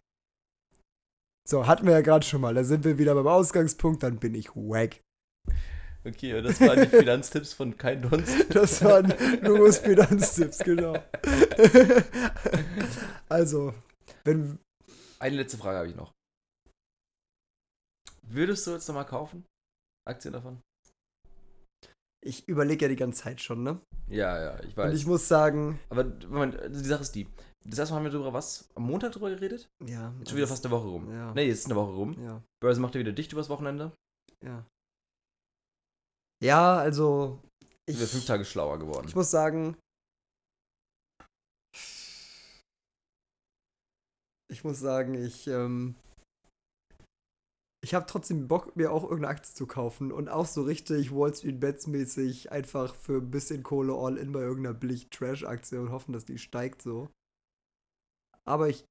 [1.48, 2.54] So, hatten wir ja gerade schon mal.
[2.54, 5.02] Da sind wir wieder beim Ausgangspunkt, dann bin ich weg.
[6.06, 8.46] Okay, und das waren die Finanztipps von Kein Dunst.
[8.54, 10.94] Das waren Lugos Finanztipps, genau.
[13.30, 13.74] also,
[14.24, 14.60] wenn.
[15.20, 16.12] Eine letzte Frage habe ich noch.
[18.24, 19.46] Würdest du jetzt nochmal kaufen?
[20.08, 20.62] Aktien davon?
[22.22, 23.80] Ich überlege ja die ganze Zeit schon, ne?
[24.08, 24.96] Ja, ja, ich Und weiß.
[24.96, 25.80] ich muss sagen.
[25.90, 27.28] Aber Moment, also die Sache ist die.
[27.66, 28.70] Das erste Mal haben wir darüber was?
[28.76, 29.70] Am Montag drüber geredet?
[29.86, 30.14] Ja.
[30.20, 31.12] Jetzt schon wieder fast eine Woche rum.
[31.12, 31.34] Ja.
[31.34, 32.16] Nee, jetzt ist eine Woche rum.
[32.24, 33.92] Ja, Börse macht ja wieder dicht übers Wochenende.
[34.44, 34.66] ja.
[36.42, 37.42] Ja, also.
[37.86, 39.08] Ich bin fünf Tage schlauer geworden.
[39.08, 39.76] ich muss sagen.
[44.52, 45.48] Ich muss sagen, ich.
[45.48, 45.96] Ähm,
[47.82, 51.34] ich habe trotzdem Bock, mir auch irgendeine Aktie zu kaufen und auch so richtig Wall
[51.34, 55.92] Street Bets mäßig einfach für ein bisschen Kohle all in bei irgendeiner billig Trash-Aktie und
[55.92, 57.10] hoffen, dass die steigt so.
[58.44, 58.84] Aber ich,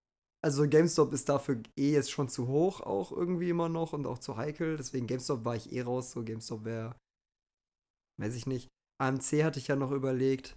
[0.42, 4.18] also GameStop ist dafür eh jetzt schon zu hoch auch irgendwie immer noch und auch
[4.18, 4.78] zu heikel.
[4.78, 6.12] Deswegen GameStop war ich eh raus.
[6.12, 6.94] So GameStop wäre,
[8.18, 8.68] weiß ich nicht.
[9.00, 10.56] AMC hatte ich ja noch überlegt.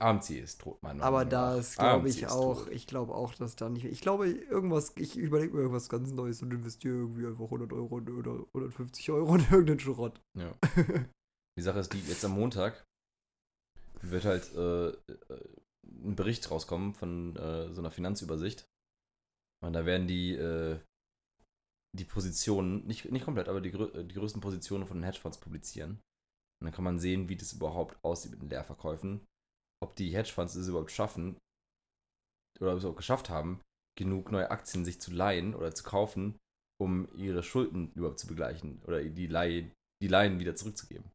[0.00, 3.68] AMC ist tot, meiner Aber da ist, glaube ich, auch, ich glaube auch, dass da
[3.68, 7.72] nicht, ich glaube, irgendwas, ich überlege mir irgendwas ganz Neues und investiere irgendwie einfach 100
[7.72, 10.20] Euro oder 150 Euro in irgendeinen Schrott.
[10.36, 10.54] Ja.
[11.58, 12.86] Die Sache ist die, jetzt am Montag
[14.00, 14.94] wird halt äh, äh,
[15.84, 18.66] ein Bericht rauskommen von äh, so einer Finanzübersicht.
[19.62, 20.80] Und da werden die, äh,
[21.96, 26.00] die Positionen, nicht, nicht komplett, aber die, die größten Positionen von den Hedgefonds publizieren.
[26.62, 29.26] Und dann kann man sehen, wie das überhaupt aussieht mit den Leerverkäufen.
[29.82, 31.36] Ob die Hedgefonds es überhaupt schaffen,
[32.60, 33.60] oder ob es auch geschafft haben,
[33.98, 36.38] genug neue Aktien sich zu leihen oder zu kaufen,
[36.80, 41.10] um ihre Schulden überhaupt zu begleichen oder die, Leih, die Leihen wieder zurückzugeben.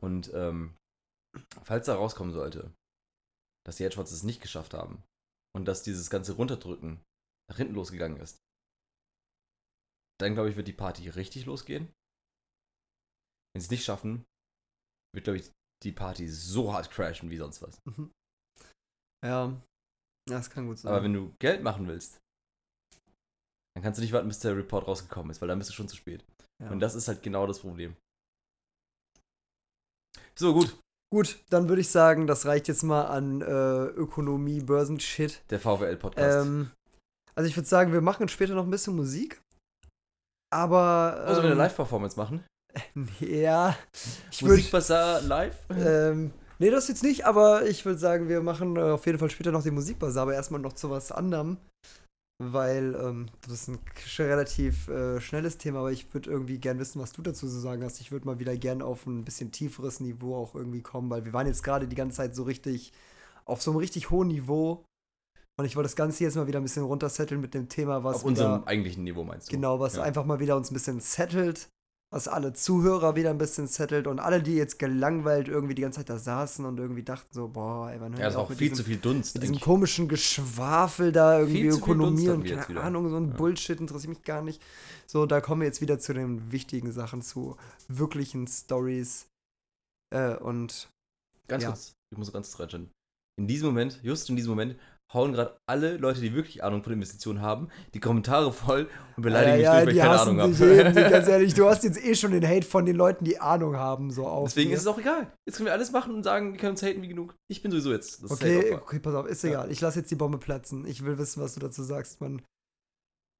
[0.00, 0.76] Und ähm,
[1.64, 2.72] falls da rauskommen sollte,
[3.66, 5.02] dass die Hedgefonds es nicht geschafft haben
[5.56, 7.02] und dass dieses ganze Runterdrücken
[7.50, 8.38] nach hinten losgegangen ist,
[10.20, 11.92] dann glaube ich, wird die Party richtig losgehen.
[13.52, 14.24] Wenn sie es nicht schaffen,
[15.14, 15.50] wird, glaube ich,
[15.82, 17.78] die Party so hart crashen wie sonst was.
[19.24, 19.58] Ja,
[20.28, 20.92] das kann gut sein.
[20.92, 22.20] Aber wenn du Geld machen willst,
[23.74, 25.88] dann kannst du nicht warten, bis der Report rausgekommen ist, weil dann bist du schon
[25.88, 26.24] zu spät.
[26.62, 26.70] ja.
[26.70, 27.96] Und das ist halt genau das Problem.
[30.36, 30.78] So, gut.
[31.12, 35.42] Gut, dann würde ich sagen, das reicht jetzt mal an äh, Ökonomie, Börsenshit.
[35.50, 36.46] Der VWL-Podcast.
[36.46, 36.72] Ähm,
[37.36, 39.40] also ich würde sagen, wir machen später noch ein bisschen Musik.
[40.52, 41.22] Aber.
[41.24, 42.44] also, wir eine ähm, Live-Performance machen.
[43.20, 43.76] Ja,
[44.30, 44.42] ich.
[44.42, 45.56] Musikbazar live?
[45.70, 49.30] Ähm, nee, das jetzt nicht, aber ich würde sagen, wir machen äh, auf jeden Fall
[49.30, 51.56] später noch den Musikbazar, aber erstmal noch zu was anderem.
[52.42, 53.78] Weil ähm, das ist ein
[54.18, 57.84] relativ äh, schnelles Thema, aber ich würde irgendwie gern wissen, was du dazu zu sagen
[57.84, 58.00] hast.
[58.00, 61.32] Ich würde mal wieder gern auf ein bisschen tieferes Niveau auch irgendwie kommen, weil wir
[61.32, 62.92] waren jetzt gerade die ganze Zeit so richtig
[63.44, 64.84] auf so einem richtig hohen Niveau.
[65.56, 68.16] Und ich wollte das Ganze jetzt mal wieder ein bisschen runtersetteln mit dem Thema, was
[68.16, 69.52] Auf unserem wieder, eigentlichen Niveau meinst du?
[69.52, 70.02] Genau, was Ja.
[70.02, 71.68] einfach mal wieder uns ein bisschen settelt,
[72.14, 75.98] was alle Zuhörer wieder ein bisschen settelt und alle, die jetzt gelangweilt irgendwie die ganze
[75.98, 78.58] Zeit da saßen und irgendwie dachten so, boah, ey, wann hören Ja, ist auch mit
[78.58, 79.34] viel diesem, zu viel Dunst.
[79.34, 79.64] mit diesem eigentlich.
[79.64, 82.84] komischen Geschwafel da irgendwie Ökonomie und keine wieder.
[82.84, 83.34] Ahnung, so ein Ja.
[83.36, 84.62] Bullshit interessiert mich gar nicht.
[85.08, 87.56] So, da kommen wir jetzt wieder zu den wichtigen Sachen, zu
[87.88, 89.26] wirklichen Stories
[90.14, 90.88] äh, und
[91.48, 91.70] Ganz Ja.
[91.70, 92.90] kurz, ich muss ganz kurz reinstellen.
[93.40, 94.76] In diesem Moment, just in diesem Moment,
[95.14, 99.58] hauen gerade alle Leute, die wirklich Ahnung von Investitionen haben, die Kommentare voll und beleidigen
[99.58, 101.10] mich durch, weil ich keine Ahnung habe.
[101.10, 104.10] ganz ehrlich, du hast jetzt eh schon den Hate von den Leuten, die Ahnung haben,
[104.10, 104.48] so auf.
[104.48, 104.76] Deswegen mir.
[104.76, 105.32] ist es auch egal.
[105.46, 107.34] Jetzt können wir alles machen und sagen, wir können uns haten wie genug.
[107.48, 109.50] Ich bin sowieso jetzt Okay, okay, pass auf, ist Ja.
[109.50, 109.70] egal.
[109.70, 110.86] Ich lasse jetzt die Bombe platzen.
[110.86, 112.42] Ich will wissen, was du dazu sagst, Mann.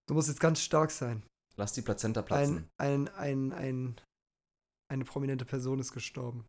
[0.07, 1.23] Du musst jetzt ganz stark sein.
[1.57, 2.69] Lass die Plazenta platzen.
[2.77, 4.01] Ein, ein, ein, ein,
[4.91, 6.45] eine prominente Person ist gestorben.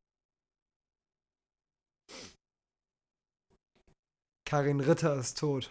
[4.46, 5.70] Karin Ritter ist tot.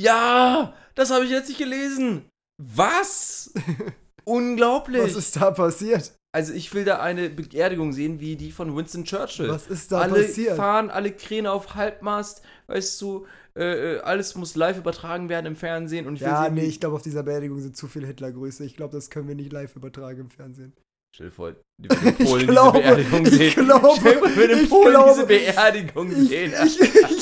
[0.00, 2.24] Ja, das habe ich jetzt nicht gelesen.
[2.60, 3.52] Was?
[4.24, 5.02] Unglaublich.
[5.02, 6.12] Was ist da passiert?
[6.34, 9.48] also ich will da eine Beerdigung sehen wie die von Winston Churchill.
[9.48, 10.56] Was ist da alle passiert?
[10.56, 15.56] fahren, alle Kräne auf Halbmast, weißt du, äh, äh, alles muss live übertragen werden im
[15.56, 18.06] Fernsehen und ich will Ja, sehen, nee, ich glaube, auf dieser Beerdigung sind zu viele
[18.06, 18.62] Hitlergrüße.
[18.64, 20.74] Ich glaube, das können wir nicht live übertragen im Fernsehen.
[21.16, 23.64] Stell dir vor, die in Ich Polen glaube, diese Beerdigung ich sehen.
[23.64, 26.54] glaube, Stell dir vor, würden in ich Polen glaube, diese Beerdigung Ich, sehen.
[26.66, 27.17] ich, ich, ich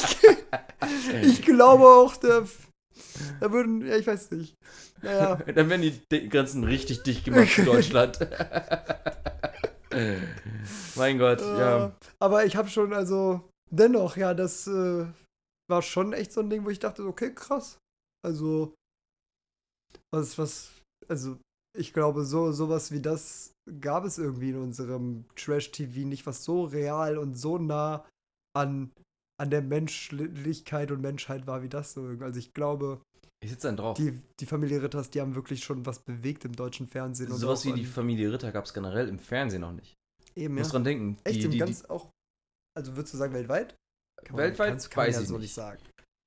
[1.74, 2.44] glaube auch, da,
[3.40, 4.54] da würden, ja, ich weiß nicht.
[5.02, 8.18] Naja, Dann werden die Di- Grenzen richtig dicht gemacht für Deutschland.
[10.96, 11.86] mein Gott, ja.
[11.86, 15.06] Äh, Aber ich habe schon, also, dennoch, ja, das äh,
[15.68, 17.78] war schon echt so ein Ding, wo ich dachte, okay, krass.
[18.24, 18.74] Also,
[20.12, 20.70] was, was,
[21.08, 21.38] also,
[21.76, 26.64] ich glaube, so, sowas wie das gab es irgendwie in unserem Trash-TV nicht, was so
[26.64, 28.06] real und so nah
[28.56, 28.92] an,
[29.38, 32.02] an der Menschlichkeit und Menschheit war wie das so.
[32.06, 32.24] irgendwie.
[32.24, 33.00] Also, ich glaube,
[33.42, 33.96] Ich sitze dann drauf.
[33.96, 37.30] die, die Familie Ritters, die haben wirklich schon was bewegt im deutschen Fernsehen.
[37.30, 39.94] und Sowas wie die Familie Ritter gab es generell im Fernsehen noch nicht.
[40.34, 40.72] Eben, Du musst ja.
[40.72, 41.16] dran denken.
[41.24, 42.10] Echt, die, im die, ganz auch.
[42.76, 43.74] Also würdest du sagen, weltweit?
[44.22, 45.54] die, Kann weltweit kann man weiß ja ich so nicht.
[45.54, 45.82] sagen.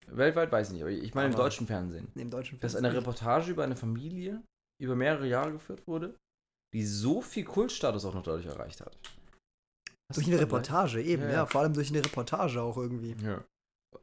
[0.08, 2.08] Weltweit weiß ich nicht, aber ich meine im Aber- deutschen Fernsehen.
[2.16, 3.02] Im deutschen Dass Fernsehen eine nicht.
[3.08, 4.42] Reportage über eine Familie
[4.82, 6.16] über mehrere Jahre geführt wurde,
[6.74, 8.98] die so viel Kultstatus auch noch dadurch erreicht hat.
[10.10, 10.42] Hast Durch du eine?
[10.42, 11.46] Reportage, eben, Ja, ja, ja.
[11.46, 13.16] Vor allem durch eine Reportage auch irgendwie.
[13.24, 13.44] Ja.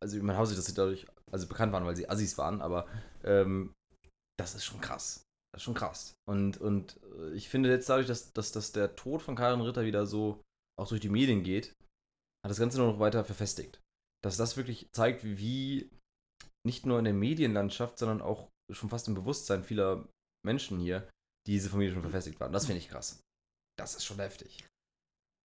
[0.00, 2.86] Also man Haus, dass sie dadurch also bekannt waren, weil sie Assis waren, aber
[3.24, 3.74] ähm,
[4.38, 5.24] das ist schon krass.
[5.52, 6.14] Das ist schon krass.
[6.28, 9.84] Und, und äh, ich finde jetzt dadurch, dass, dass, dass der Tod von Karin Ritter
[9.84, 10.42] wieder so
[10.78, 11.72] auch durch die Medien geht,
[12.44, 13.80] hat das Ganze nur noch weiter verfestigt.
[14.22, 15.90] Dass das wirklich zeigt, wie
[16.64, 20.06] nicht nur in der Medienlandschaft, sondern auch schon fast im Bewusstsein vieler
[20.44, 21.08] Menschen hier
[21.46, 22.48] diese Familie schon verfestigt war.
[22.48, 23.20] Und das finde ich krass.
[23.78, 24.64] Das ist schon heftig.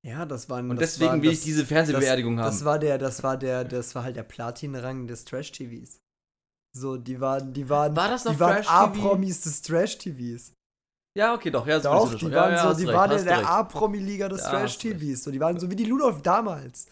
[0.06, 0.70] Ja, das waren.
[0.70, 2.54] Und das deswegen war, will das, ich diese Fernsehbeerdigung das, haben.
[2.54, 6.00] Das war der, das war der, das war halt der Platin-Rang des Trash-TVs.
[6.76, 8.66] So, die waren, die waren, War das noch die waren?
[8.66, 10.54] A-Promis des Trash-TVs.
[11.18, 11.68] ja, okay, doch.
[11.68, 13.48] Ja, das Doch, die waren ja, so, die recht, waren in der.
[13.48, 15.24] A-Promi-Liga des Ja, Trash-TVs.
[15.24, 16.88] So, die waren so wie die Ludolf damals.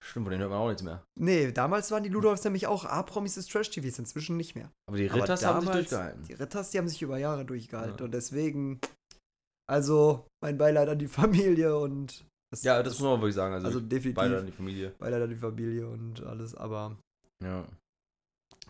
[0.00, 1.02] Stimmt, von denen hört man auch nichts mehr.
[1.18, 4.70] Nee, damals waren die Ludolfs nämlich auch A-Promis des Trash-TVs, inzwischen nicht mehr.
[4.86, 6.24] Aber die Aber Ritters haben sich damals- durchgehalten.
[6.28, 8.80] Die Ritters, die haben sich über Jahre durchgehalten und deswegen,
[9.68, 13.54] also mein Beileid an die Familie und das, Ja, das muss man wirklich sagen.
[13.54, 14.90] Also, also definitiv beide an die Familie.
[14.98, 16.96] Beileid an die Familie und alles, aber
[17.42, 17.66] Ja.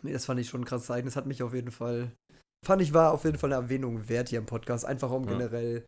[0.03, 1.07] nee, das fand ich schon krass zeigen.
[1.07, 2.12] Das hat mich auf jeden Fall,
[2.64, 5.32] fand ich war auf jeden Fall eine Erwähnung wert hier im Podcast, einfach um Ja.
[5.32, 5.84] generell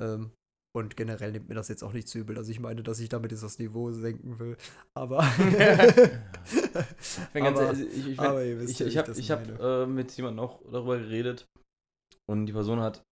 [0.00, 0.30] ähm,
[0.76, 2.36] und generell nimmt mir das jetzt auch nicht zu übel.
[2.38, 4.56] Also ich meine, dass ich damit jetzt das Niveau senken will,
[4.94, 5.20] aber
[7.34, 10.98] Ich Aber- ehrlich, ich, ich, aber ich, ich habe hab, äh, mit jemandem auch darüber
[10.98, 11.46] geredet
[12.30, 13.02] und die Person hat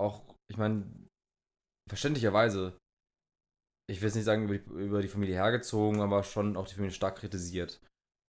[0.00, 0.86] auch, ich meine,
[1.88, 2.76] verständlicherweise,
[3.90, 6.74] ich will jetzt nicht sagen über die, über die Familie hergezogen, aber schon auch die
[6.74, 7.80] Familie stark kritisiert.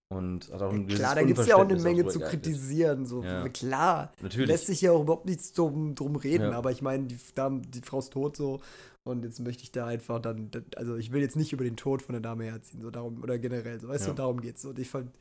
[0.10, 2.20] Und hat auch ein gewisses klar, da gibt es ja auch eine Menge darüber zu
[2.22, 3.06] kritisieren.
[3.06, 3.50] So, Ja.
[3.50, 4.48] klar, Natürlich.
[4.48, 6.58] lässt sich ja auch überhaupt nichts drum, drum reden, Ja.
[6.58, 8.62] aber ich meine, die, die Frau ist tot so
[9.04, 12.02] und jetzt möchte ich da einfach dann, also ich will jetzt nicht über den Tod
[12.02, 14.12] von der Dame herziehen, so darum, oder generell, so, weißt Ja.
[14.14, 14.70] du, darum geht's so.
[14.70, 15.12] Und ich fand,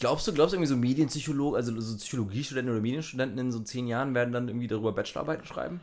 [0.00, 3.86] Glaubst du, glaubst du irgendwie so Medienpsychologen, also so Psychologiestudenten oder Medienstudenten in so zehn
[3.86, 5.80] Jahren werden dann irgendwie darüber Bachelorarbeiten schreiben?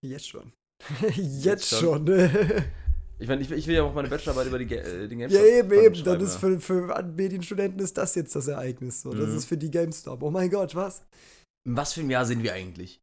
[0.00, 0.52] Jetzt schon.
[1.16, 1.78] jetzt schon?
[1.80, 2.04] schon.
[2.04, 2.64] ne?
[3.18, 5.26] Ich meine, ich, will- ich will ja auch meine Bachelorarbeit über die, äh, den ja,
[5.28, 6.04] GameStop eben, Fund eben.
[6.04, 9.02] Dann ist für, für Medienstudenten ist das jetzt das Ereignis.
[9.02, 9.12] So.
[9.12, 9.36] Das Mhm.
[9.36, 10.22] ist für die GameStop.
[10.22, 11.02] Oh mein Gott, was?
[11.66, 13.00] In was für einem Jahr sind wir eigentlich?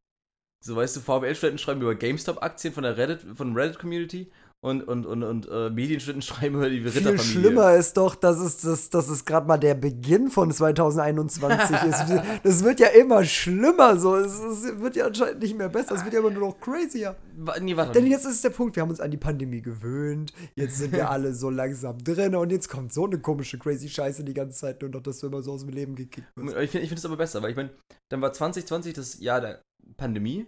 [0.64, 5.22] So, weißt du, VWL-Studenten schreiben über GameStop-Aktien von der Reddit, von Reddit-Community und, und, und,
[5.22, 7.18] und äh, Medienstudenten schreiben über die Viel Ritterfamilie.
[7.18, 11.98] schlimmer ist doch, dass es, dass, dass es gerade mal der Beginn von 2021 ist.
[12.42, 13.96] Das wird ja immer schlimmer.
[13.98, 14.16] So.
[14.16, 15.94] Es, es wird ja anscheinend nicht mehr besser.
[15.94, 17.16] Es wird ja immer nur noch crazier.
[17.60, 17.92] Nee, warte.
[17.92, 20.32] Denn jetzt ist der Punkt, wir haben uns an die Pandemie gewöhnt.
[20.56, 24.24] Jetzt sind wir alle so langsam drin und jetzt kommt so eine komische, crazy Scheiße
[24.24, 26.56] die ganze Zeit nur noch, dass du immer so aus dem Leben gekickt wirst.
[26.56, 27.70] Ich finde ich find es aber besser, weil ich meine,
[28.08, 29.62] dann war 2020 das Jahr der
[29.96, 30.46] Pandemie,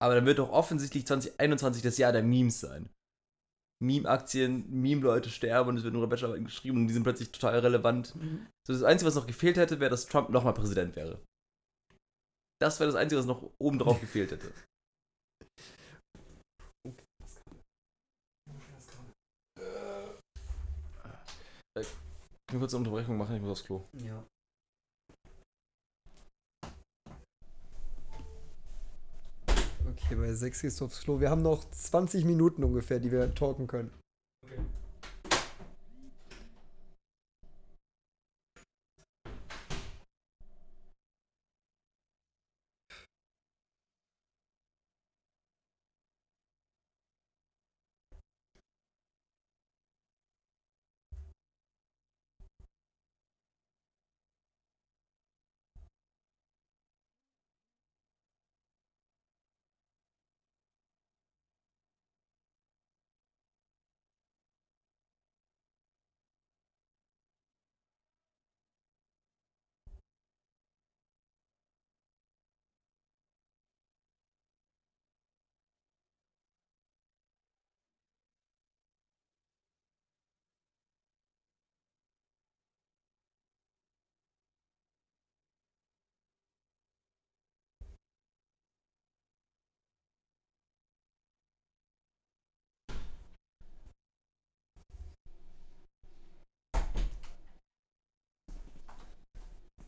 [0.00, 2.88] aber dann wird doch offensichtlich 2021 das Jahr der Memes sein.
[3.82, 8.14] Meme-Aktien, Meme-Leute sterben und es wird nur Bachelorarbeiten geschrieben und die sind plötzlich total relevant.
[8.66, 11.20] So, das Einzige, was noch gefehlt hätte, wäre, dass Trump nochmal Präsident wäre.
[12.60, 14.52] Das wäre das Einzige, was noch obendrauf gefehlt hätte.
[22.50, 23.36] Können wir kurz eine Unterbrechung machen?
[23.36, 23.84] Ich muss aufs Klo.
[23.92, 24.24] Ja.
[29.90, 31.20] Okay, bei 6 gehst du aufs Klo.
[31.20, 33.90] Wir haben noch 20 Minuten ungefähr, die wir talken können.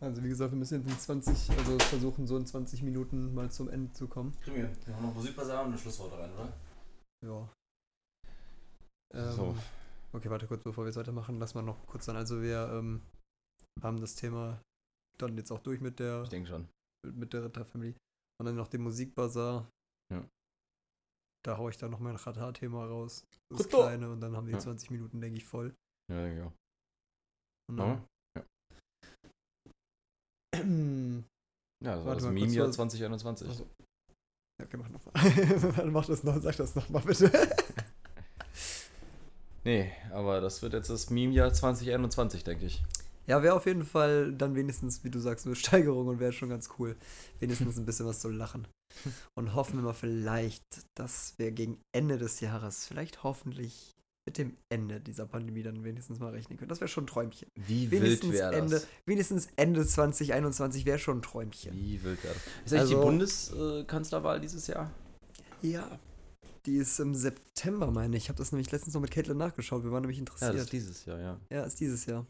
[0.03, 3.51] Also wie gesagt, wir müssen jetzt in 20, also versuchen so in 20 Minuten mal
[3.53, 4.37] zum Ende zu kommen.
[4.41, 4.87] Kriegen wir.
[4.87, 6.53] Wir haben noch Musikbasar und eine Schlussworte rein, oder?
[7.25, 7.49] Ja.
[9.15, 9.57] Ähm, So.
[10.13, 12.17] Okay, warte kurz, bevor wir jetzt weitermachen, lass mal noch kurz dann.
[12.17, 13.01] Also wir ähm,
[13.81, 14.61] haben das Thema
[15.19, 16.69] dann jetzt auch durch mit der Ich denke schon.
[17.07, 17.95] mit der Ritterfamilie.
[18.41, 19.71] Und dann noch den Musikbazar.
[20.13, 20.25] Ja.
[21.45, 23.25] Da haue ich dann noch mein Radar-Thema raus.
[23.51, 23.79] Das Ritter.
[23.79, 24.65] kleine und dann haben wir die Ja.
[24.65, 25.75] 20 Minuten, denke ich, voll.
[26.11, 26.53] Ja, denke ich auch.
[27.71, 28.05] Und Ja.
[31.85, 33.49] Ja, das war das Meme-Jahr was- 2021.
[33.49, 33.67] Achso.
[34.61, 35.87] Ja, okay, mach nochmal.
[35.91, 37.31] mach das noch, sag das nochmal bitte.
[39.65, 42.83] Nee, aber das wird jetzt das Meme-Jahr 2021, denke ich.
[43.29, 46.49] Ja, wäre auf jeden Fall dann wenigstens, wie du sagst, eine Steigerung und wäre schon
[46.49, 46.97] ganz cool.
[47.39, 48.67] Wenigstens ein bisschen was zu lachen.
[49.39, 50.65] Und hoffen wir mal vielleicht,
[50.99, 53.93] dass wir gegen Ende des Jahres vielleicht hoffentlich
[54.29, 56.69] mit dem Ende dieser Pandemie dann wenigstens mal rechnen können.
[56.69, 57.49] Das wäre schon ein Träumchen.
[57.57, 58.87] Wie wild Wenigstens wäre Ende, das?
[59.07, 61.75] wenigstens Ende 2021 wäre schon ein Träumchen.
[61.75, 62.43] Wie wild wäre das?
[62.65, 64.91] Ist eigentlich die Also- Bundeskanzlerwahl dieses Jahr?
[65.63, 65.99] Ja.
[66.67, 68.25] Die ist im September, meine ich.
[68.25, 69.83] Ich habe das nämlich letztens noch mit Caitlin nachgeschaut.
[69.83, 70.55] Wir waren nämlich Ja, interessiert.
[70.55, 71.41] das ist dieses Jahr, ja.
[71.51, 72.25] Ja, ist dieses Jahr.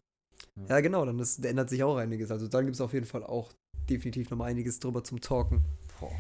[0.56, 0.64] Ja.
[0.76, 2.30] Ja, genau, dann ist, ändert sich auch einiges.
[2.30, 3.52] Also dann gibt es auf jeden Fall auch
[3.90, 5.62] definitiv noch mal einiges drüber zum Talken.
[6.00, 6.10] Boah,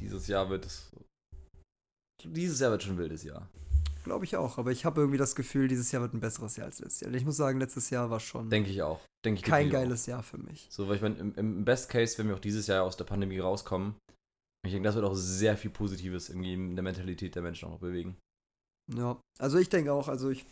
[0.00, 0.90] dieses Jahr wird es.
[2.24, 3.48] Dieses Jahr wird schon ein wildes Jahr.
[4.06, 4.56] Glaube ich auch.
[4.56, 7.12] Aber ich habe irgendwie das Gefühl, dieses Jahr wird ein besseres Jahr als letztes Jahr.
[7.12, 9.00] Ich muss sagen, letztes Jahr war schon Denke ich auch.
[9.24, 10.68] Denke ich kein geiles Jahr für mich.
[10.68, 10.72] Auch.
[10.72, 13.02] So, weil ich meine, im, im Best Case, wenn wir auch dieses Jahr aus der
[13.02, 13.96] Pandemie rauskommen,
[14.64, 17.72] ich denke, das wird auch sehr viel Positives irgendwie in der Mentalität der Menschen auch
[17.72, 18.16] noch bewegen.
[18.94, 20.46] Ja, also ich denke auch, also ich,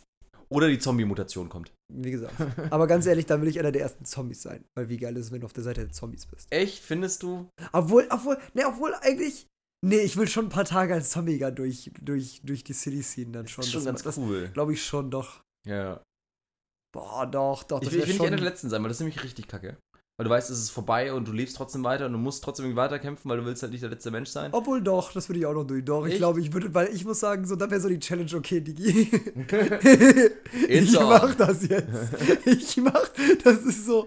[0.49, 1.73] Oder die Zombie-Mutation kommt.
[1.93, 2.35] wie gesagt.
[2.71, 4.65] Aber ganz ehrlich, dann will ich einer der ersten Zombies sein.
[4.77, 6.49] Weil wie geil ist es, wenn du auf der Seite der Zombies bist.
[6.51, 7.49] Echt, findest du?
[7.73, 9.47] Obwohl, obwohl, ne, obwohl eigentlich.
[9.85, 13.33] Nee, ich will schon ein paar Tage als Zombie durch, durch, durch die City ziehen
[13.33, 13.61] dann schon.
[13.63, 14.49] Das ist schon das ganz cool.
[14.55, 15.43] glaube ich schon doch.
[15.67, 16.03] Ja.
[16.95, 17.83] Boah, doch, doch.
[17.83, 19.47] Ich Das will, ich will nicht einer der Letzten sein, weil das ist nämlich richtig
[19.47, 19.77] kacke.
[20.17, 22.67] Weil du weißt, es ist vorbei und du lebst trotzdem weiter und du musst trotzdem
[22.67, 24.51] irgendwie weiterkämpfen, weil du willst halt nicht der letzte Mensch sein.
[24.53, 25.85] Obwohl doch, das würde ich auch noch durch.
[25.85, 26.19] Doch, ich Echt?
[26.19, 29.11] glaube, ich würde, weil ich muss sagen, so, dann wäre so die Challenge, okay, Digi.
[30.69, 31.09] Ich on.
[31.09, 31.91] mach das jetzt.
[32.47, 33.09] Ich mach,
[33.43, 34.07] das ist so.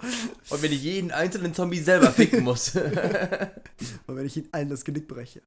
[0.50, 2.74] Und wenn ich jeden einzelnen Zombie selber ficken muss.
[4.08, 5.42] Und wenn ich ihnen allen das Genick breche.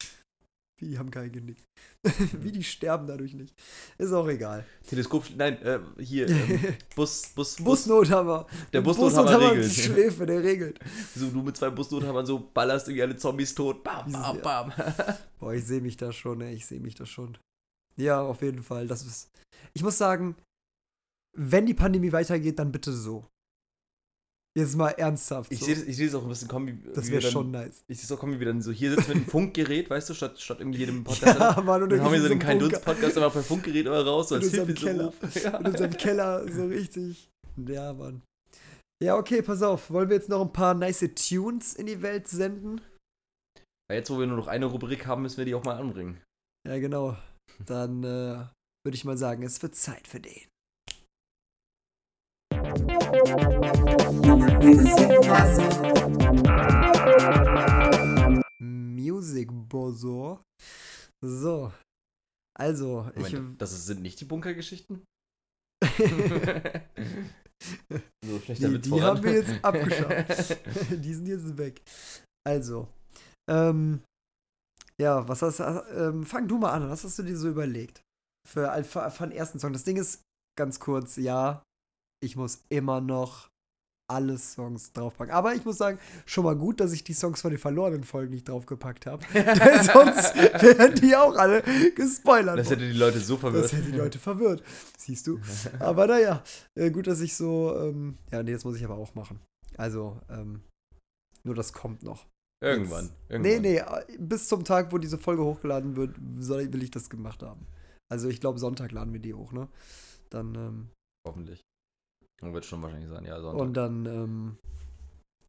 [0.81, 1.59] Die haben kein Genick.
[2.41, 3.55] Wie, die sterben dadurch nicht.
[3.99, 4.65] Ist auch egal.
[4.89, 6.59] Teleskop, nein, äh, hier, ähm,
[6.97, 8.47] Bus, Bus, Bus, Busnothammer.
[8.73, 9.77] Der Bus- Busnothammer Busnothammer regelt.
[9.77, 10.79] Die Schläfe, der regelt.
[11.15, 13.85] so du mit zwei Busnothammern so ballerst irgendwie alle Zombies tot.
[13.85, 14.73] Bam, bam, bam.
[15.39, 16.55] Boah, ich sehe mich da schon, ey.
[16.55, 17.37] Ich sehe mich da schon.
[17.97, 18.87] Ja, auf jeden Fall.
[18.89, 19.29] Das ist.
[19.75, 20.37] Ich muss sagen,
[21.37, 23.27] wenn die Pandemie weitergeht, dann bitte so.
[24.59, 25.53] Jetzt mal ernsthaft.
[25.53, 25.67] Ich so.
[25.67, 27.85] sehe das, ich seh das auch ein bisschen wie das wäre schon nice.
[27.87, 30.15] Ich sehe es auch kommen, wie dann so hier sitzen mit einem Funkgerät, weißt du,
[30.15, 31.39] statt, statt irgendwie jedem Podcast.
[31.39, 34.05] Ja, Mann, und dann haben wir so den kein Dunst Podcast aber per Funkgerät immer
[34.05, 35.15] raus, so In unserem Hilfeberuf.
[35.37, 35.57] Ja.
[35.59, 37.31] In unserem Keller, so richtig.
[37.57, 38.23] Ja, Mann.
[39.03, 39.91] Ja, okay, pass auf.
[39.91, 42.81] Wollen wir jetzt noch ein paar nice Tunes in die Welt senden?
[43.89, 46.21] Ja, Jetzt, wo wir nur noch eine Rubrik haben, müssen wir die auch mal anbringen.
[46.69, 47.17] Ja, genau.
[47.65, 48.47] Dann äh,
[48.85, 50.51] würde ich mal sagen, es wird Zeit für den.
[58.59, 60.41] Music Bozo.
[61.25, 61.73] So.
[62.59, 63.33] Also, ich.
[63.33, 65.03] Moment, das ist- sind nicht die Bunkergeschichten?
[68.23, 69.05] so, schlechter Die, Witz die voran.
[69.07, 70.59] haben wir jetzt abgeschafft.
[70.91, 71.81] die sind jetzt weg.
[72.47, 72.89] Also.
[73.49, 74.03] Ähm,
[75.01, 75.65] ja, was hast du.
[75.65, 76.91] Ähm, fang du mal an.
[76.91, 78.03] Was hast du dir so überlegt?
[78.47, 79.73] Für, für, für den ersten Song.
[79.73, 80.23] Das Ding ist
[80.59, 81.63] ganz kurz, ja,
[82.23, 83.49] ich muss immer noch
[84.11, 85.33] alle Songs draufpacken.
[85.33, 88.33] Aber ich muss sagen, schon mal gut, dass ich die Songs von den verlorenen Folgen
[88.35, 89.25] nicht draufgepackt habe.
[89.35, 91.63] Denn sonst wären die auch alle
[91.95, 92.59] gespoilert.
[92.59, 93.65] Das hätte die Leute so verwirrt.
[93.65, 94.63] Das hätte die Leute verwirrt.
[94.99, 95.39] Siehst du?
[95.79, 96.43] Aber naja,
[96.75, 97.75] äh, gut, dass ich so.
[97.79, 99.41] Ähm, ja, nee, das muss ich aber auch machen.
[99.77, 100.63] Also, ähm,
[101.45, 102.27] nur das kommt noch.
[102.63, 103.05] Irgendwann.
[103.07, 103.53] Jetzt- irgendwann.
[103.53, 107.09] Nee, nee, äh, bis zum Tag, wo diese Folge hochgeladen wird, soll, will ich das
[107.09, 107.67] gemacht haben.
[108.13, 109.69] Also, ich glaube, Sonntag laden wir die hoch, ne?
[110.31, 110.89] Dann, ähm,
[111.27, 111.63] Hoffentlich.
[112.41, 113.61] Wird schon wahrscheinlich sein, ja, Sonntag.
[113.61, 114.59] und dann, ähm,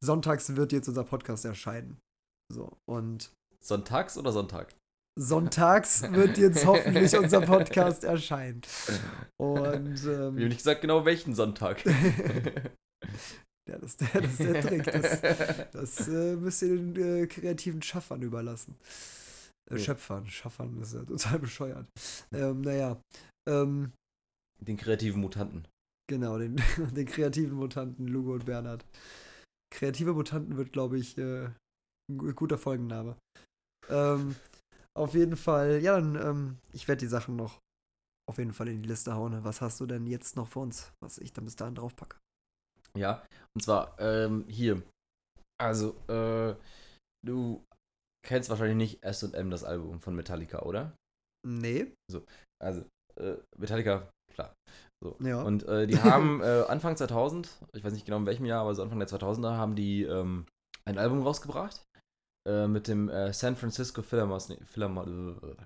[0.03, 1.97] sonntags wird jetzt unser Podcast erscheinen.
[2.51, 4.75] So, und Sonntags oder Sonntag?
[5.19, 8.61] sonntags wird jetzt hoffentlich unser Podcast erscheinen.
[9.37, 11.85] Und, Wir haben ähm, nicht gesagt genau welchen Sonntag.
[11.85, 14.83] ja, das, das ist der Trick.
[14.85, 15.21] Das,
[15.71, 18.75] Das äh, müsst ihr den äh, kreativen Schaffern überlassen.
[19.69, 19.77] Äh.
[19.77, 20.27] Schöpfern.
[20.27, 21.87] Schaffern ist ja total bescheuert.
[22.33, 23.01] Ähm, naja.
[23.47, 23.91] Ähm,
[24.59, 25.67] Den kreativen Mutanten.
[26.11, 26.55] Genau, den,
[26.95, 28.85] den kreativen Mutanten Lugo und Bernhard.
[29.73, 31.45] Kreative Mutanten wird, glaube ich, äh,
[32.09, 33.15] ein gu- guter Folgenname.
[33.89, 34.35] Ähm,
[34.97, 37.59] auf jeden Fall, ja, dann, ähm, ich werde die Sachen noch
[38.29, 39.43] auf jeden Fall in die Liste hauen.
[39.43, 42.17] Was hast du denn jetzt noch für uns, was ich dann bis dahin draufpacke?
[42.97, 43.25] Ja,
[43.55, 44.83] und zwar ähm, hier.
[45.59, 46.55] Also, äh,
[47.25, 47.63] du
[48.27, 50.93] kennst wahrscheinlich nicht S&M, das Album von Metallica, oder?
[51.47, 51.93] Nee.
[52.61, 52.85] Also,
[53.15, 54.53] äh, Metallica, klar.
[55.03, 55.17] So.
[55.19, 55.41] Ja.
[55.41, 58.75] Und äh, die haben äh, Anfang 2000, ich weiß nicht genau in welchem Jahr, aber
[58.75, 60.45] so Anfang der 2000er, haben die ähm,
[60.85, 61.83] ein Album rausgebracht
[62.47, 64.67] äh, mit dem äh, San Francisco Philharmonic.
[64.67, 65.57] Philharmon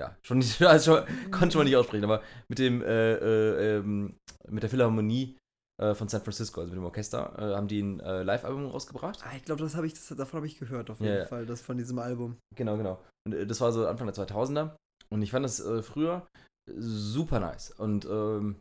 [0.00, 4.16] ja, schon nicht, also schon, konnte mal nicht aussprechen, aber mit dem, äh, äh, ähm,
[4.48, 5.36] mit der Philharmonie
[5.76, 9.18] von San Francisco, also mit dem Orchester, haben die ein Live-Album rausgebracht.
[9.24, 11.26] Ah, ich glaube, das habe ich, das, davon habe ich gehört, auf jeden ja.
[11.26, 12.36] Fall, das von diesem Album.
[12.54, 13.02] Genau, genau.
[13.26, 14.76] Und das war so Anfang der 2000er.
[15.10, 16.28] Und ich fand das früher
[16.66, 17.70] super nice.
[17.70, 18.56] Und ähm,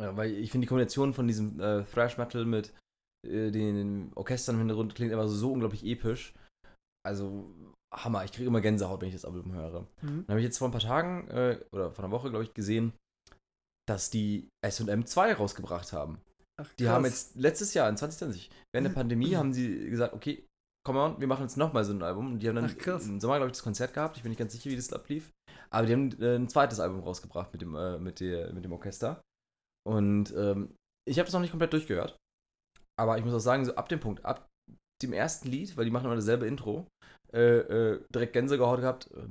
[0.00, 2.72] ja, weil ich finde die Kombination von diesem äh, Thrash Metal mit
[3.26, 6.32] äh, den Orchestern im Hintergrund klingt einfach so unglaublich episch.
[7.06, 7.54] Also
[7.92, 8.24] Hammer.
[8.24, 9.82] Ich kriege immer Gänsehaut, wenn ich das Album höre.
[10.02, 10.24] Mhm.
[10.26, 12.54] Dann habe ich jetzt vor ein paar Tagen äh, oder vor einer Woche, glaube ich,
[12.54, 12.92] gesehen,
[13.88, 16.20] dass die SM 2 rausgebracht haben.
[16.60, 20.46] Ach, Die haben jetzt letztes Jahr, in 2020, während der Pandemie, haben sie gesagt, okay,
[20.86, 22.34] come on, wir machen jetzt nochmal so ein Album.
[22.34, 24.16] Und die haben dann Ach, im Sommer, glaube ich, das Konzert gehabt.
[24.16, 25.32] Ich bin nicht ganz sicher, wie das ablief.
[25.72, 28.72] Aber die haben äh, ein zweites Album rausgebracht mit dem, äh, mit der, mit dem
[28.72, 29.20] Orchester.
[29.86, 30.74] Und ähm,
[31.08, 32.16] ich habe das noch nicht komplett durchgehört.
[32.98, 34.46] Aber ich muss auch sagen, so ab dem Punkt, ab
[35.02, 36.86] dem ersten Lied, weil die machen immer dasselbe Intro,
[37.32, 39.10] äh, äh, direkt Gänsehaut gehabt.
[39.12, 39.26] äh,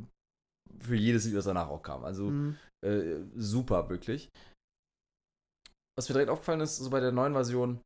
[0.80, 2.04] Für jedes Lied, was danach auch kam.
[2.06, 2.58] Also Mhm.
[2.86, 4.30] äh, super, wirklich.
[5.98, 7.82] Was mir direkt aufgefallen ist, so bei der neuen Version,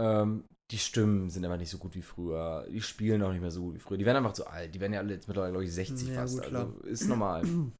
[0.00, 2.66] ähm, die Stimmen sind aber nicht so gut wie früher.
[2.70, 3.98] Die spielen auch nicht mehr so gut wie früher.
[3.98, 4.74] Die werden einfach zu alt.
[4.74, 6.36] Die werden ja alle jetzt mittlerweile, glaube ich, 60 Ja, fast.
[6.36, 7.42] gut, also ist normal.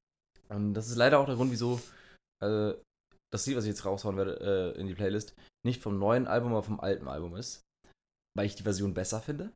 [0.48, 1.80] Und das ist leider auch der Grund, wieso
[2.42, 2.72] äh,
[3.32, 6.52] das Lied, was ich jetzt raushauen werde äh, in die Playlist, nicht vom neuen Album,
[6.52, 7.62] aber vom alten Album ist.
[8.36, 9.52] Weil ich die Version besser finde.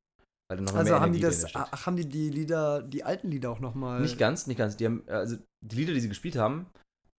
[0.50, 3.50] Weil noch Also mehr haben die das, ach, haben die die Lieder, die alten Lieder
[3.50, 4.00] auch nochmal.
[4.00, 4.76] Nicht ganz, nicht ganz.
[4.76, 6.66] Die haben, also die Lieder, die sie gespielt haben,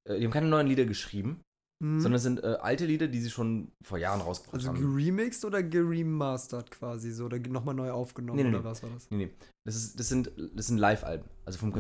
[0.10, 1.42] äh, die haben keine neuen Lieder geschrieben,
[1.84, 4.80] sondern es sind äh, alte Lieder, die sie schon vor Jahren rausgebracht Also haben.
[4.80, 8.66] geremixed oder geremastert quasi so oder nochmal neu aufgenommen Nee, nee, oder nee.
[8.66, 9.10] was war das?
[9.10, 9.32] Nee, nee.
[9.66, 11.74] Das, ist, das sind, das sind Live-Alben, also vom Mhm.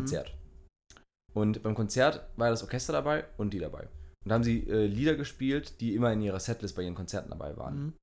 [1.33, 3.83] Und beim Konzert war das Orchester dabei und die dabei.
[4.23, 7.29] Und da haben sie äh, Lieder gespielt, die immer in ihrer Setlist bei ihren Konzerten
[7.29, 7.79] dabei waren.
[7.79, 7.93] Mhm.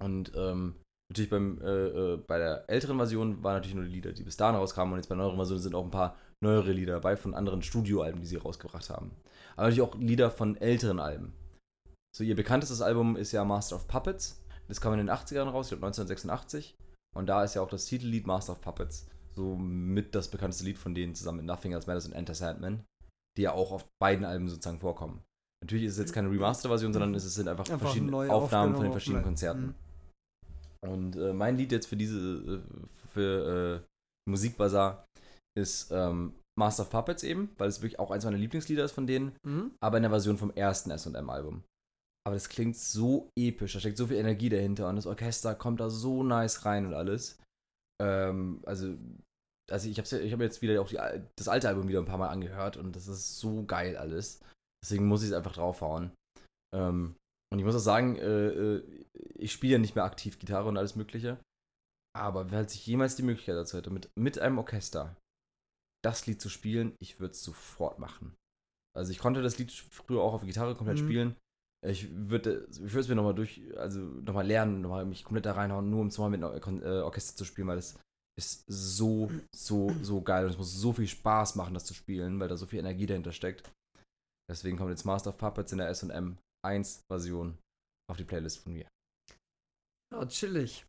[0.00, 0.74] Und ähm,
[1.10, 4.36] natürlich beim, äh, äh, bei der älteren Version waren natürlich nur die Lieder, die bis
[4.36, 4.92] dahin rauskamen.
[4.92, 7.62] Und jetzt bei der neueren Version sind auch ein paar neuere Lieder dabei von anderen
[7.62, 9.12] Studioalben, die sie rausgebracht haben.
[9.56, 11.32] Aber natürlich auch Lieder von älteren Alben.
[12.16, 14.42] So, ihr bekanntestes Album ist ja Master of Puppets.
[14.68, 16.74] Das kam in den 80ern raus, ich glaube 1986.
[17.14, 20.78] Und da ist ja auch das Titellied Master of Puppets so mit das bekannteste Lied
[20.78, 22.84] von denen zusammen mit Nothing Else Matters und Enter Sandman,
[23.36, 25.22] die ja auch auf beiden Alben sozusagen vorkommen.
[25.62, 28.92] Natürlich ist es jetzt keine Remaster-Version, sondern es sind einfach, Einfach verschiedene Aufnahmen von den
[28.92, 29.66] verschiedenen Konzerten.
[29.66, 29.74] Mhm.
[30.88, 32.60] Und äh, mein Lied jetzt für diese, äh,
[33.12, 35.04] für äh, Musikbazar
[35.58, 39.06] ist ähm, Master of Puppets eben, weil es wirklich auch eins meiner Lieblingslieder ist von
[39.06, 39.72] denen, Mhm.
[39.82, 41.62] aber in der Version vom ersten SM-Album.
[42.26, 45.80] Aber das klingt so episch, da steckt so viel Energie dahinter und das Orchester kommt
[45.80, 47.38] da so nice rein und alles.
[48.00, 48.96] Ähm, also,
[49.70, 50.98] also ich habe ich hab jetzt wieder auch die,
[51.36, 54.40] das alte Album wieder ein paar Mal angehört und das ist so geil alles.
[54.82, 56.12] Deswegen muss ich es einfach draufhauen.
[56.74, 57.16] Ähm,
[57.52, 59.04] und ich muss auch sagen, äh, äh,
[59.34, 61.38] ich spiele ja nicht mehr aktiv Gitarre und alles Mögliche.
[62.16, 65.16] Aber falls ich jemals die Möglichkeit dazu hätte, mit, mit einem Orchester
[66.02, 68.34] das Lied zu spielen, ich würde es sofort machen.
[68.96, 71.04] Also ich konnte das Lied früher auch auf Gitarre komplett Mhm.
[71.04, 71.36] spielen.
[71.86, 75.52] Ich würde ich würde es mir nochmal durch, also nochmal lernen, nochmal mich komplett da
[75.52, 77.98] reinhauen, nur um es mal mit einem äh, Orchester zu spielen, weil das
[78.38, 82.38] ist so, so, so geil und es muss so viel Spaß machen, das zu spielen,
[82.38, 83.70] weil da so viel Energie dahinter steckt.
[84.50, 86.10] Deswegen kommt jetzt Master of Puppets in der SM
[86.64, 87.58] 1 Version
[88.10, 88.86] auf die Playlist von mir.
[90.12, 90.84] Ja, chillig.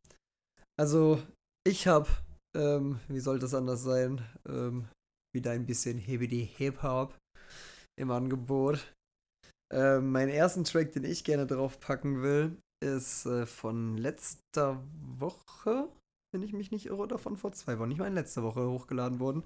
[0.79, 1.21] Also,
[1.65, 2.23] ich hab,
[2.57, 4.87] ähm, wie soll das anders sein, ähm,
[5.33, 7.15] wieder ein bisschen Hebidi Hip-Hop
[7.99, 8.91] im Angebot.
[9.71, 14.83] Ähm, meinen ersten Track, den ich gerne draufpacken will, ist äh, von letzter
[15.17, 15.87] Woche,
[16.33, 17.91] wenn ich mich nicht irre, oder von vor zwei Wochen.
[17.91, 19.43] Ich meine, letzte Woche hochgeladen worden.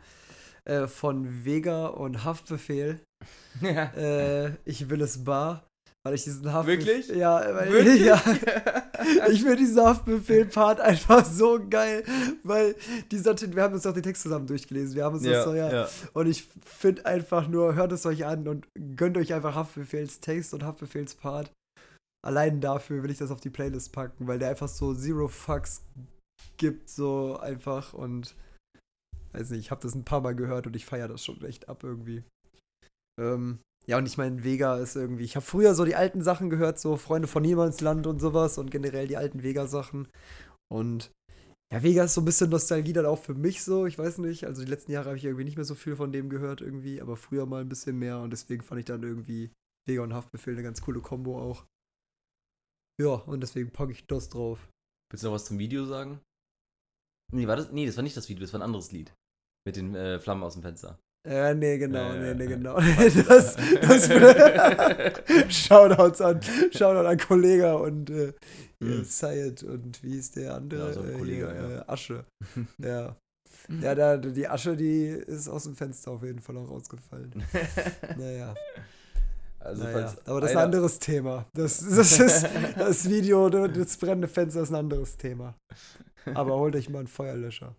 [0.65, 2.99] Äh, von Vega und Haftbefehl.
[3.61, 5.65] Äh, ich will es bar.
[6.05, 6.85] Weil ich diesen Haftbefehl.
[6.85, 7.07] Wirklich?
[7.17, 8.01] Ja, weil, Wirklich?
[8.05, 8.21] ja.
[9.29, 12.03] Ich finde diesen Haftbefehl-Part einfach so geil,
[12.43, 12.75] weil
[13.11, 15.71] dieser, wir haben uns doch den Text zusammen durchgelesen, wir haben uns das so, ja.
[15.71, 15.89] ja.
[16.13, 20.53] Und ich finde einfach nur, hört es euch an und gönnt euch einfach Haftbefehls Text
[20.53, 21.51] und Haftbefehls Part.
[22.25, 25.83] Allein dafür will ich das auf die Playlist packen, weil der einfach so Zero Fucks
[26.57, 28.35] gibt, so einfach und
[29.33, 31.67] weiß nicht, ich habe das ein paar Mal gehört und ich feiere das schon echt
[31.67, 32.23] ab irgendwie.
[33.19, 36.49] Ähm, ja, und ich meine, Vega ist irgendwie, ich habe früher so die alten Sachen
[36.49, 40.07] gehört, so Freunde von Niemandsland und sowas und generell die alten Vega-Sachen.
[40.71, 41.11] Und
[41.71, 44.45] ja, Vega ist so ein bisschen Nostalgie dann auch für mich so, ich weiß nicht.
[44.45, 47.01] Also die letzten Jahre habe ich irgendwie nicht mehr so viel von dem gehört irgendwie,
[47.01, 49.51] aber früher mal ein bisschen mehr und deswegen fand ich dann irgendwie
[49.87, 51.65] Vega und Haftbefehl eine ganz coole Kombo auch.
[52.99, 54.69] Ja, und deswegen packe ich das drauf.
[55.11, 56.21] Willst du noch was zum Video sagen?
[57.33, 59.13] Nee, war das, nee, das war nicht das Video, das war ein anderes Lied.
[59.65, 60.99] Mit den äh, Flammen aus dem Fenster.
[61.25, 62.49] Äh, nee, genau, Ja, nee, ja, nee, ja.
[62.49, 62.75] genau.
[63.27, 64.07] das, das
[65.49, 66.39] Shoutouts an,
[66.71, 68.33] Shoutout an Kollega und äh,
[68.79, 69.05] Mhm.
[69.05, 70.87] Syed und wie ist der andere?
[70.87, 71.77] Ja, so Äh, Kollege, hier, ja.
[71.79, 72.25] Äh, Asche.
[72.77, 73.15] Ja.
[73.81, 77.41] Ja, da, die Asche, die ist aus dem Fenster auf jeden Fall auch rausgefallen.
[78.15, 78.53] Naja,
[79.59, 80.13] also, naja.
[80.25, 81.45] aber das ist ein anderes Thema.
[81.53, 82.45] Das, das ist
[82.77, 85.55] das Video, das brennende Fenster ist ein anderes Thema.
[86.35, 87.75] Aber holt euch mal einen Feuerlöscher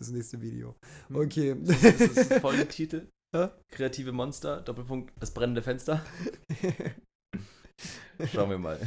[0.00, 0.74] fürs nächste Video.
[1.12, 1.54] Okay.
[1.60, 3.06] Das ist das Folgentitel.
[3.36, 3.48] Hä?
[3.70, 6.04] Kreative Monster, Doppelpunkt, das brennende Fenster.
[8.32, 8.78] Schauen wir mal.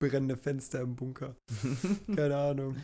[0.00, 1.36] brennende Fenster im Bunker.
[2.16, 2.76] Keine Ahnung.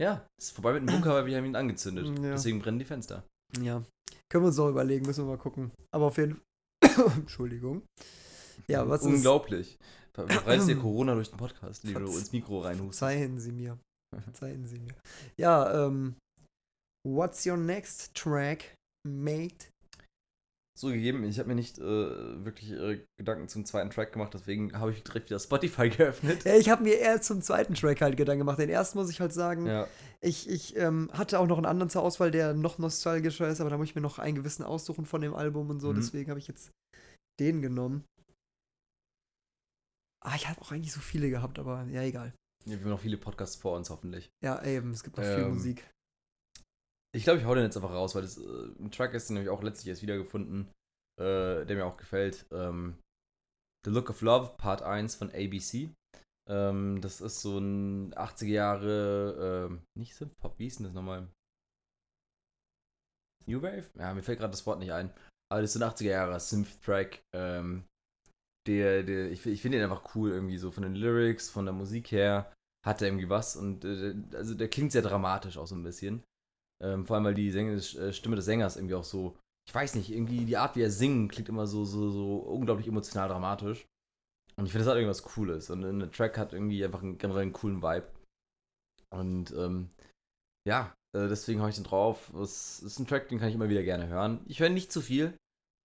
[0.00, 2.06] ja, ist vorbei mit dem Bunker, weil wir haben ihn angezündet.
[2.22, 2.32] Ja.
[2.32, 3.24] Deswegen brennen die Fenster.
[3.60, 3.82] Ja.
[4.30, 5.72] Können wir uns noch überlegen, müssen wir mal gucken.
[5.92, 6.40] Aber auf jeden
[6.84, 7.12] Fall.
[7.16, 7.82] Entschuldigung.
[8.68, 9.06] Ja, was ist.
[9.06, 9.78] Unglaublich.
[10.14, 12.98] Ver- Reißt dir Corona durch den Podcast, wie du ins Mikro reinhust.
[12.98, 13.78] Verzeihen Sie mir.
[14.22, 14.94] Verzeihen Sie mir.
[15.36, 16.14] Ja, ähm.
[17.06, 18.74] What's your next track,
[19.06, 19.68] mate?
[20.78, 21.84] So gegeben, ich habe mir nicht äh,
[22.44, 26.44] wirklich äh, Gedanken zum zweiten Track gemacht, deswegen habe ich direkt wieder Spotify geöffnet.
[26.44, 28.58] Ja, ich habe mir eher zum zweiten Track halt Gedanken gemacht.
[28.58, 29.88] Den ersten muss ich halt sagen, Ja.
[30.20, 33.70] ich, ich ähm, hatte auch noch einen anderen zur Auswahl, der noch nostalgischer ist, aber
[33.70, 35.92] da muss ich mir noch einen gewissen aussuchen von dem Album und so.
[35.92, 35.96] Mhm.
[35.96, 36.70] Deswegen habe ich jetzt
[37.40, 38.04] den genommen.
[40.22, 42.34] Ah, ich habe auch eigentlich so viele gehabt, aber ja, egal.
[42.66, 44.28] Wir haben noch viele Podcasts vor uns, hoffentlich.
[44.44, 45.88] Ja, eben, es gibt noch viel Ähm, Musik.
[47.14, 49.36] Ich glaube, ich hau den jetzt einfach raus, weil das äh, ein Track ist, den
[49.36, 50.68] habe ich auch letztlich erst wiedergefunden,
[51.20, 52.46] äh, der mir auch gefällt.
[52.50, 52.98] Ähm,
[53.84, 55.94] The Look of Love, Part 1 von ABC.
[56.48, 61.28] Ähm, das ist so ein 80er Jahre, ähm, nicht Synth-Pop, wie hieß denn das nochmal?
[63.46, 63.88] New Wave?
[63.98, 65.12] Ja, mir fällt gerade das Wort nicht ein.
[65.50, 67.22] Aber das ist so ein 80er Jahre Synth-Track.
[67.34, 67.84] Ähm,
[68.66, 71.74] der, der, ich, ich finde den einfach cool irgendwie so von den Lyrics, von der
[71.74, 72.52] Musik her
[72.84, 76.22] hat er irgendwie was und äh, also der klingt sehr dramatisch auch so ein bisschen.
[76.82, 79.36] Ähm, vor allem, weil die Sänger, äh, Stimme des Sängers irgendwie auch so,
[79.66, 82.86] ich weiß nicht, irgendwie die Art, wie er singen, klingt immer so, so, so unglaublich
[82.86, 83.86] emotional dramatisch.
[84.56, 85.70] Und ich finde, das hat irgendwas Cooles.
[85.70, 88.10] Und der Track hat irgendwie einfach einen generell einen coolen Vibe.
[89.10, 89.90] Und ähm,
[90.66, 92.32] ja, äh, deswegen habe ich den drauf.
[92.34, 94.40] Es ist ein Track, den kann ich immer wieder gerne hören.
[94.46, 95.36] Ich höre nicht zu viel.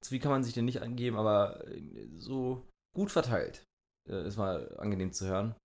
[0.03, 2.65] Zu viel kann man sich den nicht angeben, aber äh, so
[2.95, 3.63] gut verteilt.
[4.09, 5.55] Äh, ist mal angenehm zu hören.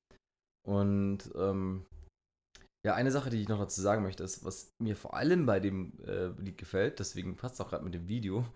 [0.67, 1.87] Und ähm,
[2.87, 5.59] ja, eine Sache, die ich noch dazu sagen möchte, ist, was mir vor allem bei
[5.59, 8.47] dem äh, Lied gefällt, deswegen passt es auch gerade mit dem Video,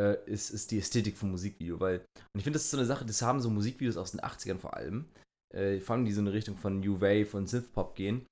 [0.00, 1.80] äh, ist, ist die Ästhetik vom Musikvideo.
[1.80, 4.20] Weil, und ich finde, das ist so eine Sache, das haben so Musikvideos aus den
[4.20, 5.06] 80ern vor allem,
[5.52, 8.26] äh, vor allem die so in eine Richtung von New Wave und Synthpop gehen,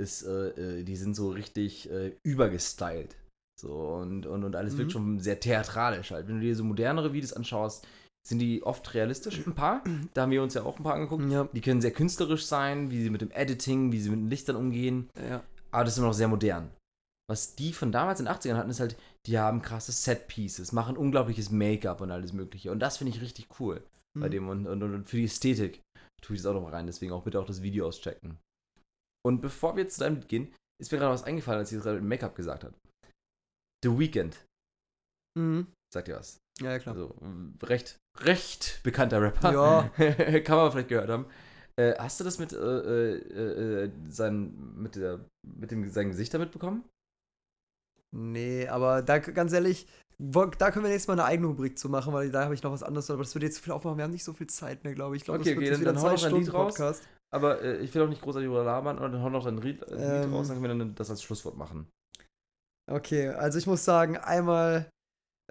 [0.00, 3.16] ist, äh, äh, die sind so richtig äh, übergestylt.
[3.60, 4.78] So, und, und, und alles Mhm.
[4.78, 6.28] wirkt schon sehr theatralisch halt.
[6.28, 7.84] Wenn du dir so modernere Videos anschaust,
[8.26, 9.82] sind die oft realistisch, ein paar.
[10.14, 11.24] Da haben wir uns ja auch ein paar angeguckt.
[11.30, 14.28] Ja, Die können sehr künstlerisch sein, wie sie mit dem Editing, wie sie mit den
[14.30, 15.08] Lichtern umgehen.
[15.18, 15.42] ja.
[15.70, 16.70] Aber das ist immer noch sehr modern.
[17.28, 18.96] Was die von damals in den 80ern hatten, ist halt,
[19.26, 22.70] die haben krasse Set-Pieces, machen unglaubliches Make-up und alles Mögliche.
[22.70, 23.82] Und das finde ich richtig cool
[24.16, 24.30] bei Mhm.
[24.30, 24.48] dem.
[24.48, 25.80] Und, und, und für die Ästhetik
[26.22, 26.86] tue ich das auch noch mal rein.
[26.86, 28.38] Deswegen auch bitte auch das Video auschecken.
[29.26, 31.98] Und bevor wir jetzt zu deinem gehen, ist mir gerade was eingefallen, als ich gerade
[32.00, 32.74] mit Make-up gesagt habe.
[33.82, 34.44] The Weeknd,
[35.36, 35.66] Mhm.
[35.92, 36.38] sagt ihr was?
[36.60, 36.94] Ja, ja, klar.
[36.94, 37.14] Also,
[37.64, 39.52] recht, recht bekannter Rapper.
[39.52, 39.88] Ja.
[40.40, 41.26] Kann man vielleicht gehört haben.
[41.76, 46.32] Äh, hast du das mit, äh, äh, äh, sein, mit, der, mit dem, seinem Gesicht
[46.32, 46.84] da mitbekommen?
[48.16, 49.88] Nee, aber da ganz ehrlich,
[50.20, 52.70] da können wir nächstes Mal eine eigene Rubrik zu machen, weil da habe ich noch
[52.70, 53.96] was anderes, aber das würde jetzt zu viel aufmachen.
[53.98, 55.22] Wir haben nicht so viel Zeit mehr, glaube ich.
[55.22, 56.74] Ich glaube, Okay, das wird okay, dann- wieder dann hau noch ein Lied raus.
[56.74, 57.08] Podcast.
[57.34, 59.82] Aber äh, ich will auch nicht großartig darüber labern, und dann hau noch dein Lied,
[59.88, 60.34] äh, Lied Ähm.
[60.34, 61.88] raus, dann können wir dann das als Schlusswort machen.
[62.88, 64.88] Okay, also ich muss sagen, einmal,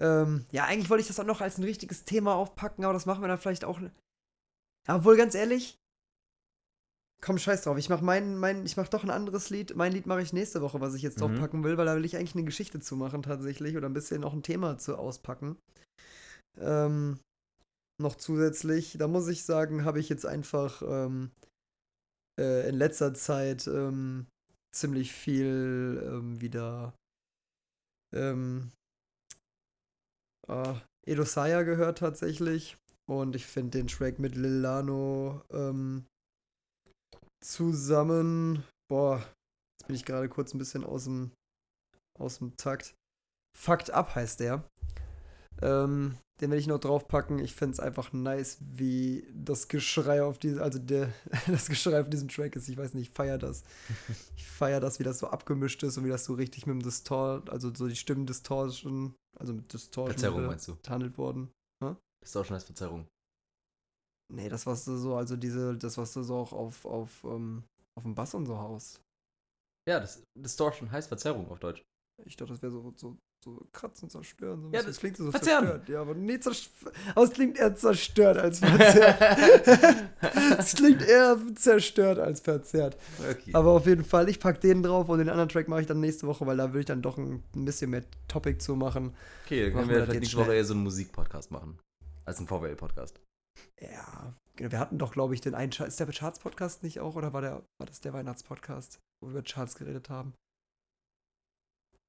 [0.02, 3.06] ähm, ja, eigentlich wollte ich das auch noch als ein richtiges Thema aufpacken, aber das
[3.06, 3.80] machen wir dann vielleicht auch.
[3.80, 5.78] Ja, obwohl, ganz ehrlich,
[7.22, 7.78] komm, scheiß drauf.
[7.78, 9.76] Ich mach mein, mein, ich mach doch ein anderes Lied.
[9.76, 11.22] Mein Lied mache ich nächste Woche, was ich jetzt Mhm.
[11.22, 14.22] draufpacken will, weil da will ich eigentlich eine Geschichte zu machen tatsächlich oder ein bisschen
[14.22, 15.58] noch ein Thema zu auspacken.
[16.60, 17.20] Ähm,
[18.02, 21.32] noch zusätzlich, da muss ich sagen, habe ich jetzt einfach ähm,
[22.40, 24.28] äh, in letzter Zeit ähm,
[24.76, 26.94] ziemlich viel ähm, wieder
[28.14, 28.72] ähm,
[30.48, 30.74] äh,
[31.06, 32.78] Edo Saya gehört tatsächlich.
[33.06, 36.06] Und ich finde den Track mit Lil Lano ähm,
[37.44, 38.64] zusammen.
[38.90, 41.32] Boah, jetzt bin ich gerade kurz ein bisschen aus dem,
[42.18, 42.96] aus dem Takt.
[43.58, 44.64] Fucked Up heißt der.
[45.64, 47.40] Ähm, den werde ich noch draufpacken.
[47.40, 51.14] Ich finde es einfach nice, wie das Geschrei auf diese, also der,
[51.48, 52.68] das Geschrei auf diesem Track ist.
[52.68, 53.64] Ich weiß nicht, ich feiere das.
[54.36, 56.84] Ich feiere das, wie das so abgemischt ist und wie das so richtig mit dem
[56.84, 60.78] Distort, also so die Stimmen Distortion, also mit Distortion Verzerrung meinst du?
[60.88, 61.50] handelt worden.
[61.82, 63.08] Auch schon als Verzerrung.
[64.34, 67.64] Nee, das was du so, also diese, das was du so auch auf, auf, ähm,
[67.98, 69.02] auf dem Bass und so haust.
[69.88, 71.84] Ja, das Distortion heißt Verzerrung auf Deutsch.
[72.26, 74.62] Ich dachte, das wäre so, so, so kratzen, zerstören.
[74.62, 75.66] So Ja, das- klingt so verzerren.
[75.66, 75.90] zerstört.
[75.90, 76.96] Ja, aber nee, zerstört.
[77.14, 80.04] Aber es klingt eher zerstört als verzerrt.
[80.58, 82.98] es klingt eher zerstört als verzerrt.
[83.30, 83.52] okay.
[83.54, 86.00] Aber auf jeden Fall, ich pack den drauf und den anderen Track mache ich dann
[86.00, 89.16] nächste Woche, weil da will ich dann doch ein, bisschen mehr Topic zu machen.
[89.46, 91.80] okay, dann können wir wir vielleicht nächste Woche eher so einen Musikpodcast machen.
[92.26, 93.20] Als einen VWL-Podcast.
[93.82, 95.94] Ja, genau, wir hatten doch, glaube ich, den einen Charts.
[95.94, 99.44] Ist der Charts-Podcast nicht auch oder war, der, war das der Weihnachtspodcast, wo wir über
[99.44, 100.34] Charts geredet haben?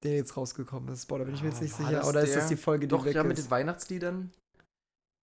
[0.02, 1.06] Der jetzt rausgekommen ist.
[1.06, 1.98] Boah, da bin ich mir jetzt nicht war sicher.
[2.00, 2.40] das Oder ist der?
[2.40, 3.46] das die Folge, die Doch, weg ja, mit ist?
[3.46, 4.30] den Weihnachtsliedern.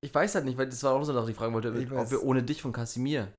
[0.03, 1.99] Ich weiß halt nicht, weil das war auch so die ich fragen wollte, Ich ob
[1.99, 2.11] weiß.
[2.11, 3.33] wir ohne dich von Kasimir.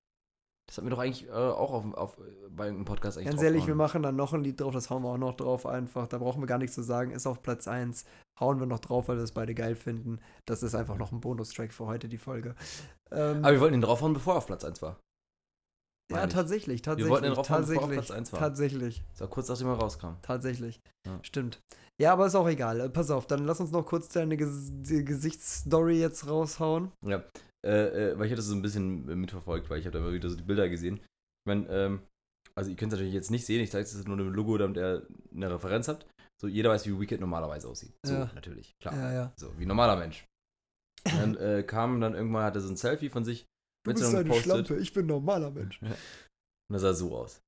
[0.68, 2.18] Das hatten wir doch eigentlich äh, auch auf, auf,
[2.50, 5.04] bei einem Podcast eigentlich Ganz ehrlich, wir machen dann noch ein Lied drauf, das hauen
[5.04, 6.08] wir auch noch drauf einfach.
[6.08, 7.12] Da brauchen wir gar nichts zu sagen.
[7.12, 8.06] Ist auf Platz 1.
[8.40, 10.20] Hauen wir noch drauf, weil wir es beide geil finden.
[10.46, 12.56] Das ist einfach noch ein Bonustrack für heute, die Folge.
[13.12, 14.98] Ähm, Aber wir wollten ihn draufhauen, bevor er auf Platz 1 war.
[16.12, 17.12] Ja, tatsächlich, tatsächlich.
[17.12, 18.40] wollten den bevor er auf tatsächlich, Platz 1 war.
[18.40, 20.08] tatsächlich, Das war kurz nachdem er rauskam.
[20.22, 20.80] tatsächlich.
[21.06, 21.20] Ja.
[21.24, 21.60] Stimmt.
[22.00, 22.80] Ja, aber ist auch egal.
[22.80, 26.92] Äh, Pass auf, dann lass uns noch kurz deine Ges Gesichtsstory jetzt raushauen.
[27.06, 27.24] Ja,
[27.66, 30.14] äh, äh, weil ich hatte das so ein bisschen mitverfolgt, weil ich habe da mal
[30.14, 30.98] wieder so die Bilder gesehen.
[30.98, 32.02] Ich meine, ähm,
[32.56, 34.78] also ihr könnt es natürlich jetzt nicht sehen, ich zeige es nur im Logo, damit
[34.78, 36.06] ihr eine Referenz habt.
[36.42, 37.94] So, jeder weiß, wie Wicked normalerweise aussieht.
[38.04, 38.32] So, Ja.
[38.34, 38.96] natürlich, klar.
[38.96, 39.34] Ja, ja.
[39.38, 40.26] So, wie ein normaler Mensch.
[41.06, 43.46] Und dann äh, kam dann irgendwann, hatte so ein Selfie von sich.
[43.84, 44.34] Du bist eine.
[44.34, 45.82] Schlampe, ich bin ein normaler Mensch.
[45.82, 45.94] Und
[46.70, 47.42] das sah so aus.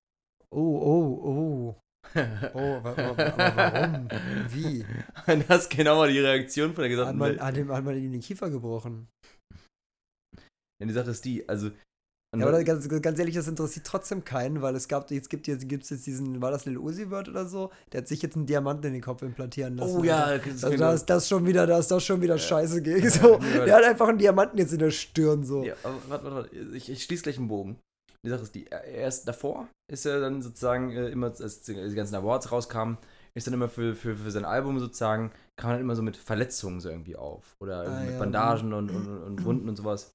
[0.52, 1.80] Oh, oh, oh.
[2.54, 4.10] Oh, wa aber warum?
[4.50, 4.86] Wie?
[5.32, 7.42] Und das ist genau mal die Reaktion von der Hat gesamten man, Welt.
[7.42, 9.08] hat, hat man ihm den Kiefer gebrochen?
[10.82, 11.72] Ja, die Sache ist die, also.
[12.40, 15.68] Ja, aber ganz, ganz ehrlich, das interessiert trotzdem keinen, weil es gab, jetzt gibt jetzt,
[15.70, 17.70] gibt's jetzt diesen, war das Lil Uzi Word oder so?
[17.92, 19.98] Der hat sich jetzt einen Diamanten in den Kopf implantieren lassen.
[20.00, 22.82] oh ja, das Also da ist das schon wieder, da ist das schon wieder scheiße
[22.82, 23.04] gegen.
[23.04, 23.66] Ja, So, ja.
[23.66, 25.64] der hat einfach einen Diamanten jetzt in der Stirn so.
[25.64, 26.76] Ja, aber warte, warte, warte.
[26.76, 27.78] Ich, ich schließe gleich einen Bogen.
[28.26, 31.76] Die Sache ist die, er- erst davor ist er dann sozusagen äh, immer, als die
[31.94, 32.98] ganzen Awards rauskamen,
[33.36, 36.80] ist dann immer für, für, für sein Album sozusagen, kam dann immer so mit Verletzungen
[36.80, 37.56] so irgendwie auf.
[37.60, 40.12] Oder Ah, mit ja, Bandagen und, und, und Wunden und sowas.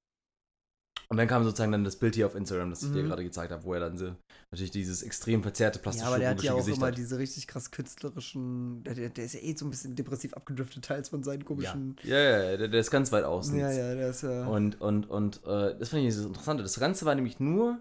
[1.10, 3.08] Und dann kam sozusagen dann das Bild hier auf Instagram, das ich dir Mhm.
[3.08, 4.14] gerade gezeigt habe, wo er dann so
[4.50, 6.98] natürlich dieses extrem verzerrte Ja, plastische aber der hat ja auch Gesicht immer hat.
[6.98, 10.84] diese richtig krass künstlerischen, der, der der ist ja eh so ein bisschen depressiv abgedriftet,
[10.84, 11.96] teils von seinen Ja, komischen.
[12.02, 13.58] ja, ja, der, der ist ganz weit außen.
[13.58, 14.46] Ja, ja, der ist ja.
[14.46, 16.62] Und, und, und äh, das fand ich das Interessante.
[16.62, 17.80] Das Ganze war nämlich nur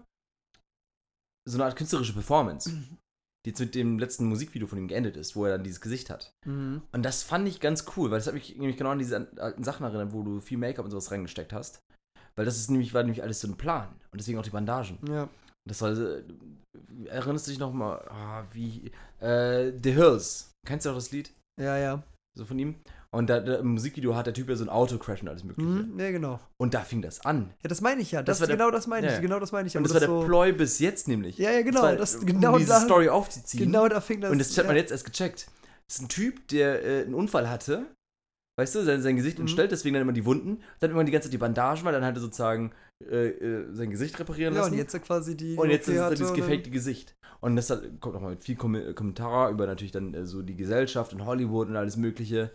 [1.46, 2.70] so eine Art künstlerische Performance,
[3.44, 6.08] die jetzt mit dem letzten Musikvideo von ihm geendet ist, wo er dann dieses Gesicht
[6.10, 6.32] hat.
[6.46, 6.82] Mhm.
[6.92, 9.64] Und das fand ich ganz cool, weil das hat mich nämlich genau an diese alten
[9.64, 11.80] Sachen erinnert, wo du viel Make-up und sowas reingesteckt hast.
[12.36, 13.88] Weil das ist nämlich, war nämlich alles so ein Plan.
[14.12, 14.98] Und deswegen auch die Bandagen.
[15.08, 15.28] Ja.
[15.68, 16.22] Das war, äh,
[17.06, 18.90] erinnerst du dich noch mal, ah, wie,
[19.20, 20.50] äh, The Hills.
[20.66, 21.30] Kennst du auch das Lied?
[21.60, 22.02] Ja, ja.
[22.36, 22.76] So von ihm?
[23.10, 25.68] Und da, da, im Musikvideo hat der Typ ja so ein Autocrash und alles mögliche.
[25.68, 25.98] Mhm.
[25.98, 26.40] Ja, genau.
[26.60, 27.54] Und da fing das an.
[27.62, 28.22] Ja, das meine ich ja.
[28.22, 29.14] Das Das, war der- genau das meine ich.
[29.14, 29.20] ja.
[29.20, 29.76] Genau das meine ich.
[29.76, 31.38] Und aber das war der so, Ploy bis jetzt nämlich.
[31.38, 31.82] Ja, ja, genau.
[31.82, 33.64] war, das, um genau diese da, Story aufzuziehen.
[33.64, 34.30] Genau da fing das.
[34.30, 34.64] und das hat ja.
[34.64, 35.48] man jetzt erst gecheckt.
[35.86, 37.86] Das ist ein Typ, der äh, einen Unfall hatte.
[38.58, 39.42] Weißt du, sein, sein Gesicht Mhm.
[39.42, 40.60] entstellt, deswegen dann immer die Wunden.
[40.80, 42.72] Dann immer die ganze Zeit die Bandagen, weil dann er sozusagen
[43.08, 44.72] äh, äh, sein Gesicht reparieren Ja, lassen.
[44.72, 45.56] und jetzt ja quasi die.
[45.56, 47.14] Und jetzt ist es dann hatte dieses gefakte Gesicht.
[47.40, 50.56] Und das hat, kommt nochmal mit viel Kom Kommentar über natürlich dann äh, so die
[50.56, 52.50] Gesellschaft und Hollywood und alles Mögliche.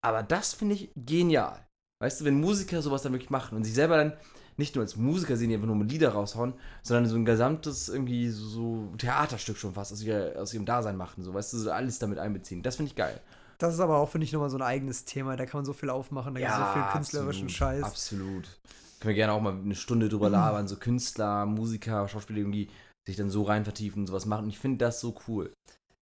[0.00, 1.66] Aber das finde ich genial.
[2.00, 4.12] Weißt du, wenn Musiker sowas dann wirklich machen und sich selber dann
[4.56, 8.28] nicht nur als Musiker sehen, die einfach nur Lieder raushauen, sondern so ein gesamtes irgendwie
[8.28, 10.04] so, Theaterstück schon fast aus,
[10.36, 11.24] aus ihrem Dasein machen.
[11.24, 12.62] So, weißt du, so alles damit einbeziehen.
[12.62, 13.20] Das finde ich geil.
[13.58, 15.36] Das ist aber auch, finde ich, nochmal so ein eigenes Thema.
[15.36, 16.34] Da kann man so viel aufmachen.
[16.34, 17.84] Da gibt es so viel künstlerischen absolut, Scheiß.
[17.84, 18.60] Absolut.
[19.00, 22.68] Können wir gerne auch mal eine Stunde drüber labern, so Künstler, Musiker, Schauspieler irgendwie
[23.06, 24.44] sich dann so rein vertiefen und sowas machen.
[24.44, 25.52] Und ich finde das so cool.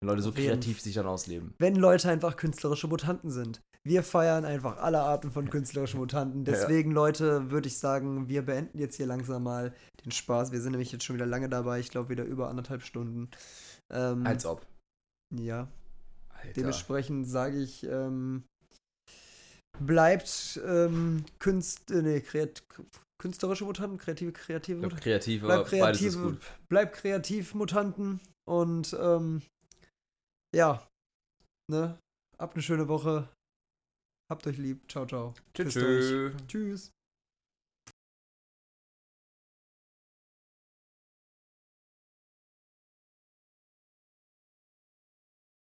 [0.01, 1.53] Wenn Leute so jeden kreativ sich dann ausleben.
[1.57, 3.61] Wenn Leute einfach künstlerische Mutanten sind.
[3.83, 6.43] Wir feiern einfach alle Arten von künstlerischen Mutanten.
[6.45, 9.73] Deswegen, Leute, würde ich sagen, wir beenden jetzt hier langsam mal
[10.03, 10.51] den Spaß.
[10.51, 11.79] Wir sind nämlich jetzt schon wieder lange dabei.
[11.79, 13.29] Ich glaube, wieder über anderthalb Stunden.
[13.91, 14.65] Ähm, Als ob.
[15.31, 15.67] ja.
[16.47, 16.53] Alter.
[16.53, 18.43] Dementsprechend sage ich, ähm,
[19.79, 22.63] bleibt ähm, Künst, äh, nee, kreat
[23.21, 24.99] künstlerische Mutanten, kreative, kreative Mutanten.
[24.99, 26.37] kreativ, Bleib kreative,
[26.69, 28.19] bleib kreativ, Mutanten.
[28.47, 29.41] Und ähm,
[30.55, 30.87] ja,
[31.71, 31.97] ne?
[32.37, 33.29] Habt eine schöne Woche.
[34.31, 34.79] Habt euch lieb.
[34.89, 35.33] Ciao, ciao.
[35.53, 36.33] Tschüss.
[36.47, 36.91] Tschüss.